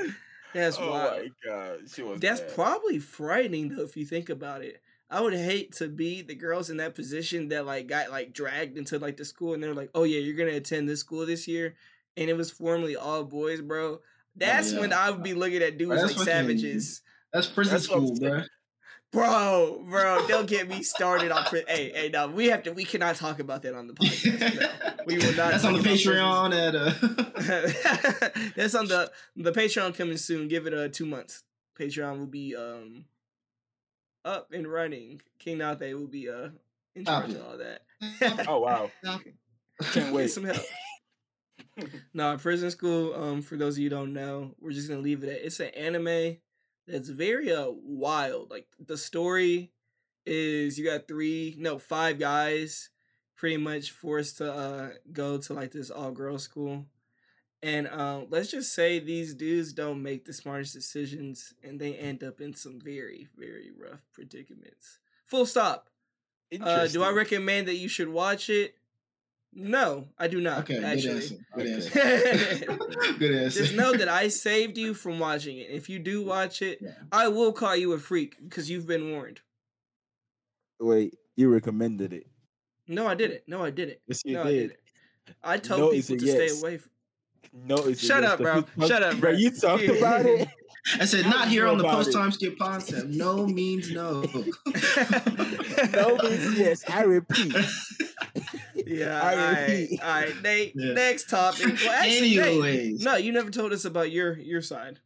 That's 0.53 0.77
oh 0.79 0.89
wild. 0.91 1.21
my 1.23 1.29
god, 1.45 1.79
she 1.91 2.03
was. 2.03 2.19
That's 2.19 2.41
bad. 2.41 2.53
probably 2.55 2.99
frightening 2.99 3.69
though, 3.75 3.83
if 3.83 3.97
you 3.97 4.05
think 4.05 4.29
about 4.29 4.61
it. 4.61 4.81
I 5.09 5.21
would 5.21 5.33
hate 5.33 5.73
to 5.77 5.87
be 5.87 6.21
the 6.23 6.33
girls 6.35 6.69
in 6.71 6.77
that 6.77 6.95
position 6.95 7.49
that 7.49 7.65
like 7.65 7.87
got 7.87 8.09
like 8.11 8.33
dragged 8.33 8.77
into 8.77 8.97
like 8.99 9.17
the 9.17 9.25
school 9.25 9.53
and 9.53 9.61
they're 9.63 9.73
like, 9.75 9.89
oh 9.95 10.03
yeah, 10.03 10.19
you're 10.19 10.35
gonna 10.35 10.57
attend 10.57 10.87
this 10.89 10.99
school 10.99 11.25
this 11.25 11.47
year, 11.47 11.75
and 12.17 12.29
it 12.29 12.37
was 12.37 12.51
formerly 12.51 12.95
all 12.95 13.23
boys, 13.23 13.61
bro. 13.61 13.99
That's 14.35 14.73
when. 14.73 14.93
I 14.93 15.09
would 15.11 15.23
be 15.23 15.33
looking 15.33 15.61
at 15.61 15.77
dudes 15.77 15.91
that's 16.01 16.03
like 16.17 16.27
fucking- 16.27 16.33
savages, 16.33 17.01
That's 17.31 17.47
prison 17.47 17.73
That's 17.73 17.85
school, 17.85 18.15
bro. 18.19 18.41
Bro, 19.13 19.83
bro. 19.89 20.25
Don't 20.27 20.47
get 20.47 20.67
me 20.67 20.83
started 20.83 21.31
on. 21.31 21.45
Pri- 21.45 21.63
hey, 21.67 21.91
hey, 21.93 22.09
no, 22.11 22.27
we 22.27 22.47
have 22.47 22.63
to. 22.63 22.73
We 22.73 22.83
cannot 22.83 23.15
talk 23.15 23.39
about 23.39 23.61
that 23.61 23.75
on 23.75 23.87
the 23.87 23.93
podcast. 23.93 24.59
No. 24.59 24.93
We 25.05 25.17
will 25.17 25.33
not 25.35 25.51
That's 25.51 25.63
on 25.65 25.73
the 25.73 25.79
Patreon 25.79 26.53
at 26.53 26.75
uh 26.75 28.49
That's 28.55 28.75
on 28.75 28.87
the 28.87 29.11
the 29.35 29.51
Patreon 29.51 29.95
coming 29.95 30.17
soon. 30.17 30.47
Give 30.47 30.65
it 30.67 30.73
uh 30.73 30.87
two 30.89 31.05
months. 31.05 31.43
Patreon 31.79 32.19
will 32.19 32.25
be 32.25 32.55
um 32.55 33.05
up 34.25 34.49
and 34.53 34.67
running. 34.67 35.21
King 35.39 35.59
Nate 35.59 35.93
will 35.97 36.07
be 36.07 36.29
uh 36.29 36.49
in 36.95 37.05
charge 37.05 37.31
of 37.31 37.45
all 37.45 37.57
that. 37.57 37.81
Oh 38.47 38.59
wow, 38.59 38.91
can't 39.03 39.23
Get 39.93 40.13
wait. 40.13 40.27
some 40.29 40.43
help. 40.43 40.57
no, 42.13 42.37
prison 42.37 42.69
school. 42.71 43.13
Um, 43.15 43.41
for 43.41 43.55
those 43.55 43.75
of 43.75 43.79
you 43.79 43.89
who 43.89 43.95
don't 43.95 44.13
know, 44.13 44.55
we're 44.59 44.71
just 44.71 44.89
gonna 44.89 45.01
leave 45.01 45.23
it 45.23 45.29
at 45.29 45.45
it's 45.45 45.59
an 45.59 45.67
anime 45.69 46.37
that's 46.87 47.09
very 47.09 47.51
uh 47.51 47.69
wild. 47.69 48.51
Like 48.51 48.67
the 48.83 48.97
story 48.97 49.71
is 50.25 50.77
you 50.77 50.85
got 50.85 51.07
three, 51.07 51.55
no, 51.57 51.79
five 51.79 52.19
guys 52.19 52.89
pretty 53.35 53.57
much 53.57 53.91
forced 53.91 54.37
to 54.37 54.53
uh 54.53 54.89
go 55.11 55.37
to 55.37 55.53
like 55.53 55.71
this 55.71 55.89
all 55.89 56.11
girls 56.11 56.43
school. 56.43 56.85
And 57.61 57.87
um, 57.87 58.27
let's 58.29 58.51
just 58.51 58.73
say 58.73 58.99
these 58.99 59.33
dudes 59.33 59.71
don't 59.71 60.03
make 60.03 60.25
the 60.25 60.33
smartest 60.33 60.73
decisions, 60.73 61.53
and 61.63 61.79
they 61.79 61.93
end 61.95 62.21
up 62.21 62.41
in 62.41 62.53
some 62.53 62.77
very, 62.77 63.29
very 63.37 63.71
rough 63.71 64.03
predicaments. 64.11 64.99
Full 65.23 65.45
stop. 65.45 65.89
Uh, 66.61 66.87
do 66.87 67.01
I 67.03 67.11
recommend 67.11 67.69
that 67.69 67.75
you 67.75 67.87
should 67.87 68.09
watch 68.09 68.49
it? 68.49 68.75
No, 69.55 70.07
I 70.17 70.27
do 70.27 70.41
not. 70.41 70.59
Okay, 70.59 70.75
good 70.75 70.83
actually. 70.83 71.09
answer. 71.15 71.35
Good 71.55 71.67
Okay. 71.67 71.73
answer. 71.73 73.13
good 73.19 73.35
answer. 73.35 73.59
Just 73.61 73.75
know 73.75 73.93
that 73.93 74.07
I 74.09 74.27
saved 74.27 74.77
you 74.77 74.93
from 74.93 75.19
watching 75.19 75.57
it. 75.57 75.69
If 75.69 75.89
you 75.89 75.99
do 75.99 76.23
watch 76.23 76.61
it, 76.61 76.79
Yeah. 76.81 76.91
I 77.11 77.27
will 77.27 77.53
call 77.53 77.75
you 77.75 77.93
a 77.93 77.99
freak 77.99 78.35
because 78.43 78.69
you've 78.69 78.87
been 78.87 79.11
warned. 79.11 79.41
Wait, 80.79 81.13
you 81.35 81.49
recommended 81.49 82.13
it? 82.13 82.25
No, 82.87 83.07
I 83.07 83.13
didn't. 83.15 83.41
No, 83.47 83.63
I 83.63 83.69
didn't. 83.69 83.99
Yes, 84.07 84.21
you 84.25 84.33
no, 84.33 84.41
I 84.41 84.51
did. 84.51 84.59
didn't. 84.69 84.79
I 85.43 85.57
told 85.57 85.79
No 85.81 85.89
people 85.91 86.17
to 86.17 86.25
yes. 86.25 86.35
stay 86.51 86.59
away. 86.59 86.77
From- 86.79 86.91
No, 87.53 87.75
it's 87.75 88.01
Shut 88.03 88.23
yes, 88.23 88.31
up, 88.31 88.39
but 88.39 88.43
bro. 88.43 88.55
you 88.55 88.61
talked- 88.63 88.87
Shut 88.89 89.03
up, 89.03 89.11
bro. 89.19 89.29
bro. 89.31 89.37
You 89.39 89.51
talked 89.51 89.83
about 89.83 90.25
it. 90.25 90.47
I 90.99 91.05
said 91.05 91.25
not 91.27 91.47
here 91.47 91.65
on 91.67 91.77
the 91.77 91.85
post 91.85 92.09
it? 92.09 92.13
time 92.13 92.31
skip 92.31 92.57
concept. 92.57 93.07
No 93.07 93.45
means 93.47 93.89
no. 93.91 94.21
no 95.93 96.17
means 96.17 96.57
yes. 96.59 96.83
I 96.89 97.03
repeat. 97.03 97.55
Yeah, 98.87 99.21
I 99.21 99.31
all 99.31 99.37
right, 99.53 99.67
repeat. 99.69 100.01
all 100.03 100.09
right. 100.09 100.41
Nate, 100.43 100.73
Yeah. 100.75 100.93
next 100.93 101.29
topic. 101.29 101.65
Well, 101.83 101.91
actually, 101.91 102.35
Nate, 102.35 102.47
Anyways, 102.47 103.03
no, 103.03 103.15
you 103.15 103.31
never 103.31 103.49
told 103.51 103.73
us 103.73 103.85
about 103.85 104.11
your 104.11 104.37
your 104.37 104.61
side. 104.61 104.99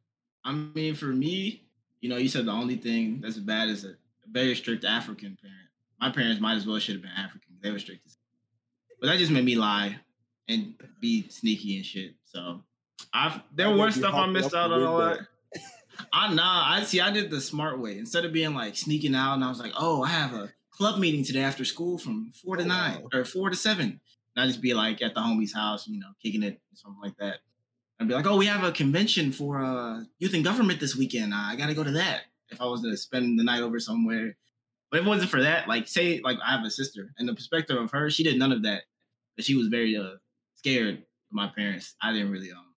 I 0.44 0.54
mean 0.54 0.96
for 0.96 1.08
me, 1.08 1.64
you 2.02 2.10
know, 2.10 2.18
you 2.18 2.30
said 2.30 2.46
the 2.46 2.52
only 2.52 2.78
thing 2.78 3.20
that's 3.22 3.38
bad 3.38 3.70
is 3.70 3.84
a 3.86 3.96
very 4.32 4.56
strict 4.56 4.86
African 4.86 5.38
parent. 5.42 5.58
My 6.00 6.10
parents 6.12 6.40
might 6.40 6.56
as 6.56 6.66
well 6.68 6.80
should 6.80 6.96
have 6.96 7.02
been 7.02 7.12
African. 7.12 7.54
They 7.62 7.72
were 7.72 7.80
strict 7.80 8.08
But 9.02 9.08
that 9.08 9.18
just 9.18 9.32
made 9.32 9.44
me 9.46 9.56
lie 9.56 9.98
and 10.48 10.74
be 11.02 11.28
sneaky 11.30 11.78
and 11.78 11.86
shit. 11.86 12.16
So 12.26 12.64
I 13.14 13.42
there 13.54 13.70
were 13.76 13.92
stuff 13.92 14.14
I 14.14 14.26
missed 14.28 14.54
out 14.54 14.72
on 14.72 14.82
a 14.82 14.92
lot. 14.92 15.10
window. 15.18 15.26
I 16.14 16.34
nah, 16.34 16.64
I 16.76 16.84
see. 16.84 17.02
I 17.02 17.10
did 17.12 17.32
the 17.32 17.42
smart 17.42 17.80
way. 17.80 17.98
Instead 17.98 18.24
of 18.26 18.32
being 18.32 18.54
like 18.54 18.76
sneaking 18.76 19.16
out, 19.16 19.34
and 19.34 19.44
I 19.44 19.50
was 19.50 19.60
like, 19.60 19.74
"Oh, 19.78 20.04
I 20.04 20.10
have 20.10 20.34
a 20.34 20.54
club 20.78 21.00
meeting 21.00 21.24
today 21.24 21.42
after 21.42 21.66
school 21.66 21.98
from 21.98 22.32
four 22.34 22.56
to 22.56 22.64
Oh, 22.64 22.68
nine 22.68 23.04
or 23.14 23.26
four 23.26 23.50
to 23.50 23.56
7. 23.56 23.86
And 23.86 24.44
I 24.44 24.46
just 24.46 24.62
be 24.62 24.74
like 24.74 25.02
at 25.02 25.16
the 25.16 25.22
homie's 25.22 25.54
house, 25.54 25.88
you 25.88 26.00
know, 26.00 26.12
kicking 26.24 26.44
it, 26.44 26.54
or 26.54 26.76
something 26.76 27.02
like 27.02 27.18
that. 27.18 27.40
I'd 28.00 28.08
be 28.08 28.14
like, 28.14 28.28
"Oh, 28.28 28.38
we 28.38 28.46
have 28.46 28.64
a 28.64 28.72
convention 28.72 29.32
for 29.32 29.60
uh, 29.60 30.04
youth 30.20 30.36
and 30.36 30.44
government 30.44 30.80
this 30.80 30.96
weekend. 30.96 31.34
Uh, 31.34 31.38
I 31.38 31.56
got 31.56 31.68
to 31.68 31.74
go 31.74 31.84
to 31.84 31.92
that." 31.94 32.26
If 32.50 32.62
I 32.62 32.66
was 32.66 32.84
to 32.84 32.96
spend 32.96 33.40
the 33.40 33.44
night 33.44 33.62
over 33.62 33.80
somewhere, 33.80 34.38
but 34.92 35.00
if 35.00 35.06
it 35.06 35.10
wasn't 35.10 35.32
for 35.32 35.42
that, 35.42 35.68
like 35.68 35.88
say, 35.88 36.22
like 36.24 36.38
I 36.46 36.52
have 36.52 36.64
a 36.64 36.70
sister, 36.70 37.12
and 37.18 37.28
the 37.28 37.34
perspective 37.34 37.76
of 37.76 37.90
her, 37.92 38.12
she 38.12 38.24
did 38.24 38.38
none 38.38 38.52
of 38.52 38.62
that. 38.64 38.84
But 39.36 39.46
she 39.46 39.56
was 39.56 39.68
very 39.68 39.98
uh 39.98 40.18
scared 40.54 41.00
of 41.00 41.04
my 41.32 41.48
parents. 41.48 41.96
I 42.00 42.14
didn't 42.14 42.32
really 42.32 42.52
um. 42.52 42.76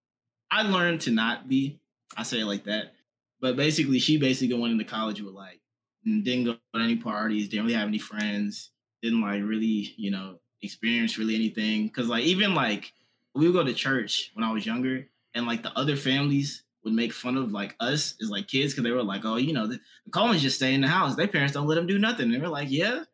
I 0.51 0.62
learned 0.62 1.03
to 1.03 1.11
not 1.11 1.48
be. 1.48 1.78
I 2.16 2.22
say 2.22 2.40
it 2.40 2.46
like 2.46 2.64
that. 2.64 2.94
But 3.40 3.57
basically, 3.57 3.98
she 3.98 4.16
basically 4.16 4.59
went 4.59 4.72
into 4.72 4.84
college 4.84 5.20
with 5.20 5.34
like 5.34 5.59
didn't 6.05 6.44
go 6.44 6.53
to 6.53 6.80
any 6.80 6.96
parties, 6.96 7.48
didn't 7.48 7.66
really 7.66 7.78
have 7.78 7.88
any 7.88 7.98
friends, 7.98 8.70
didn't 9.03 9.20
like 9.20 9.42
really, 9.42 9.94
you 9.96 10.11
know, 10.11 10.36
experience 10.62 11.18
really 11.18 11.34
anything. 11.34 11.88
Cause 11.90 12.07
like 12.07 12.24
even 12.24 12.55
like 12.55 12.92
we 13.34 13.46
would 13.46 13.55
go 13.55 13.64
to 13.64 13.74
church 13.74 14.30
when 14.34 14.44
I 14.44 14.53
was 14.53 14.66
younger, 14.66 15.07
and 15.34 15.46
like 15.46 15.62
the 15.62 15.76
other 15.78 15.96
families 15.96 16.64
would 16.84 16.94
make 16.94 17.12
fun 17.12 17.36
of 17.36 17.53
like 17.53 17.76
us 17.80 18.14
as 18.22 18.30
like 18.30 18.48
kids 18.48 18.72
because 18.72 18.84
they 18.84 18.90
were 18.90 19.03
like, 19.03 19.24
oh, 19.24 19.36
you 19.36 19.53
know, 19.53 19.66
the, 19.66 19.78
the 20.05 20.11
Collins 20.11 20.42
just 20.42 20.57
stay 20.57 20.74
in 20.74 20.80
the 20.80 20.88
house. 20.88 21.14
Their 21.14 21.28
parents 21.28 21.53
don't 21.53 21.66
let 21.66 21.74
them 21.74 21.86
do 21.86 21.98
nothing. 21.98 22.32
And 22.32 22.42
we're 22.42 22.48
like, 22.48 22.70
yeah, 22.70 23.05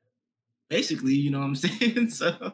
basically, 0.69 1.15
you 1.15 1.31
know 1.31 1.41
what 1.41 1.47
I'm 1.47 1.55
saying? 1.57 2.11
so 2.11 2.53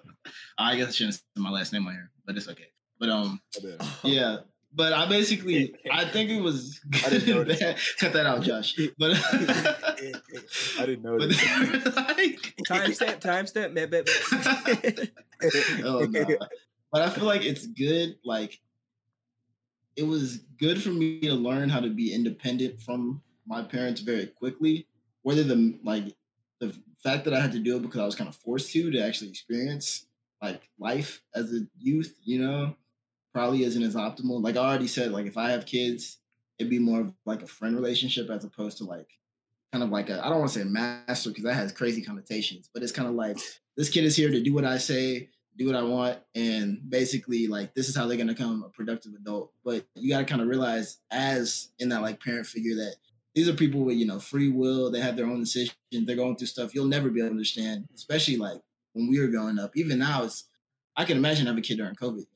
I 0.59 0.77
guess 0.77 0.89
I 0.89 0.93
shouldn't 0.93 1.15
say 1.15 1.21
my 1.37 1.51
last 1.51 1.73
name 1.73 1.87
on 1.87 1.93
here, 1.93 2.11
but 2.27 2.37
it's 2.37 2.49
okay. 2.49 2.69
But 2.99 3.11
um, 3.11 3.41
yeah. 4.05 4.39
But 4.75 4.95
I 4.95 5.07
basically, 5.07 5.75
I 5.91 6.07
think 6.07 6.31
it 6.31 6.41
was 6.41 6.81
I 7.05 7.11
didn't 7.11 7.29
know 7.37 7.45
this. 7.45 7.95
Cut 7.99 8.13
that 8.15 8.25
out, 8.25 8.43
Josh. 8.43 8.75
But, 8.99 9.13
I 9.33 10.87
didn't 10.87 11.03
know 11.03 11.19
but 11.19 11.29
this. 11.29 11.45
they 11.45 11.59
were 11.59 11.95
like, 11.95 12.55
Timestamp, 12.67 13.21
timestamp, 13.21 13.75
bet, 13.75 13.91
bet, 13.91 14.07
bet. 14.07 15.85
oh, 15.85 16.07
no. 16.09 16.39
But 16.91 17.03
I 17.03 17.11
feel 17.11 17.25
like 17.25 17.45
it's 17.45 17.67
good. 17.67 18.17
Like, 18.25 18.59
it 19.97 20.05
was 20.05 20.39
good 20.59 20.83
for 20.83 20.91
me 20.91 21.21
to 21.21 21.35
learn 21.35 21.69
how 21.69 21.81
to 21.81 21.91
be 21.91 22.15
independent 22.15 22.81
from 22.81 23.23
my 23.47 23.63
parents 23.63 24.01
very 24.01 24.27
quickly. 24.27 24.87
Whether 25.23 25.43
the 25.43 25.79
like 25.85 26.17
the 26.61 26.75
fact 27.03 27.25
that 27.25 27.35
I 27.35 27.41
had 27.41 27.53
to 27.53 27.59
do 27.59 27.77
it 27.77 27.83
because 27.83 28.01
I 28.01 28.05
was 28.05 28.15
kind 28.15 28.29
of 28.29 28.37
forced 28.37 28.73
to 28.73 28.91
to 28.91 29.05
actually 29.05 29.31
experience 29.31 30.07
like 30.41 30.69
life 30.79 31.23
as 31.35 31.53
a 31.53 31.61
youth, 31.79 32.19
you 32.25 32.41
know, 32.41 32.75
probably 33.33 33.65
isn't 33.65 33.83
as 33.83 33.95
optimal. 33.95 34.43
Like 34.43 34.57
I 34.57 34.61
already 34.61 34.87
said, 34.87 35.13
like 35.13 35.27
if 35.27 35.37
I 35.37 35.51
have 35.51 35.67
kids, 35.67 36.19
it'd 36.59 36.71
be 36.71 36.79
more 36.79 37.01
of 37.01 37.15
like 37.25 37.43
a 37.43 37.47
friend 37.47 37.75
relationship 37.75 38.31
as 38.31 38.45
opposed 38.45 38.79
to 38.79 38.85
like 38.85 39.09
kind 39.73 39.83
of 39.83 39.91
like 39.91 40.11
a 40.11 40.25
I 40.25 40.29
don't 40.29 40.41
want 40.41 40.53
to 40.53 40.59
say 40.61 40.65
master 40.65 41.31
because 41.31 41.45
that 41.45 41.55
has 41.55 41.73
crazy 41.73 42.03
connotations, 42.03 42.69
but 42.73 42.83
it's 42.83 42.93
kind 42.93 43.09
of 43.09 43.15
like 43.15 43.39
this 43.77 43.89
kid 43.89 44.05
is 44.05 44.17
here 44.17 44.31
to 44.31 44.43
do 44.43 44.53
what 44.53 44.65
I 44.65 44.79
say, 44.79 45.31
do 45.57 45.67
what 45.67 45.77
I 45.77 45.83
want, 45.83 46.19
and 46.35 46.79
basically 46.89 47.47
like 47.47 47.75
this 47.75 47.89
is 47.89 47.97
how 47.97 48.07
they're 48.07 48.19
gonna 48.19 48.35
become 48.35 48.63
a 48.63 48.69
productive 48.69 49.13
adult. 49.15 49.53
But 49.65 49.87
you 49.95 50.11
gotta 50.11 50.25
kind 50.25 50.43
of 50.43 50.49
realize 50.49 50.99
as 51.11 51.71
in 51.79 51.89
that 51.89 52.03
like 52.03 52.23
parent 52.23 52.47
figure 52.47 52.77
that 52.77 52.97
these 53.35 53.49
are 53.49 53.55
people 53.55 53.81
with 53.81 53.97
you 53.97 54.07
know 54.07 54.21
free 54.21 54.51
will, 54.51 54.91
they 54.91 55.01
have 55.01 55.17
their 55.17 55.27
own 55.27 55.41
decisions, 55.41 55.77
they're 55.91 56.17
going 56.17 56.37
through 56.37 56.49
stuff 56.49 56.75
you'll 56.75 56.87
never 56.87 57.09
be 57.09 57.21
able 57.21 57.29
to 57.29 57.33
understand, 57.33 57.89
especially 57.95 58.37
like 58.37 58.61
when 58.93 59.09
we 59.09 59.19
were 59.19 59.29
growing 59.29 59.59
up. 59.59 59.75
Even 59.75 59.99
now, 59.99 60.25
it's 60.25 60.45
I 60.97 61.05
can 61.07 61.17
imagine 61.17 61.47
having 61.47 61.61
a 61.61 61.63
kid 61.63 61.79
during 61.79 61.95
COVID. 61.95 62.27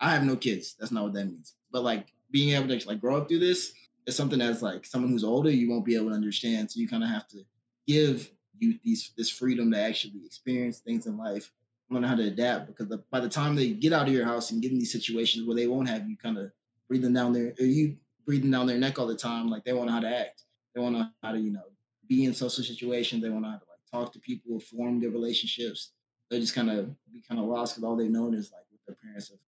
I 0.00 0.10
have 0.10 0.24
no 0.24 0.36
kids. 0.36 0.76
That's 0.78 0.92
not 0.92 1.04
what 1.04 1.12
that 1.14 1.26
means. 1.26 1.54
But 1.72 1.82
like 1.82 2.12
being 2.30 2.54
able 2.54 2.68
to 2.68 2.86
like 2.86 3.00
grow 3.00 3.16
up 3.16 3.28
through 3.28 3.40
this 3.40 3.72
is 4.06 4.16
something 4.16 4.38
that's 4.38 4.62
like 4.62 4.84
someone 4.86 5.10
who's 5.10 5.24
older 5.24 5.50
you 5.50 5.70
won't 5.70 5.84
be 5.84 5.96
able 5.96 6.08
to 6.08 6.14
understand. 6.14 6.70
So 6.70 6.80
you 6.80 6.88
kind 6.88 7.02
of 7.02 7.10
have 7.10 7.28
to 7.28 7.38
give 7.86 8.30
you 8.58 8.78
these 8.84 9.12
this 9.16 9.30
freedom 9.30 9.70
to 9.72 9.78
actually 9.78 10.24
experience 10.24 10.78
things 10.78 11.06
in 11.06 11.16
life, 11.16 11.52
learn 11.90 12.02
how 12.02 12.16
to 12.16 12.24
adapt. 12.26 12.66
Because 12.66 12.88
the, 12.88 12.98
by 13.10 13.20
the 13.20 13.28
time 13.28 13.54
they 13.54 13.70
get 13.70 13.92
out 13.92 14.08
of 14.08 14.14
your 14.14 14.24
house 14.24 14.50
and 14.50 14.62
get 14.62 14.72
in 14.72 14.78
these 14.78 14.92
situations 14.92 15.46
where 15.46 15.56
they 15.56 15.66
won't 15.66 15.88
have 15.88 16.08
you 16.08 16.16
kind 16.16 16.38
of 16.38 16.50
breathing 16.88 17.12
down 17.12 17.32
their 17.32 17.54
or 17.58 17.66
you 17.66 17.96
breathing 18.24 18.50
down 18.50 18.66
their 18.66 18.78
neck 18.78 18.98
all 18.98 19.06
the 19.06 19.16
time, 19.16 19.48
like 19.48 19.64
they 19.64 19.72
want 19.72 19.88
to 19.88 19.94
know 19.94 20.00
how 20.00 20.08
to 20.08 20.18
act. 20.18 20.42
They 20.74 20.80
want 20.80 20.94
to 20.96 21.00
know 21.00 21.08
how 21.22 21.32
to 21.32 21.38
you 21.38 21.50
know 21.50 21.64
be 22.08 22.24
in 22.24 22.34
social 22.34 22.64
situations. 22.64 23.22
They 23.22 23.30
won't 23.30 23.42
know 23.42 23.50
how 23.50 23.58
to 23.58 23.64
like 23.68 23.90
talk 23.90 24.12
to 24.12 24.20
people, 24.20 24.60
form 24.60 25.00
good 25.00 25.12
relationships. 25.12 25.92
They 26.30 26.40
just 26.40 26.54
kind 26.54 26.70
of 26.70 26.90
be 27.12 27.22
kind 27.26 27.40
of 27.40 27.46
lost 27.46 27.74
because 27.74 27.84
all 27.84 27.96
they've 27.96 28.10
known 28.10 28.34
is 28.34 28.52
like 28.52 28.64
what 28.70 28.80
their 28.86 28.96
parents 29.02 29.30
have 29.30 29.38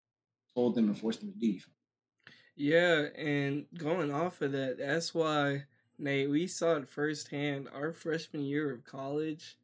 told 0.55 0.75
them 0.75 0.87
and 0.87 0.97
forced 0.97 1.21
them 1.21 1.31
to 1.31 1.39
leave. 1.39 1.67
Yeah, 2.55 3.07
and 3.17 3.65
going 3.77 4.11
off 4.11 4.41
of 4.41 4.51
that, 4.51 4.77
that's 4.77 5.13
why 5.13 5.63
Nate, 5.97 6.29
we 6.29 6.47
saw 6.47 6.75
it 6.75 6.87
firsthand. 6.87 7.69
Our 7.73 7.93
freshman 7.93 8.43
year 8.43 8.71
of 8.71 8.83
college, 8.83 9.57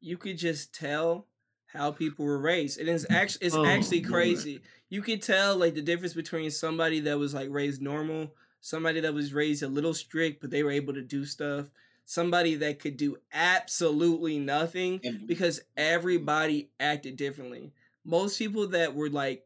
you 0.00 0.16
could 0.16 0.38
just 0.38 0.74
tell 0.74 1.26
how 1.66 1.90
people 1.92 2.24
were 2.24 2.38
raised. 2.38 2.78
And 2.78 2.88
It 2.88 2.92
is 2.92 3.06
actually 3.10 3.46
it's 3.46 3.56
Oh, 3.56 3.64
actually 3.64 4.00
Lord. 4.02 4.12
crazy. 4.12 4.62
You 4.88 5.02
could 5.02 5.22
tell 5.22 5.56
like 5.56 5.74
the 5.74 5.82
difference 5.82 6.14
between 6.14 6.50
somebody 6.50 7.00
that 7.00 7.18
was 7.18 7.34
like 7.34 7.48
raised 7.50 7.80
normal, 7.82 8.34
somebody 8.60 9.00
that 9.00 9.14
was 9.14 9.32
raised 9.32 9.62
a 9.62 9.68
little 9.68 9.94
strict, 9.94 10.40
but 10.40 10.50
they 10.50 10.62
were 10.62 10.70
able 10.70 10.94
to 10.94 11.02
do 11.02 11.24
stuff, 11.24 11.70
somebody 12.04 12.56
that 12.56 12.80
could 12.80 12.96
do 12.96 13.16
absolutely 13.32 14.38
nothing 14.38 15.00
because 15.26 15.60
everybody 15.76 16.70
acted 16.80 17.16
differently. 17.16 17.72
Most 18.04 18.38
people 18.38 18.68
that 18.68 18.94
were 18.94 19.10
like 19.10 19.44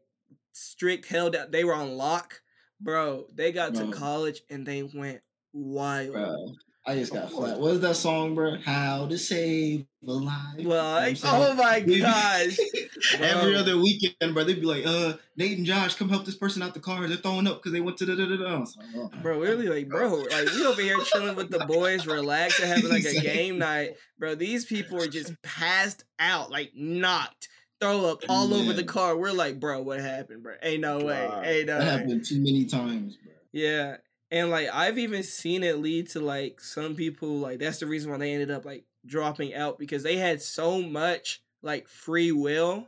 strict 0.55 1.07
held 1.07 1.35
out, 1.35 1.51
they 1.51 1.63
were 1.63 1.73
on 1.73 1.97
lock, 1.97 2.41
bro. 2.79 3.27
They 3.33 3.51
got 3.51 3.75
to 3.75 3.91
college 3.91 4.41
and 4.49 4.65
they 4.65 4.83
went 4.83 5.21
wild. 5.53 6.13
bro, 6.13 6.53
I 6.87 6.95
just 6.95 7.11
got 7.11 7.25
Of 7.25 7.31
flat. 7.31 7.59
What 7.59 7.73
is 7.73 7.79
that 7.81 7.95
song, 7.95 8.35
bro? 8.35 8.57
How 8.63 9.07
to 9.07 9.17
save 9.17 9.85
a 10.07 10.11
life. 10.11 10.35
You 10.57 10.63
know 10.65 10.69
what 10.69 10.79
I'm 10.79 11.13
Like, 11.13 11.19
oh 11.25 11.53
my 11.55 11.83
We- 11.87 11.99
gosh, 11.99 12.57
Every 13.19 13.55
other 13.55 13.77
weekend, 13.77 14.33
bro, 14.33 14.43
they'd 14.43 14.61
be 14.61 14.65
like, 14.65 14.85
uh, 14.85 15.13
Nate 15.35 15.57
and 15.57 15.65
Josh, 15.65 15.95
come 15.95 16.09
help 16.09 16.25
this 16.25 16.35
person 16.37 16.61
out 16.61 16.73
the 16.73 16.79
car. 16.79 17.05
They're 17.07 17.17
throwing 17.17 17.47
up 17.47 17.57
because 17.57 17.73
they 17.73 17.81
went 17.81 17.97
to 17.97 18.05
the 18.05 18.15
da 18.15 18.25
da 18.25 18.37
da. 18.37 18.59
Like, 18.59 18.67
oh. 18.95 19.09
bro. 19.21 19.39
We're 19.39 19.55
really 19.55 19.67
like, 19.67 19.89
bro, 19.89 20.09
like 20.31 20.53
we 20.53 20.65
over 20.65 20.81
here 20.81 20.99
chilling 20.99 21.35
with 21.35 21.49
the 21.49 21.65
boys, 21.65 22.05
relaxing, 22.07 22.67
having 22.67 22.89
like 22.89 23.03
a 23.05 23.19
game 23.21 23.57
night, 23.57 23.95
bro. 24.17 24.35
These 24.35 24.65
people 24.65 25.01
are 25.01 25.07
just 25.07 25.33
passed 25.41 26.03
out, 26.19 26.49
like 26.51 26.71
knocked, 26.75 27.49
throw 27.81 28.05
up 28.05 28.23
all 28.29 28.53
over 28.53 28.73
the 28.73 28.83
car. 28.83 29.17
We're 29.17 29.31
like, 29.31 29.59
bro, 29.59 29.81
what 29.81 29.99
happened, 29.99 30.43
bro? 30.43 30.55
Ain't 30.61 30.81
no 30.81 30.99
way, 30.99 31.29
ain't 31.43 31.67
no 31.67 31.79
That 31.79 31.79
way. 31.79 31.85
happened 31.85 32.25
too 32.25 32.39
many 32.39 32.65
times, 32.65 33.17
bro. 33.17 33.33
Yeah. 33.51 33.97
And 34.31 34.49
like 34.49 34.69
I've 34.73 34.97
even 34.97 35.23
seen 35.23 35.63
it 35.63 35.79
lead 35.79 36.09
to 36.09 36.19
like 36.19 36.59
some 36.59 36.95
people 36.95 37.37
like 37.37 37.59
that's 37.59 37.79
the 37.79 37.87
reason 37.87 38.11
why 38.11 38.17
they 38.17 38.33
ended 38.33 38.51
up 38.51 38.65
like 38.65 38.85
dropping 39.05 39.53
out 39.53 39.77
because 39.77 40.03
they 40.03 40.17
had 40.17 40.41
so 40.41 40.81
much 40.81 41.41
like 41.61 41.87
free 41.87 42.31
will 42.31 42.87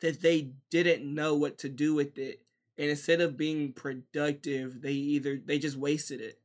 that 0.00 0.20
they 0.20 0.50
didn't 0.70 1.02
know 1.12 1.34
what 1.34 1.58
to 1.58 1.68
do 1.68 1.94
with 1.94 2.18
it. 2.18 2.42
And 2.76 2.90
instead 2.90 3.20
of 3.20 3.36
being 3.36 3.72
productive, 3.72 4.82
they 4.82 4.92
either 4.92 5.40
they 5.42 5.58
just 5.58 5.76
wasted 5.76 6.20
it. 6.20 6.38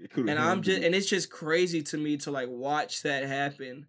It 0.00 0.16
And 0.16 0.38
I'm 0.38 0.62
just 0.62 0.82
and 0.82 0.94
it's 0.94 1.08
just 1.08 1.30
crazy 1.30 1.82
to 1.82 1.98
me 1.98 2.16
to 2.18 2.30
like 2.30 2.48
watch 2.48 3.02
that 3.02 3.24
happen. 3.24 3.86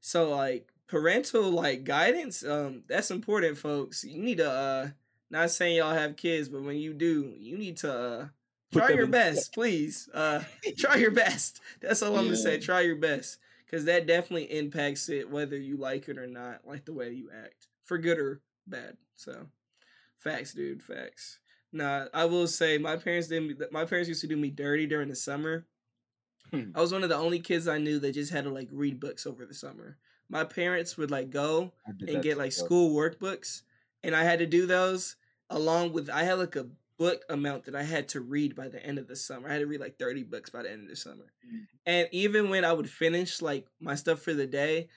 So 0.00 0.28
like 0.30 0.73
parental 0.88 1.50
like 1.50 1.84
guidance, 1.84 2.44
um, 2.44 2.82
that's 2.88 3.10
important, 3.10 3.58
folks. 3.58 4.04
You 4.04 4.22
need 4.22 4.38
to 4.38 4.50
uh 4.50 4.88
not 5.30 5.50
saying 5.50 5.76
y'all 5.76 5.94
have 5.94 6.16
kids, 6.16 6.48
but 6.48 6.62
when 6.62 6.76
you 6.76 6.92
do, 6.92 7.34
you 7.38 7.58
need 7.58 7.78
to 7.78 7.92
uh 7.92 8.26
try 8.72 8.90
your 8.90 9.06
best, 9.06 9.52
please. 9.52 10.08
Uh 10.12 10.42
try 10.78 10.96
your 10.96 11.10
best. 11.10 11.60
That's 11.80 12.02
all 12.02 12.16
I'm 12.16 12.24
gonna 12.24 12.36
say. 12.36 12.58
Try 12.58 12.82
your 12.82 12.96
best. 12.96 13.38
Cause 13.70 13.86
that 13.86 14.06
definitely 14.06 14.44
impacts 14.56 15.08
it 15.08 15.28
whether 15.28 15.56
you 15.56 15.76
like 15.76 16.08
it 16.08 16.18
or 16.18 16.28
not, 16.28 16.60
like 16.64 16.84
the 16.84 16.92
way 16.92 17.10
you 17.10 17.30
act. 17.44 17.66
For 17.82 17.98
good 17.98 18.18
or 18.18 18.40
bad. 18.66 18.96
So 19.16 19.46
facts, 20.18 20.54
dude, 20.54 20.82
facts. 20.82 21.38
Nah, 21.72 22.06
I 22.14 22.24
will 22.26 22.46
say 22.46 22.78
my 22.78 22.96
parents 22.96 23.26
didn't 23.26 23.60
my 23.72 23.84
parents 23.84 24.08
used 24.08 24.20
to 24.20 24.28
do 24.28 24.36
me 24.36 24.50
dirty 24.50 24.86
during 24.86 25.08
the 25.08 25.16
summer. 25.16 25.66
Hmm. 26.52 26.70
I 26.74 26.80
was 26.80 26.92
one 26.92 27.02
of 27.02 27.08
the 27.08 27.16
only 27.16 27.40
kids 27.40 27.66
I 27.66 27.78
knew 27.78 27.98
that 27.98 28.14
just 28.14 28.32
had 28.32 28.44
to 28.44 28.50
like 28.50 28.68
read 28.70 29.00
books 29.00 29.26
over 29.26 29.44
the 29.44 29.54
summer. 29.54 29.96
My 30.28 30.44
parents 30.44 30.96
would 30.96 31.10
like 31.10 31.30
go 31.30 31.72
and 31.86 32.22
get 32.22 32.38
like 32.38 32.52
school 32.52 32.94
workbooks 32.94 33.62
and 34.02 34.14
I 34.14 34.24
had 34.24 34.38
to 34.40 34.46
do 34.46 34.66
those 34.66 35.16
along 35.50 35.92
with 35.92 36.10
I 36.10 36.24
had 36.24 36.34
like 36.34 36.56
a 36.56 36.66
book 36.98 37.22
amount 37.28 37.64
that 37.64 37.74
I 37.74 37.82
had 37.82 38.08
to 38.10 38.20
read 38.20 38.54
by 38.54 38.68
the 38.68 38.84
end 38.84 38.98
of 38.98 39.08
the 39.08 39.16
summer. 39.16 39.48
I 39.48 39.52
had 39.52 39.60
to 39.60 39.66
read 39.66 39.80
like 39.80 39.98
30 39.98 40.22
books 40.24 40.50
by 40.50 40.62
the 40.62 40.70
end 40.70 40.84
of 40.84 40.88
the 40.88 40.96
summer. 40.96 41.32
Mm. 41.46 41.66
And 41.86 42.08
even 42.12 42.50
when 42.50 42.64
I 42.64 42.72
would 42.72 42.88
finish 42.88 43.42
like 43.42 43.66
my 43.80 43.94
stuff 43.94 44.20
for 44.20 44.32
the 44.32 44.46
day, 44.46 44.88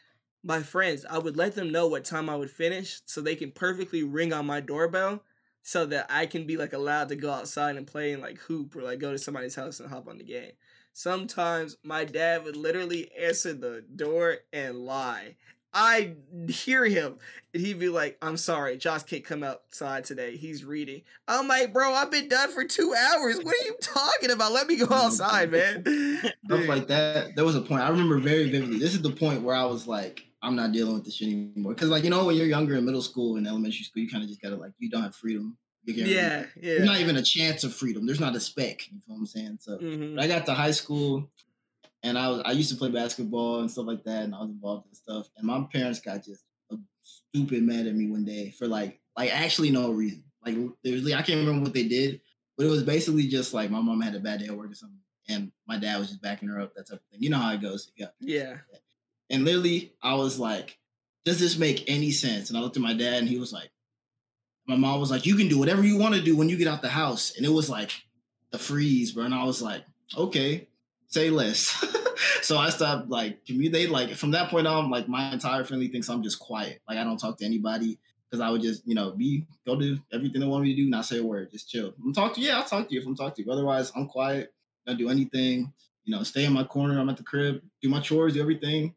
my 0.43 0.61
friends, 0.61 1.05
I 1.09 1.17
would 1.17 1.35
let 1.35 1.55
them 1.55 1.71
know 1.71 1.87
what 1.87 2.05
time 2.05 2.29
I 2.29 2.35
would 2.35 2.51
finish 2.51 3.01
so 3.05 3.21
they 3.21 3.35
can 3.35 3.51
perfectly 3.51 4.03
ring 4.03 4.31
on 4.31 4.45
my 4.45 4.61
doorbell 4.61 5.23
so 5.63 5.85
that 5.87 6.05
I 6.09 6.27
can 6.27 6.45
be 6.45 6.55
like 6.55 6.73
allowed 6.73 7.09
to 7.09 7.15
go 7.15 7.31
outside 7.31 7.75
and 7.75 7.87
play 7.87 8.13
and 8.13 8.21
like 8.21 8.37
hoop 8.39 8.75
or 8.75 8.83
like 8.83 8.99
go 8.99 9.11
to 9.11 9.17
somebody's 9.17 9.55
house 9.55 9.79
and 9.79 9.89
hop 9.89 10.07
on 10.07 10.17
the 10.17 10.23
game. 10.23 10.51
Sometimes 10.97 11.77
my 11.83 12.05
dad 12.05 12.43
would 12.43 12.55
literally 12.55 13.11
answer 13.15 13.53
the 13.53 13.85
door 13.95 14.37
and 14.51 14.79
lie. 14.79 15.35
I 15.71 16.15
hear 16.49 16.85
him 16.85 17.19
and 17.53 17.63
he'd 17.63 17.77
be 17.77 17.87
like, 17.87 18.17
I'm 18.19 18.35
sorry, 18.35 18.77
Josh 18.77 19.03
can't 19.03 19.23
come 19.23 19.43
outside 19.43 20.05
today. 20.05 20.37
He's 20.37 20.65
reading. 20.65 21.03
I'm 21.27 21.47
like, 21.47 21.71
bro, 21.71 21.93
I've 21.93 22.09
been 22.09 22.27
done 22.27 22.51
for 22.51 22.63
two 22.63 22.95
hours. 22.97 23.37
What 23.37 23.53
are 23.53 23.65
you 23.65 23.75
talking 23.79 24.31
about? 24.31 24.53
Let 24.53 24.65
me 24.65 24.77
go 24.77 24.87
outside, 24.91 25.51
man. 25.51 25.83
Stuff 26.45 26.67
like 26.67 26.87
that. 26.87 27.35
There 27.35 27.45
was 27.45 27.55
a 27.55 27.61
point 27.61 27.83
I 27.83 27.89
remember 27.89 28.17
very 28.17 28.49
vividly. 28.49 28.79
This 28.79 28.95
is 28.95 29.03
the 29.03 29.11
point 29.11 29.43
where 29.43 29.55
I 29.55 29.65
was 29.65 29.85
like, 29.85 30.25
I'm 30.41 30.55
not 30.55 30.71
dealing 30.71 30.95
with 30.95 31.05
this 31.05 31.21
anymore. 31.21 31.75
Because 31.75 31.89
like 31.89 32.05
you 32.05 32.09
know, 32.09 32.25
when 32.25 32.37
you're 32.37 32.47
younger 32.47 32.73
in 32.73 32.85
middle 32.85 33.03
school 33.03 33.35
and 33.35 33.45
elementary 33.45 33.83
school, 33.83 34.01
you 34.01 34.09
kind 34.09 34.23
of 34.23 34.29
just 34.29 34.41
gotta 34.41 34.55
like 34.55 34.71
you 34.79 34.89
don't 34.89 35.03
have 35.03 35.15
freedom. 35.15 35.59
Can't 35.95 36.07
Yeah, 36.09 36.45
There's 36.55 36.85
not 36.85 36.99
even 36.99 37.17
a 37.17 37.23
chance 37.23 37.63
of 37.63 37.73
freedom. 37.73 38.05
There's 38.05 38.19
not 38.19 38.35
a 38.35 38.39
speck. 38.39 38.91
You 38.91 38.99
feel 38.99 39.15
what 39.15 39.21
I'm 39.21 39.25
saying? 39.25 39.57
So 39.61 39.77
Mhm. 39.77 40.19
I 40.19 40.27
got 40.27 40.45
to 40.47 40.53
high 40.53 40.71
school 40.71 41.29
and 42.03 42.17
I 42.17 42.29
was 42.29 42.41
I 42.45 42.51
used 42.51 42.69
to 42.71 42.75
play 42.75 42.89
basketball 42.91 43.61
and 43.61 43.71
stuff 43.71 43.87
like 43.87 44.03
that, 44.03 44.23
and 44.23 44.35
I 44.35 44.41
was 44.41 44.49
involved 44.49 44.87
in 44.87 44.93
stuff. 44.93 45.29
And 45.37 45.47
my 45.47 45.65
parents 45.71 45.99
got 45.99 46.23
just 46.23 46.43
stupid 47.03 47.63
mad 47.63 47.87
at 47.87 47.95
me 47.95 48.07
one 48.09 48.25
day 48.25 48.51
for 48.51 48.67
like 48.67 48.99
like 49.15 49.33
actually 49.33 49.71
no 49.71 49.91
reason. 49.91 50.23
Like 50.45 50.55
there's 50.83 51.05
I 51.11 51.21
can't 51.21 51.39
remember 51.39 51.63
what 51.63 51.73
they 51.73 51.87
did, 51.87 52.21
but 52.57 52.65
it 52.65 52.69
was 52.69 52.83
basically 52.83 53.27
just 53.27 53.53
like 53.53 53.71
my 53.71 53.81
mom 53.81 54.01
had 54.01 54.15
a 54.15 54.19
bad 54.19 54.39
day 54.39 54.47
at 54.47 54.57
work 54.57 54.71
or 54.71 54.75
something, 54.75 54.99
and 55.27 55.51
my 55.67 55.77
dad 55.77 55.99
was 55.99 56.09
just 56.09 56.21
backing 56.21 56.49
her 56.49 56.59
up. 56.59 56.73
That 56.75 56.87
type 56.87 56.99
of 56.99 57.05
thing. 57.11 57.23
You 57.23 57.29
know 57.29 57.37
how 57.39 57.53
it 57.53 57.61
goes. 57.61 57.91
Yeah. 57.95 58.07
Yeah. 58.19 58.57
And 59.29 59.43
literally, 59.43 59.93
I 60.01 60.13
was 60.15 60.39
like, 60.39 60.77
"Does 61.25 61.39
this 61.39 61.57
make 61.57 61.89
any 61.89 62.11
sense?" 62.11 62.49
And 62.49 62.57
I 62.57 62.61
looked 62.61 62.77
at 62.77 62.83
my 62.83 62.93
dad, 62.93 63.15
and 63.15 63.27
he 63.27 63.37
was 63.37 63.51
like, 63.51 63.69
"My 64.67 64.75
mom 64.75 64.99
was 64.99 65.11
like, 65.11 65.25
you 65.25 65.35
can 65.35 65.47
do 65.47 65.59
whatever 65.59 65.83
you 65.83 65.97
want 65.97 66.15
to 66.15 66.21
do 66.21 66.35
when 66.35 66.49
you 66.49 66.57
get 66.57 66.67
out 66.67 66.81
the 66.81 66.89
house." 66.89 67.35
And 67.37 67.45
it 67.45 67.49
was 67.49 67.69
like 67.69 67.91
the 68.51 68.57
freeze, 68.57 69.11
bro. 69.11 69.25
And 69.25 69.33
I 69.33 69.43
was 69.43 69.61
like, 69.61 69.83
"Okay, 70.17 70.67
say 71.07 71.29
less." 71.29 71.83
so 72.41 72.57
I 72.57 72.69
stopped 72.69 73.09
like 73.09 73.45
communicate. 73.45 73.89
Like 73.89 74.11
from 74.15 74.31
that 74.31 74.49
point 74.49 74.67
on, 74.67 74.89
like 74.89 75.07
my 75.07 75.31
entire 75.31 75.63
family 75.63 75.87
thinks 75.87 76.09
I'm 76.09 76.23
just 76.23 76.39
quiet. 76.39 76.81
Like 76.87 76.97
I 76.97 77.03
don't 77.03 77.17
talk 77.17 77.37
to 77.39 77.45
anybody 77.45 77.99
because 78.29 78.41
I 78.41 78.49
would 78.49 78.61
just, 78.61 78.85
you 78.87 78.95
know, 78.95 79.11
be 79.11 79.45
go 79.65 79.75
do 79.75 79.97
everything 80.11 80.41
they 80.41 80.47
want 80.47 80.63
me 80.63 80.75
to 80.75 80.81
do, 80.81 80.89
not 80.89 81.05
say 81.05 81.19
a 81.19 81.23
word, 81.23 81.51
just 81.51 81.69
chill. 81.69 81.93
I'm 82.03 82.13
talk 82.13 82.33
to 82.35 82.41
you, 82.41 82.47
yeah, 82.47 82.57
I'll 82.57 82.65
talk 82.65 82.89
to 82.89 82.93
you 82.93 83.01
if 83.01 83.07
I'm 83.07 83.15
talking 83.15 83.43
to 83.43 83.49
you. 83.49 83.51
Otherwise, 83.51 83.91
I'm 83.95 84.07
quiet, 84.07 84.53
don't 84.85 84.97
do 84.97 85.09
anything. 85.09 85.71
You 86.03 86.15
know, 86.15 86.23
stay 86.23 86.45
in 86.45 86.53
my 86.53 86.63
corner. 86.63 86.99
I'm 86.99 87.09
at 87.09 87.17
the 87.17 87.23
crib, 87.23 87.61
do 87.81 87.89
my 87.89 87.99
chores, 87.99 88.33
do 88.33 88.41
everything 88.41 88.95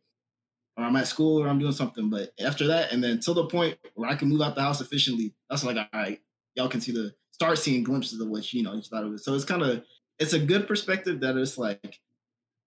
or 0.77 0.85
I'm 0.85 0.97
at 0.97 1.07
school 1.07 1.43
or 1.43 1.49
I'm 1.49 1.59
doing 1.59 1.73
something. 1.73 2.11
But 2.11 2.33
after 2.41 2.67
that, 2.69 2.93
and 2.93 3.03
then 3.03 3.21
till 3.21 3.35
the 3.35 3.47
point 3.47 3.79
where 3.95 4.11
I 4.11 4.15
can 4.15 4.29
move 4.29 4.41
out 4.41 4.55
the 4.55 4.63
house 4.63 4.81
efficiently, 4.81 5.35
that's 5.49 5.65
like, 5.65 5.77
all 5.77 5.87
right, 5.93 6.21
y'all 6.55 6.69
can 6.69 6.81
see 6.81 6.93
the 6.93 7.15
start 7.31 7.59
seeing 7.59 7.83
glimpses 7.83 8.21
of 8.21 8.29
what 8.29 8.53
you 8.53 8.63
know 8.63 8.75
you 8.75 8.83
thought 8.83 9.05
it. 9.05 9.21
So 9.21 9.35
it's 9.35 9.45
kind 9.45 9.63
of 9.63 9.83
it's 10.19 10.33
a 10.33 10.39
good 10.39 10.69
perspective 10.69 11.21
that 11.21 11.37
it's 11.37 11.57
like, 11.57 11.99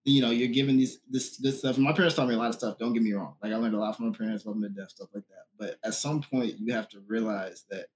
you 0.04 0.20
know, 0.20 0.30
you're 0.30 0.48
giving 0.48 0.76
these 0.76 1.00
this 1.08 1.36
this 1.36 1.60
stuff. 1.60 1.78
My 1.78 1.92
parents 1.92 2.16
taught 2.16 2.28
me 2.28 2.34
a 2.34 2.38
lot 2.38 2.48
of 2.48 2.54
stuff. 2.54 2.78
Don't 2.78 2.92
get 2.92 3.02
me 3.02 3.12
wrong. 3.12 3.34
Like 3.42 3.52
I 3.52 3.56
learned 3.56 3.74
a 3.74 3.78
lot 3.78 3.96
from 3.96 4.10
my 4.10 4.16
parents, 4.16 4.44
love 4.44 4.60
them 4.60 4.74
to 4.74 4.80
death, 4.80 4.90
stuff 4.90 5.08
like 5.14 5.24
that. 5.28 5.44
But 5.58 5.78
at 5.84 5.94
some 5.94 6.22
point, 6.22 6.58
you 6.58 6.72
have 6.74 6.88
to 6.90 7.00
realize 7.06 7.64
that 7.70 7.86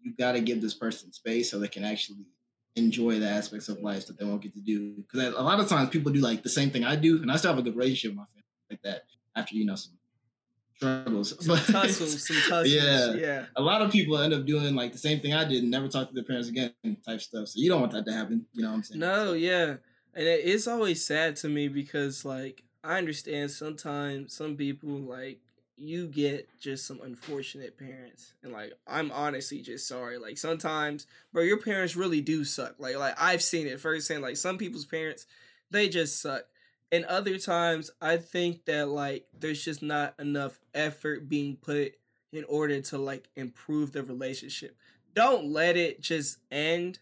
you 0.00 0.14
got 0.14 0.32
to 0.32 0.40
give 0.40 0.60
this 0.60 0.74
person 0.74 1.12
space 1.12 1.50
so 1.50 1.58
they 1.58 1.68
can 1.68 1.84
actually 1.84 2.26
enjoy 2.76 3.18
the 3.18 3.28
aspects 3.28 3.68
of 3.68 3.80
life 3.80 4.06
that 4.06 4.18
they 4.18 4.24
won't 4.24 4.40
get 4.40 4.54
to 4.54 4.60
do. 4.60 4.94
Because 4.94 5.34
a 5.34 5.42
lot 5.42 5.58
of 5.58 5.68
times 5.68 5.90
people 5.90 6.12
do 6.12 6.20
like 6.20 6.42
the 6.42 6.48
same 6.48 6.70
thing 6.70 6.84
I 6.84 6.94
do, 6.94 7.20
and 7.20 7.30
I 7.30 7.36
still 7.36 7.50
have 7.50 7.58
a 7.58 7.62
good 7.62 7.76
relationship 7.76 8.12
with 8.12 8.18
my 8.18 8.24
family 8.26 8.44
like 8.70 8.82
that 8.82 9.02
after 9.38 9.54
you 9.54 9.64
know 9.64 9.76
some 9.76 9.92
struggles. 10.78 11.44
Some 11.44 11.56
tussles, 11.72 12.26
some 12.26 12.36
tussles. 12.36 12.68
Yeah. 12.68 13.12
Yeah. 13.14 13.44
a 13.56 13.62
lot 13.62 13.82
of 13.82 13.90
people 13.90 14.18
end 14.18 14.32
up 14.32 14.46
doing 14.46 14.74
like 14.74 14.92
the 14.92 14.98
same 14.98 15.20
thing 15.20 15.34
I 15.34 15.44
did 15.44 15.62
and 15.62 15.70
never 15.70 15.88
talk 15.88 16.08
to 16.08 16.14
their 16.14 16.24
parents 16.24 16.48
again 16.48 16.72
type 17.04 17.20
stuff. 17.20 17.48
So 17.48 17.60
you 17.60 17.68
don't 17.68 17.80
want 17.80 17.92
that 17.92 18.06
to 18.06 18.12
happen. 18.12 18.46
You 18.52 18.62
know 18.62 18.70
what 18.70 18.76
I'm 18.76 18.82
saying? 18.84 19.00
No, 19.00 19.26
So, 19.26 19.32
yeah. 19.34 19.76
And 20.14 20.26
it, 20.26 20.40
it's 20.44 20.66
always 20.66 21.04
sad 21.04 21.36
to 21.36 21.48
me 21.48 21.68
because 21.68 22.24
like 22.24 22.62
I 22.84 22.98
understand 22.98 23.50
sometimes 23.50 24.34
some 24.34 24.56
people 24.56 24.90
like 24.90 25.40
you 25.76 26.08
get 26.08 26.48
just 26.60 26.86
some 26.86 27.00
unfortunate 27.02 27.78
parents 27.78 28.34
and 28.42 28.52
like 28.52 28.72
I'm 28.86 29.10
honestly 29.12 29.60
just 29.60 29.86
sorry. 29.86 30.18
Like 30.18 30.38
sometimes 30.38 31.06
bro 31.32 31.42
your 31.42 31.60
parents 31.60 31.96
really 31.96 32.20
do 32.20 32.44
suck. 32.44 32.76
Like 32.78 32.96
like 32.96 33.14
I've 33.20 33.42
seen 33.42 33.66
it 33.66 33.80
firsthand. 33.80 34.22
Like 34.22 34.36
some 34.36 34.58
people's 34.58 34.86
parents 34.86 35.26
they 35.70 35.88
just 35.88 36.22
suck. 36.22 36.44
And 36.90 37.04
other 37.04 37.38
times 37.38 37.90
I 38.00 38.16
think 38.16 38.64
that 38.64 38.88
like 38.88 39.26
there's 39.38 39.62
just 39.62 39.82
not 39.82 40.14
enough 40.18 40.58
effort 40.74 41.28
being 41.28 41.56
put 41.56 41.92
in 42.32 42.44
order 42.44 42.80
to 42.80 42.98
like 42.98 43.28
improve 43.36 43.92
the 43.92 44.02
relationship. 44.02 44.76
Don't 45.14 45.46
let 45.46 45.76
it 45.76 46.00
just 46.00 46.38
end 46.50 47.00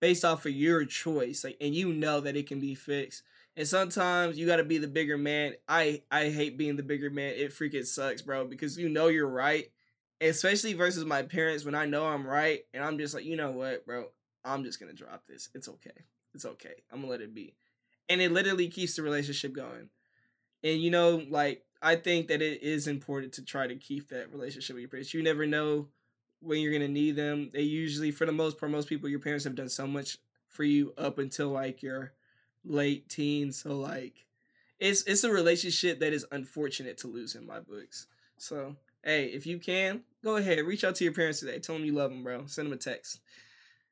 based 0.00 0.24
off 0.24 0.44
of 0.44 0.52
your 0.52 0.84
choice 0.84 1.44
like 1.44 1.56
and 1.60 1.74
you 1.74 1.92
know 1.92 2.20
that 2.20 2.36
it 2.36 2.46
can 2.46 2.60
be 2.60 2.74
fixed. 2.74 3.22
And 3.56 3.66
sometimes 3.66 4.36
you 4.36 4.46
got 4.46 4.56
to 4.56 4.64
be 4.64 4.78
the 4.78 4.88
bigger 4.88 5.16
man. 5.16 5.54
I 5.68 6.02
i 6.10 6.28
hate 6.28 6.58
being 6.58 6.76
the 6.76 6.82
bigger 6.82 7.08
man. 7.08 7.34
It 7.36 7.52
freaking 7.52 7.86
sucks 7.86 8.20
bro 8.20 8.46
because 8.46 8.76
you 8.76 8.88
know 8.88 9.08
you're 9.08 9.28
right. 9.28 9.70
Especially 10.20 10.74
versus 10.74 11.04
my 11.04 11.22
parents 11.22 11.64
when 11.64 11.74
i 11.74 11.86
know 11.86 12.06
i'm 12.06 12.26
right 12.26 12.60
and 12.72 12.84
i'm 12.84 12.98
just 12.98 13.14
like 13.14 13.24
you 13.24 13.36
know 13.36 13.50
what 13.50 13.84
bro? 13.86 14.06
I'm 14.44 14.64
just 14.64 14.78
gonna 14.78 14.92
drop 14.92 15.22
this. 15.26 15.48
It's 15.54 15.68
okay. 15.68 16.04
It's 16.34 16.44
okay. 16.44 16.82
I'm 16.92 17.00
gonna 17.00 17.10
let 17.10 17.20
it 17.20 17.34
be 17.34 17.54
and 18.08 18.20
it 18.20 18.32
literally 18.32 18.68
keeps 18.68 18.96
the 18.96 19.02
relationship 19.02 19.52
going 19.52 19.88
and 20.62 20.80
you 20.80 20.90
know 20.90 21.22
like 21.28 21.64
i 21.82 21.96
think 21.96 22.28
that 22.28 22.42
it 22.42 22.62
is 22.62 22.86
important 22.86 23.32
to 23.32 23.42
try 23.42 23.66
to 23.66 23.76
keep 23.76 24.08
that 24.08 24.32
relationship 24.32 24.74
with 24.74 24.82
your 24.82 24.90
parents 24.90 25.14
you 25.14 25.22
never 25.22 25.46
know 25.46 25.88
when 26.44 26.60
you're 26.60 26.72
gonna 26.72 26.88
need 26.88 27.16
them. 27.16 27.50
They 27.52 27.62
usually, 27.62 28.10
for 28.10 28.26
the 28.26 28.32
most 28.32 28.58
part, 28.58 28.70
most 28.70 28.88
people, 28.88 29.08
your 29.08 29.18
parents 29.18 29.44
have 29.44 29.54
done 29.54 29.68
so 29.68 29.86
much 29.86 30.18
for 30.48 30.64
you 30.64 30.92
up 30.96 31.18
until 31.18 31.48
like 31.48 31.82
your 31.82 32.12
late 32.64 33.08
teens. 33.08 33.58
So 33.58 33.76
like, 33.76 34.26
it's 34.78 35.02
it's 35.04 35.24
a 35.24 35.30
relationship 35.30 36.00
that 36.00 36.12
is 36.12 36.26
unfortunate 36.30 36.98
to 36.98 37.08
lose 37.08 37.34
in 37.34 37.46
my 37.46 37.60
books. 37.60 38.06
So 38.36 38.76
hey, 39.02 39.26
if 39.26 39.46
you 39.46 39.58
can, 39.58 40.02
go 40.22 40.36
ahead, 40.36 40.64
reach 40.64 40.84
out 40.84 40.94
to 40.96 41.04
your 41.04 41.14
parents 41.14 41.40
today. 41.40 41.58
Tell 41.58 41.76
them 41.76 41.84
you 41.84 41.94
love 41.94 42.10
them, 42.10 42.22
bro. 42.22 42.46
Send 42.46 42.66
them 42.66 42.74
a 42.74 42.76
text. 42.76 43.20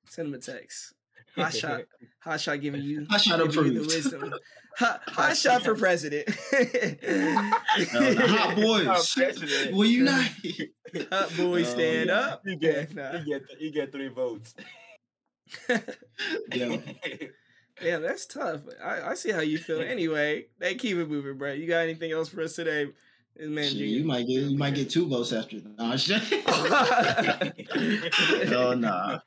Send 0.08 0.28
them 0.28 0.34
a 0.34 0.42
text. 0.42 0.94
Hot 1.36 1.54
shot, 1.54 1.82
hot 2.20 2.40
shot, 2.40 2.60
giving 2.60 2.82
you, 2.82 3.06
Hot 3.10 3.20
shot 3.20 3.38
giving 3.50 3.72
you 3.72 3.80
the 3.80 3.86
wisdom. 3.86 4.32
Hot, 4.78 5.02
hot 5.06 5.36
shot 5.36 5.62
for 5.64 5.74
president. 5.74 6.26
No, 6.52 8.14
the 8.14 8.26
hot 8.26 8.56
boys. 8.56 8.86
Our 8.86 8.96
president. 9.14 9.76
Will 9.76 9.84
you 9.84 10.04
not? 10.04 10.24
Hot 11.10 11.36
boy, 11.36 11.58
Oh, 11.58 11.62
uh, 11.62 11.64
stand 11.64 12.08
yeah. 12.08 12.14
up. 12.18 12.42
You 12.46 12.56
get, 12.56 12.90
Yeah, 12.94 13.12
nah. 13.12 13.18
you 13.18 13.24
get, 13.38 13.60
you 13.60 13.70
get 13.70 13.92
three 13.92 14.08
votes. 14.08 14.54
yeah. 16.54 16.76
Yeah, 17.82 17.98
that's 17.98 18.26
tough. 18.26 18.60
I, 18.82 19.10
I 19.10 19.14
see 19.14 19.30
how 19.32 19.40
you 19.40 19.58
feel. 19.58 19.80
Anyway, 19.80 20.46
they 20.58 20.74
keep 20.74 20.96
it 20.96 21.08
moving, 21.08 21.36
bro. 21.36 21.52
You 21.52 21.66
got 21.66 21.80
anything 21.80 22.12
else 22.12 22.28
for 22.28 22.42
us 22.42 22.54
today? 22.54 22.86
This 23.34 23.48
man, 23.48 23.64
Shit, 23.64 23.78
Junior. 23.78 23.86
you 23.98 24.04
might 24.04 24.26
get 24.26 24.42
you 24.42 24.58
might 24.58 24.74
get 24.74 24.90
two 24.90 25.08
votes 25.08 25.32
after. 25.32 25.56
Nah, 25.78 25.96
no, 25.96 26.18
Hell 28.44 28.76
nah. 28.76 29.20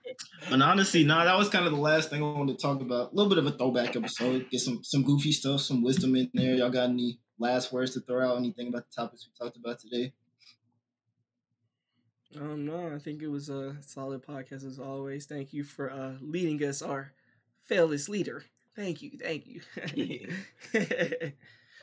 And 0.51 0.61
honestly, 0.61 1.03
nah, 1.03 1.25
that 1.25 1.37
was 1.37 1.49
kind 1.49 1.65
of 1.65 1.71
the 1.73 1.79
last 1.79 2.09
thing 2.11 2.21
I 2.21 2.25
wanted 2.25 2.57
to 2.57 2.61
talk 2.61 2.81
about. 2.81 3.11
A 3.11 3.15
little 3.15 3.29
bit 3.29 3.39
of 3.39 3.47
a 3.47 3.51
throwback 3.51 3.95
episode. 3.95 4.47
Get 4.51 4.61
some 4.61 4.83
some 4.83 5.03
goofy 5.03 5.31
stuff, 5.31 5.61
some 5.61 5.81
wisdom 5.81 6.15
in 6.15 6.29
there. 6.33 6.55
Y'all 6.55 6.69
got 6.69 6.89
any 6.89 7.19
last 7.39 7.73
words 7.73 7.93
to 7.95 8.01
throw 8.01 8.29
out? 8.29 8.37
Anything 8.37 8.67
about 8.67 8.85
the 8.89 8.95
topics 8.95 9.27
we 9.27 9.45
talked 9.45 9.57
about 9.57 9.79
today? 9.79 10.13
Um, 12.39 12.65
no, 12.65 12.93
I 12.93 12.99
think 12.99 13.21
it 13.21 13.29
was 13.29 13.49
a 13.49 13.75
solid 13.81 14.25
podcast 14.25 14.65
as 14.65 14.79
always. 14.79 15.25
Thank 15.25 15.51
you 15.51 15.63
for 15.63 15.91
uh 15.91 16.13
leading 16.21 16.61
us, 16.63 16.81
our 16.81 17.11
fearless 17.63 18.07
leader. 18.07 18.45
Thank 18.75 19.01
you, 19.01 19.11
thank 19.17 19.47
you. 19.47 19.61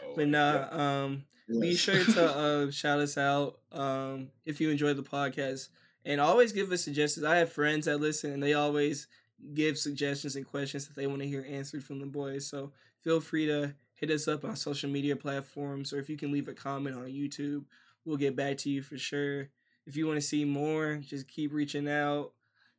Oh, 0.05 0.13
but 0.17 0.29
nah, 0.29 0.69
um, 0.71 1.25
be 1.49 1.75
sure 1.75 2.03
to 2.05 2.25
uh, 2.37 2.71
shout 2.71 3.01
us 3.01 3.17
out 3.19 3.59
um, 3.73 4.29
if 4.45 4.61
you 4.61 4.71
enjoy 4.71 4.95
the 4.95 5.03
podcast. 5.03 5.69
And 6.05 6.21
always 6.21 6.53
give 6.53 6.73
us 6.73 6.83
suggestions. 6.83 7.25
I 7.25 7.37
have 7.37 7.53
friends 7.53 7.87
that 7.87 7.99
listen 8.01 8.33
and 8.33 8.43
they 8.43 8.55
always 8.55 9.07
give 9.55 9.79
suggestions 9.79 10.37
and 10.37 10.47
questions 10.47 10.87
that 10.87 10.97
they 10.97 11.07
want 11.07 11.21
to 11.23 11.29
hear 11.29 11.47
answered 11.49 11.85
from 11.85 12.01
the 12.01 12.07
boys. 12.07 12.47
So 12.49 12.73
feel 13.03 13.21
free 13.21 13.47
to 13.47 13.75
hit 13.95 14.11
us 14.11 14.27
up 14.27 14.45
on 14.45 14.57
social 14.57 14.91
media 14.91 15.15
platforms 15.15 15.93
or 15.93 16.01
if 16.01 16.09
you 16.09 16.17
can 16.17 16.33
leave 16.33 16.49
a 16.49 16.53
comment 16.53 16.97
on 16.97 17.05
youtube 17.05 17.65
we'll 18.05 18.17
get 18.17 18.35
back 18.35 18.57
to 18.59 18.69
you 18.69 18.83
for 18.83 18.99
sure. 18.99 19.49
If 19.87 19.97
you 19.97 20.07
want 20.07 20.21
to 20.21 20.27
see 20.27 20.45
more 20.45 20.97
just 20.97 21.29
keep 21.29 21.53
reaching 21.53 21.89
out. 21.89 22.33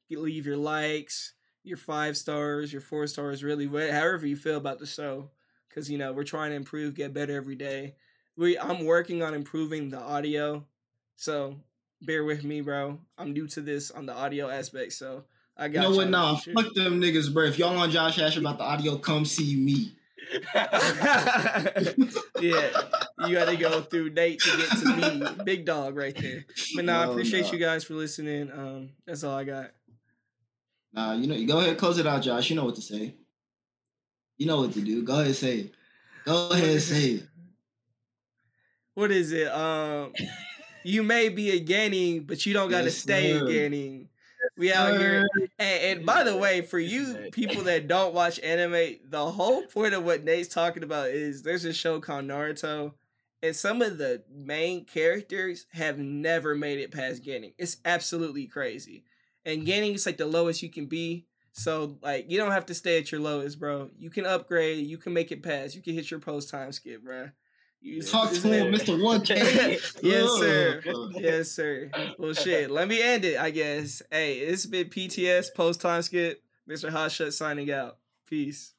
Get- 0.10 0.20
leave 0.20 0.46
your 0.46 0.58
likes 0.58 1.34
your 1.64 1.78
five 1.78 2.18
stars 2.18 2.74
your 2.74 2.82
four 2.82 3.08
stars 3.08 3.42
really 3.42 3.68
whatever 3.68 4.28
you 4.28 4.36
feel 4.36 4.58
about 4.58 4.80
the 4.80 4.86
show 4.86 5.30
because 5.74 5.90
you 5.90 5.98
know 5.98 6.14
we're 6.14 6.24
trying 6.24 6.52
to 6.52 6.56
improve 6.56 6.94
get 6.94 7.14
better 7.14 7.36
every 7.36 7.56
day 7.56 7.96
we 8.36 8.58
I'm 8.58 8.86
working 8.86 9.22
on 9.24 9.34
improving 9.34 9.90
the 9.90 10.00
audio. 10.00 10.66
So 11.16 11.58
bear 12.02 12.24
with 12.24 12.44
me, 12.44 12.62
bro. 12.62 13.00
I'm 13.18 13.34
new 13.34 13.48
to 13.48 13.62
this 13.62 13.92
on 13.92 14.06
the 14.06 14.14
audio 14.14 14.50
aspect, 14.50 14.94
so 14.94 15.24
I 15.58 15.66
You 15.66 15.74
got 15.74 15.82
know 15.84 15.96
what? 15.96 16.10
Nah, 16.10 16.36
fuck 16.36 16.74
them 16.74 17.02
niggas, 17.02 17.34
bro. 17.34 17.46
If 17.46 17.60
y'all 17.60 17.76
want 17.76 17.92
Josh 17.92 18.20
Asher 18.20 18.40
about 18.40 18.58
the 18.58 18.64
audio, 18.64 18.98
come 18.98 19.26
see 19.26 19.56
me. 19.56 19.94
yeah, 20.56 21.70
you 23.28 23.36
got 23.36 23.50
to 23.50 23.58
go 23.60 23.82
through 23.82 24.10
Nate 24.10 24.40
to 24.40 24.58
get 24.58 24.70
to 24.80 24.96
me, 24.96 25.28
big 25.44 25.66
dog 25.66 25.96
right 25.96 26.16
there. 26.16 26.46
But 26.76 26.86
nah, 26.86 27.02
I 27.02 27.06
appreciate 27.06 27.46
nah. 27.46 27.52
you 27.52 27.60
guys 27.60 27.84
for 27.84 27.94
listening. 27.94 28.52
Um, 28.52 28.90
that's 29.06 29.24
all 29.24 29.36
I 29.36 29.44
got. 29.44 29.72
Nah, 30.94 31.14
you 31.14 31.28
know, 31.28 31.36
you 31.36 31.46
go 31.46 31.60
ahead, 31.60 31.78
close 31.78 32.00
it 32.00 32.08
out, 32.08 32.24
Josh. 32.24 32.50
You 32.50 32.56
know 32.56 32.66
what 32.66 32.76
to 32.76 32.82
say. 32.82 33.14
You 34.38 34.48
know 34.48 34.62
what 34.62 34.74
to 34.74 34.82
do. 34.82 35.04
Go 35.04 35.20
ahead, 35.20 35.36
say 35.36 35.58
it. 35.60 35.72
Go 36.26 36.50
ahead, 36.50 36.82
say 36.82 37.04
it. 37.12 37.24
what 38.96 39.12
is 39.12 39.32
it? 39.32 39.48
Um, 39.52 40.14
you 40.84 41.04
may 41.04 41.30
be 41.30 41.52
a 41.52 41.60
Genin, 41.64 42.26
but 42.26 42.46
you 42.46 42.54
don't 42.54 42.70
got 42.70 42.80
to 42.80 42.86
Yes, 42.86 42.98
stay 42.98 43.32
a. 43.32 43.42
Genin. 43.42 44.08
We 44.58 44.72
out 44.74 45.00
here. 45.00 45.26
And, 45.58 46.00
and 46.00 46.06
by 46.06 46.24
the 46.24 46.36
way, 46.38 46.62
for 46.62 46.78
you 46.80 47.30
people 47.32 47.64
that 47.64 47.88
don't 47.88 48.14
watch 48.14 48.40
anime, 48.42 48.98
the 49.10 49.26
whole 49.32 49.64
point 49.64 49.94
of 49.94 50.04
what 50.04 50.24
Nate's 50.24 50.54
talking 50.54 50.84
about 50.84 51.10
is 51.10 51.42
there's 51.44 51.66
a 51.66 51.74
show 51.74 52.00
called 52.00 52.26
Naruto, 52.26 52.94
and 53.42 53.56
some 53.56 53.82
of 53.82 53.98
the 53.98 54.24
main 54.32 54.86
characters 54.86 55.66
have 55.72 55.98
never 55.98 56.56
made 56.56 56.80
it 56.80 56.92
past 56.92 57.24
Genin. 57.24 57.54
It's 57.58 57.78
absolutely 57.86 58.46
crazy. 58.48 59.06
And 59.46 59.66
Genin 59.66 59.96
is 59.96 60.06
like 60.06 60.18
the 60.18 60.26
lowest 60.26 60.62
you 60.62 60.70
can 60.70 60.86
be. 60.86 61.26
So 61.54 61.98
like 62.02 62.30
you 62.30 62.38
don't 62.38 62.52
have 62.52 62.66
to 62.68 62.74
stay 62.74 62.98
at 62.98 63.12
your 63.12 63.22
lowest, 63.22 63.60
bro. 63.60 63.90
You 63.98 64.10
can 64.10 64.26
upgrade. 64.26 64.86
You 64.86 64.98
can 64.98 65.14
make 65.14 65.32
it 65.32 65.42
pass. 65.44 65.76
You 65.76 65.82
can 65.82 65.94
hit 65.94 66.12
your 66.12 66.20
post 66.20 66.50
time 66.50 66.72
skip, 66.72 67.04
bro. 67.04 67.30
You 67.80 68.02
Talk 68.02 68.32
to 68.32 68.40
him, 68.48 68.74
Mr. 68.74 68.98
1K. 68.98 70.00
Yes, 70.04 70.32
sir. 70.40 70.82
Yes, 71.20 71.52
sir. 71.52 71.92
Well, 72.18 72.34
shit. 72.34 72.72
Let 72.72 72.88
me 72.88 73.02
end 73.02 73.26
it. 73.26 73.38
I 73.38 73.52
guess. 73.52 74.02
Hey, 74.10 74.38
it's 74.38 74.66
been 74.66 74.88
PTS 74.88 75.54
post 75.54 75.82
time 75.82 76.02
skip. 76.02 76.42
Mr. 76.68 76.90
Hot 76.90 77.12
Shot 77.12 77.34
signing 77.34 77.72
out. 77.72 77.98
Peace. 78.26 78.74